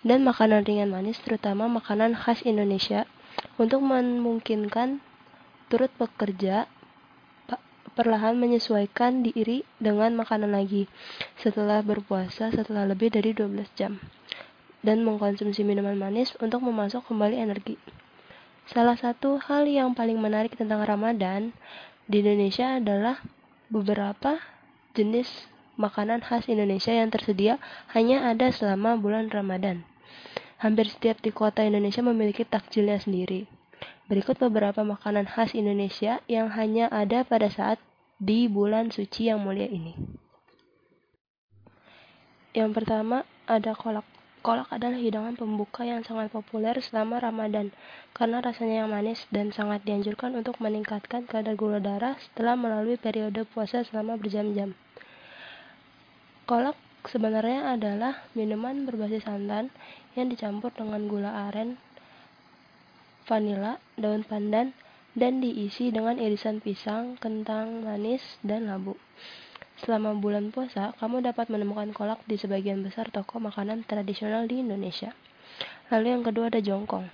[0.00, 3.04] dan makanan ringan manis, terutama makanan khas Indonesia,
[3.60, 5.04] untuk memungkinkan
[5.66, 6.70] turut bekerja
[7.96, 10.84] perlahan menyesuaikan diri dengan makanan lagi
[11.40, 13.96] setelah berpuasa setelah lebih dari 12 jam
[14.84, 17.80] dan mengkonsumsi minuman manis untuk memasok kembali energi.
[18.68, 21.56] Salah satu hal yang paling menarik tentang Ramadan
[22.04, 23.18] di Indonesia adalah
[23.72, 24.38] beberapa
[24.92, 25.48] jenis
[25.80, 27.56] makanan khas Indonesia yang tersedia
[27.96, 29.88] hanya ada selama bulan Ramadan.
[30.60, 33.55] Hampir setiap di kota Indonesia memiliki takjilnya sendiri.
[34.06, 37.82] Berikut beberapa makanan khas Indonesia yang hanya ada pada saat
[38.22, 39.98] di bulan suci yang mulia ini.
[42.54, 44.06] Yang pertama ada kolak.
[44.46, 47.74] Kolak adalah hidangan pembuka yang sangat populer selama Ramadan
[48.14, 53.42] karena rasanya yang manis dan sangat dianjurkan untuk meningkatkan kadar gula darah setelah melalui periode
[53.42, 54.78] puasa selama berjam-jam.
[56.46, 56.78] Kolak
[57.10, 59.74] sebenarnya adalah minuman berbasis santan
[60.14, 61.74] yang dicampur dengan gula aren,
[63.26, 64.72] vanila, daun pandan,
[65.18, 68.94] dan diisi dengan irisan pisang, kentang manis, dan labu.
[69.76, 75.12] Selama bulan puasa, kamu dapat menemukan kolak di sebagian besar toko makanan tradisional di Indonesia.
[75.92, 77.12] Lalu yang kedua ada jongkong.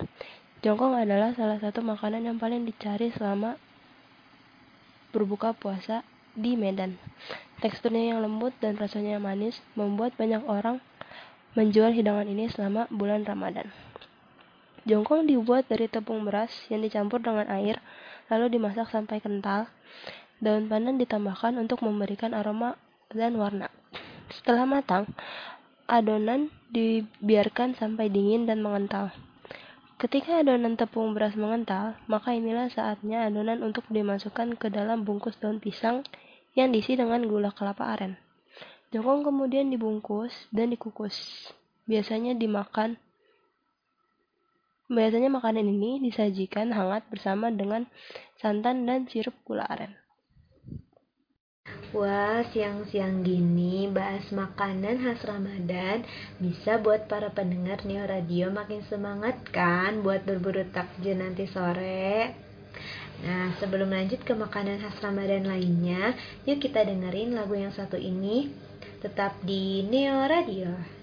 [0.63, 3.59] Jongkong adalah salah satu makanan yang paling dicari selama
[5.11, 6.95] berbuka puasa di Medan.
[7.59, 10.79] Teksturnya yang lembut dan rasanya yang manis membuat banyak orang
[11.53, 13.82] menjual hidangan ini selama bulan Ramadan.
[14.83, 17.79] Jongkong dibuat dari tepung beras yang dicampur dengan air,
[18.27, 19.71] lalu dimasak sampai kental
[20.43, 22.75] Daun pandan ditambahkan untuk memberikan aroma
[23.15, 23.71] dan warna.
[24.27, 25.07] Setelah matang,
[25.87, 29.15] adonan dibiarkan sampai dingin dan mengental.
[29.95, 35.63] Ketika adonan tepung beras mengental, maka inilah saatnya adonan untuk dimasukkan ke dalam bungkus daun
[35.63, 36.03] pisang
[36.59, 38.19] yang diisi dengan gula kelapa aren.
[38.91, 41.47] Jongkong kemudian dibungkus dan dikukus.
[41.87, 42.99] Biasanya dimakan
[44.93, 47.89] Biasanya makanan ini disajikan hangat bersama dengan
[48.37, 49.97] santan dan sirup gula aren.
[51.97, 56.05] Wah, siang-siang gini bahas makanan khas Ramadan
[56.37, 62.33] bisa buat para pendengar Neo Radio makin semangat kan buat berburu takjil nanti sore.
[63.25, 66.13] Nah, sebelum lanjut ke makanan khas Ramadan lainnya,
[66.45, 68.49] yuk kita dengerin lagu yang satu ini
[69.01, 71.02] tetap di Neo Radio.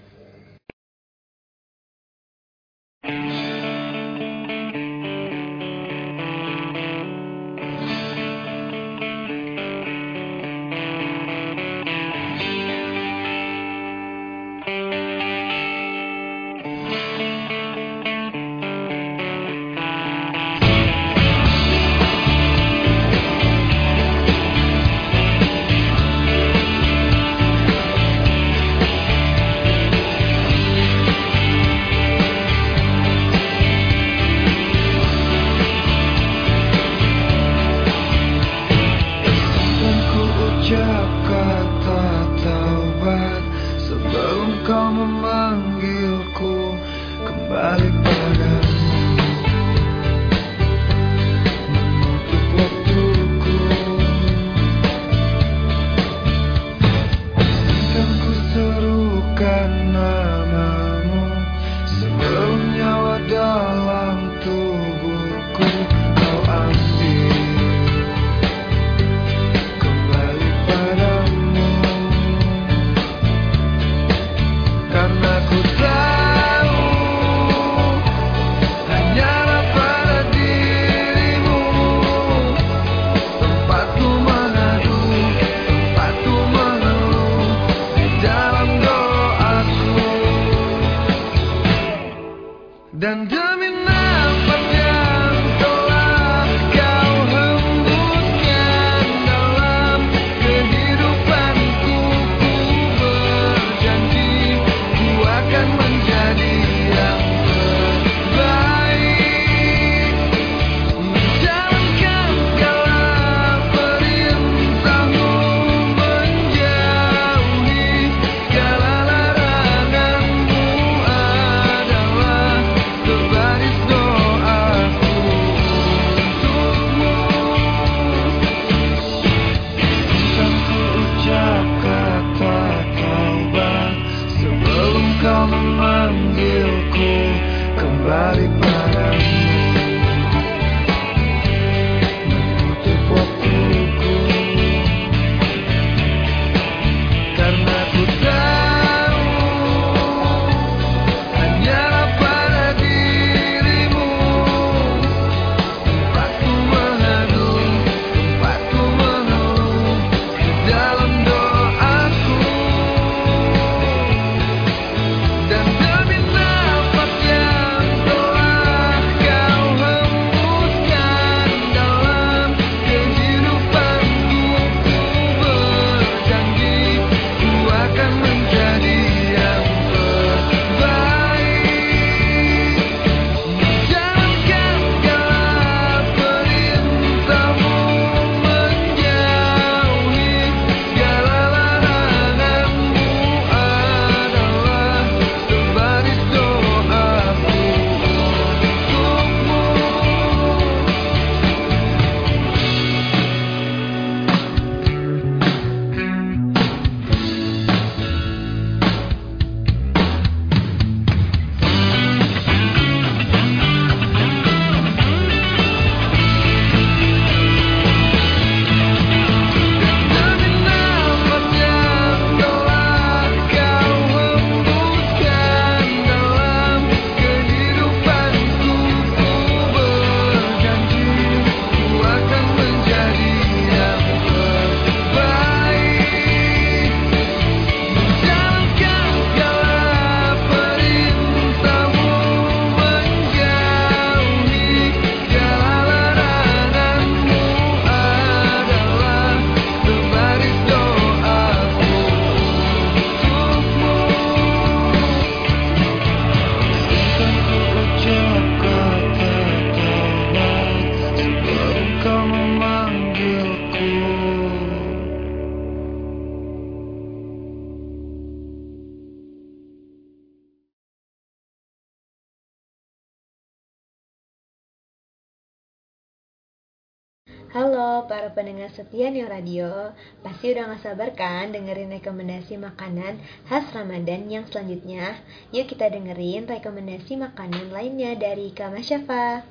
[278.11, 284.27] Para pendengar setia Neo Radio, pasti udah gak sabar kan dengerin rekomendasi makanan khas Ramadan
[284.27, 285.15] yang selanjutnya?
[285.55, 289.47] Yuk kita dengerin rekomendasi makanan lainnya dari Kak Masyafa.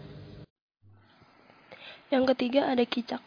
[2.12, 3.24] Yang ketiga ada kicak.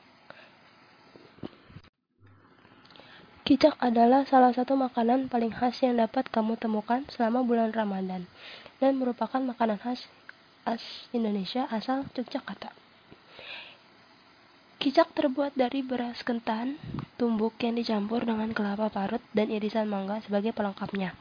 [3.42, 8.30] Kicak adalah salah satu makanan paling khas yang dapat kamu temukan selama bulan Ramadan
[8.78, 10.06] dan merupakan makanan khas
[10.62, 12.83] khas Indonesia asal Yogyakarta.
[14.84, 16.76] Kicak terbuat dari beras kentan,
[17.16, 21.16] tumbuk yang dicampur dengan kelapa parut dan irisan mangga sebagai pelengkapnya.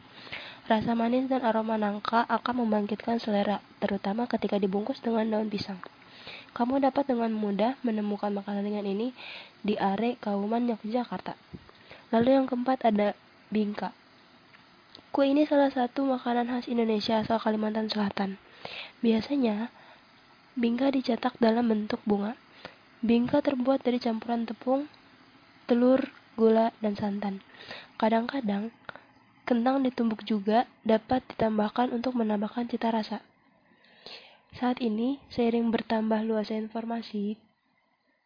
[0.67, 5.79] Rasa manis dan aroma nangka akan membangkitkan selera, terutama ketika dibungkus dengan daun pisang.
[6.59, 9.15] Kamu dapat dengan mudah menemukan makanan ringan ini
[9.63, 11.39] di Are, Kauman, Yogyakarta.
[12.11, 13.15] Lalu yang keempat ada
[13.55, 13.95] bingka.
[15.15, 18.43] Kue ini salah satu makanan khas Indonesia asal Kalimantan Selatan.
[19.07, 19.71] Biasanya,
[20.59, 22.42] bingka dicetak dalam bentuk bunga
[23.03, 24.87] Bingka terbuat dari campuran tepung,
[25.67, 26.07] telur,
[26.39, 27.43] gula, dan santan.
[27.99, 28.71] Kadang-kadang,
[29.43, 33.19] kentang ditumbuk juga dapat ditambahkan untuk menambahkan cita rasa.
[34.55, 37.35] Saat ini, seiring bertambah luasnya informasi,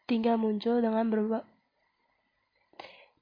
[0.05, 1.57] tinggal muncul dengan berbagai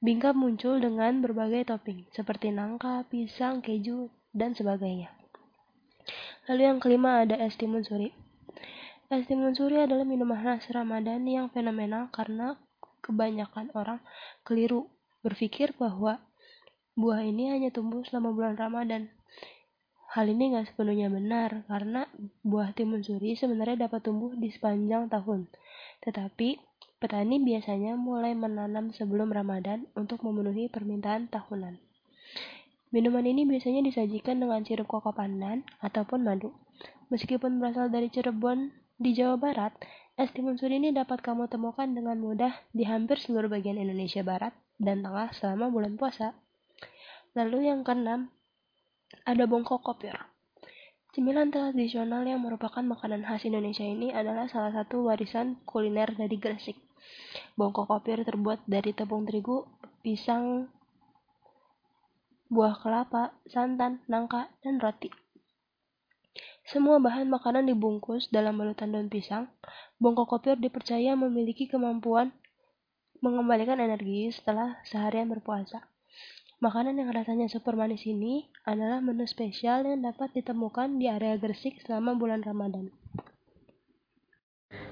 [0.04, 5.08] Bingka muncul dengan berbagai topping, seperti nangka, pisang, keju, dan sebagainya.
[6.44, 8.12] Lalu yang kelima ada es timun suri.
[9.12, 12.56] Es timun suri adalah minuman khas Ramadan yang fenomenal karena
[13.04, 14.00] kebanyakan orang
[14.48, 14.88] keliru
[15.20, 16.24] berpikir bahwa
[16.96, 19.12] buah ini hanya tumbuh selama bulan Ramadan.
[20.08, 22.08] Hal ini nggak sepenuhnya benar karena
[22.40, 25.52] buah timun suri sebenarnya dapat tumbuh di sepanjang tahun.
[26.00, 26.56] Tetapi
[26.96, 31.76] petani biasanya mulai menanam sebelum Ramadan untuk memenuhi permintaan tahunan.
[32.88, 36.56] Minuman ini biasanya disajikan dengan sirup koko pandan ataupun madu.
[37.12, 39.74] Meskipun berasal dari Cirebon, di Jawa Barat,
[40.14, 44.54] es timun suri ini dapat kamu temukan dengan mudah di hampir seluruh bagian Indonesia Barat
[44.78, 46.38] dan Tengah selama bulan puasa.
[47.34, 48.30] Lalu yang keenam,
[49.26, 50.30] ada bongkok kopior.
[51.14, 56.78] Cemilan tradisional yang merupakan makanan khas Indonesia ini adalah salah satu warisan kuliner dari Gresik.
[57.58, 59.66] Bongkok kopior terbuat dari tepung terigu,
[60.02, 60.70] pisang,
[62.46, 65.23] buah kelapa, santan, nangka, dan roti.
[66.64, 69.52] Semua bahan makanan dibungkus dalam balutan daun pisang.
[70.00, 72.32] Bongkok kopior dipercaya memiliki kemampuan
[73.20, 75.84] mengembalikan energi setelah seharian berpuasa.
[76.64, 81.84] Makanan yang rasanya super manis ini adalah menu spesial yang dapat ditemukan di area Gresik
[81.84, 82.88] selama bulan Ramadan.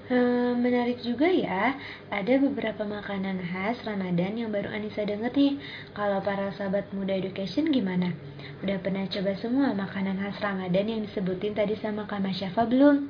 [0.03, 1.79] Hmm, menarik juga ya,
[2.11, 5.55] ada beberapa makanan khas Ramadan yang baru Anissa denger nih.
[5.95, 8.11] Kalau para sahabat muda education gimana?
[8.59, 13.07] Udah pernah coba semua makanan khas Ramadan yang disebutin tadi sama Kak Masyafa belum?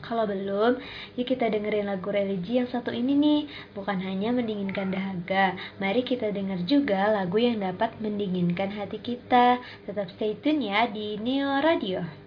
[0.00, 0.80] Kalau belum,
[1.20, 3.40] yuk kita dengerin lagu religi yang satu ini nih.
[3.76, 5.52] Bukan hanya mendinginkan dahaga,
[5.84, 9.60] mari kita denger juga lagu yang dapat mendinginkan hati kita.
[9.84, 12.21] Tetap stay tune ya di Neo Radio.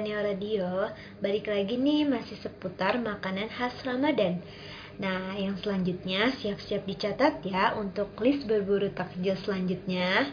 [0.00, 0.92] Neo Radio,
[1.24, 4.44] balik lagi nih masih seputar makanan khas Ramadan.
[4.96, 10.32] Nah, yang selanjutnya siap-siap dicatat ya untuk list berburu takjil selanjutnya.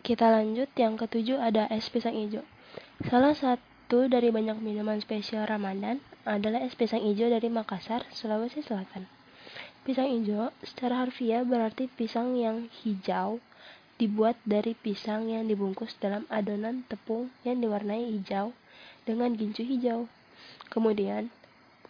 [0.00, 2.46] Kita lanjut yang ketujuh ada es pisang hijau.
[3.10, 9.04] Salah satu dari banyak minuman spesial Ramadan adalah es pisang hijau dari Makassar, Sulawesi Selatan.
[9.84, 13.38] Pisang hijau secara harfiah berarti pisang yang hijau
[13.96, 18.52] dibuat dari pisang yang dibungkus dalam adonan tepung yang diwarnai hijau
[19.08, 20.10] dengan gincu hijau.
[20.68, 21.32] Kemudian,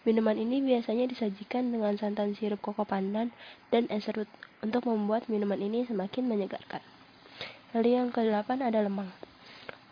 [0.07, 3.35] Minuman ini biasanya disajikan dengan santan sirup koko pandan
[3.75, 4.31] dan es serut
[4.63, 6.79] untuk membuat minuman ini semakin menyegarkan.
[7.75, 9.11] Lalu yang ke-8 ada lemang.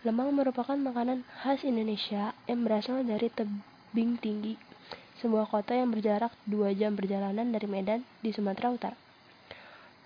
[0.07, 4.55] Lemang merupakan makanan khas Indonesia yang berasal dari tebing tinggi,
[5.19, 8.99] sebuah kota yang berjarak 2 jam perjalanan dari Medan di Sumatera Utara.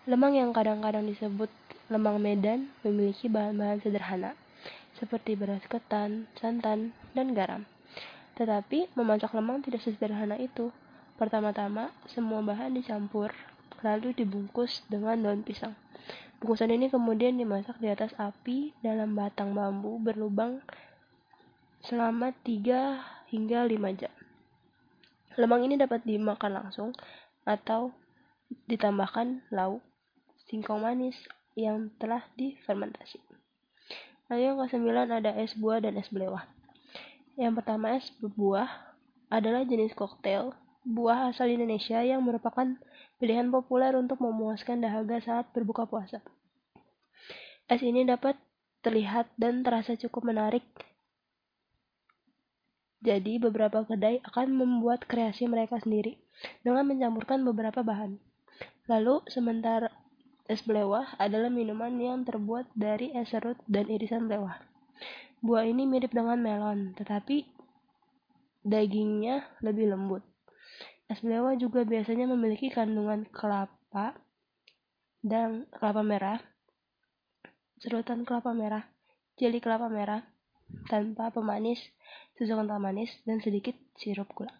[0.08, 1.52] Lemang yang kadang-kadang disebut
[1.89, 4.36] lemang Medan memiliki bahan-bahan sederhana,
[4.97, 7.62] seperti beras ketan, santan, dan garam.
[8.36, 10.70] Tetapi memasak lemang tidak sesederhana itu.
[11.18, 13.34] Pertama-tama, semua bahan dicampur,
[13.83, 15.75] lalu dibungkus dengan daun pisang.
[16.39, 20.62] Bungkusan ini kemudian dimasak di atas api dalam batang bambu berlubang
[21.83, 24.15] selama 3 hingga 5 jam.
[25.34, 26.91] Lemang ini dapat dimakan langsung
[27.42, 27.91] atau
[28.70, 29.83] ditambahkan lauk
[30.47, 31.18] singkong manis
[31.58, 33.18] yang telah difermentasi.
[34.30, 36.46] Lalu yang ke-9 ada es buah dan es belewah.
[37.34, 38.70] Yang pertama es buah
[39.26, 40.54] adalah jenis koktail
[40.88, 42.78] buah asal Indonesia yang merupakan
[43.20, 46.24] pilihan populer untuk memuaskan dahaga saat berbuka puasa.
[47.68, 48.40] Es ini dapat
[48.80, 50.64] terlihat dan terasa cukup menarik.
[53.04, 56.18] Jadi beberapa kedai akan membuat kreasi mereka sendiri
[56.64, 58.16] dengan mencampurkan beberapa bahan.
[58.88, 59.92] Lalu sementara
[60.48, 64.56] es belewah adalah minuman yang terbuat dari es serut dan irisan belewah.
[65.44, 67.46] Buah ini mirip dengan melon, tetapi
[68.66, 70.24] dagingnya lebih lembut.
[71.06, 74.16] Es belewah juga biasanya memiliki kandungan kelapa
[75.22, 76.38] dan kelapa merah,
[77.78, 78.88] serutan kelapa merah,
[79.38, 80.26] jeli kelapa merah,
[80.88, 81.80] tanpa pemanis,
[82.36, 84.52] susu kental manis, dan sedikit sirup gula.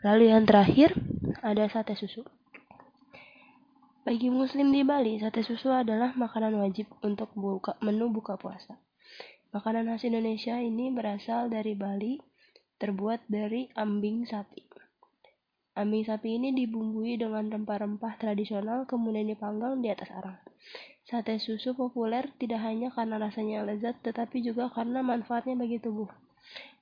[0.00, 0.96] Lalu yang terakhir
[1.44, 2.24] ada sate susu.
[4.10, 8.82] Bagi muslim di Bali, sate susu adalah makanan wajib untuk buka, menu buka puasa.
[9.54, 12.18] Makanan khas Indonesia ini berasal dari Bali,
[12.82, 14.66] terbuat dari ambing sapi.
[15.78, 20.42] Ambing sapi ini dibumbui dengan rempah-rempah tradisional kemudian dipanggang di atas arang.
[21.06, 26.10] Sate susu populer tidak hanya karena rasanya lezat tetapi juga karena manfaatnya bagi tubuh.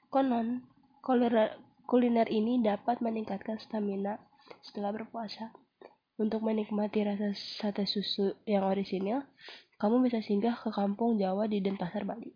[0.09, 0.65] Konon,
[1.05, 4.17] kuliner ini dapat meningkatkan stamina
[4.65, 5.68] setelah berpuasa.
[6.19, 9.23] Untuk menikmati rasa sate susu yang orisinil,
[9.79, 12.35] kamu bisa singgah ke kampung Jawa di Denpasar, Bali.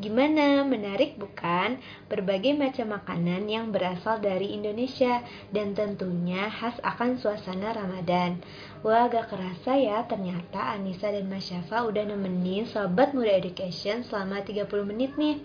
[0.00, 0.62] Gimana?
[0.62, 1.82] Menarik bukan?
[2.06, 8.38] Berbagai macam makanan yang berasal dari Indonesia dan tentunya khas akan suasana Ramadan.
[8.86, 14.40] Wah, gak kerasa ya, ternyata Anissa dan Mas Syafa udah nemenin Sobat Muda Education selama
[14.46, 15.42] 30 menit nih.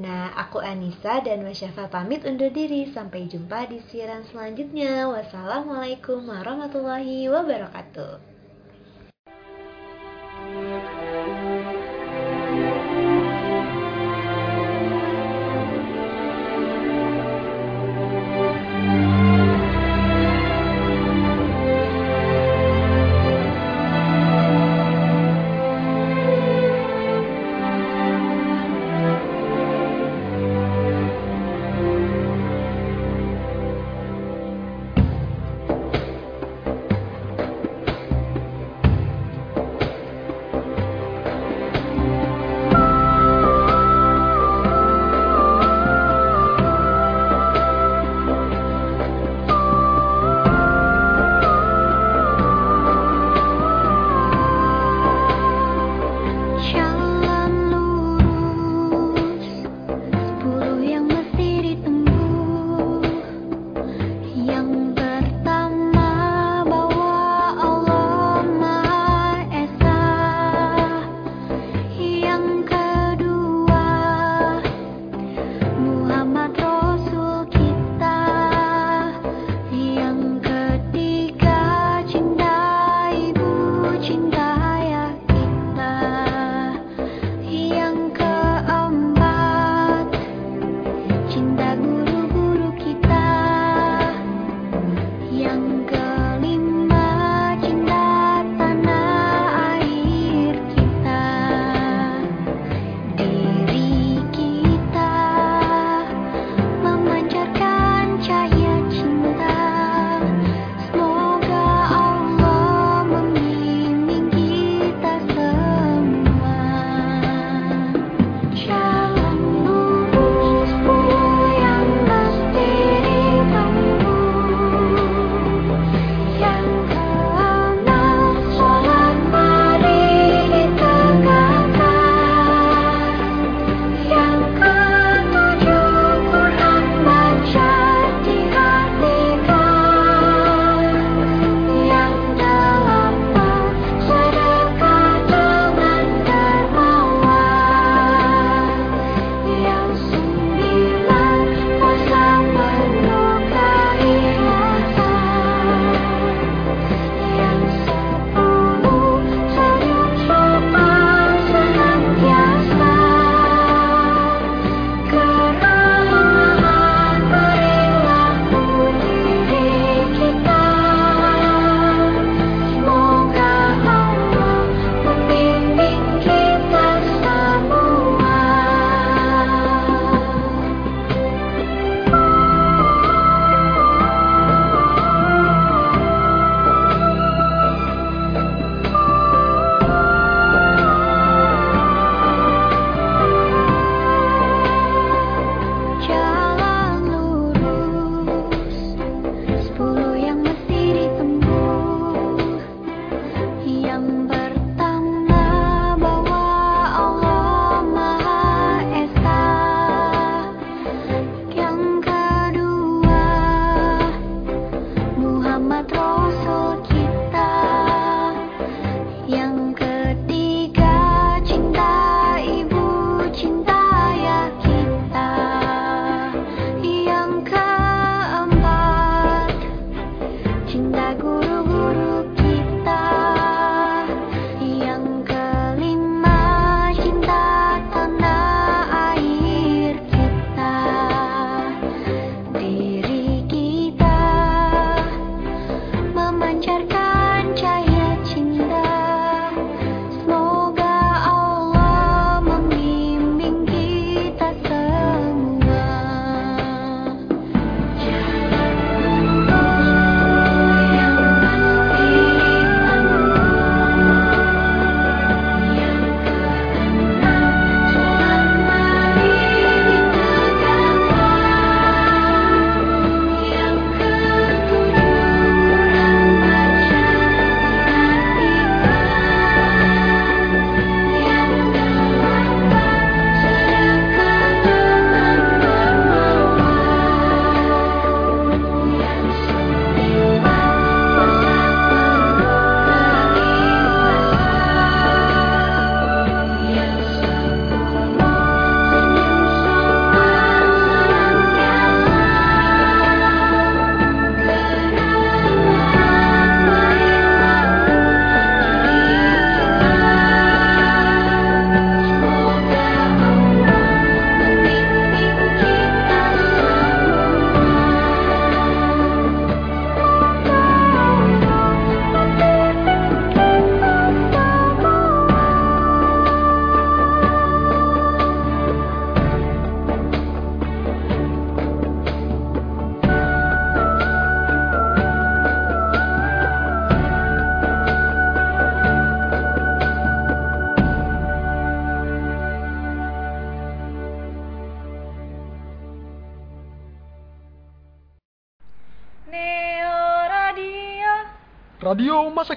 [0.00, 2.88] Nah, aku Anissa dan Mas Syafa pamit undur diri.
[2.88, 5.04] Sampai jumpa di siaran selanjutnya.
[5.12, 8.29] Wassalamualaikum warahmatullahi wabarakatuh.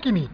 [0.04, 0.34] Radio Masa Kini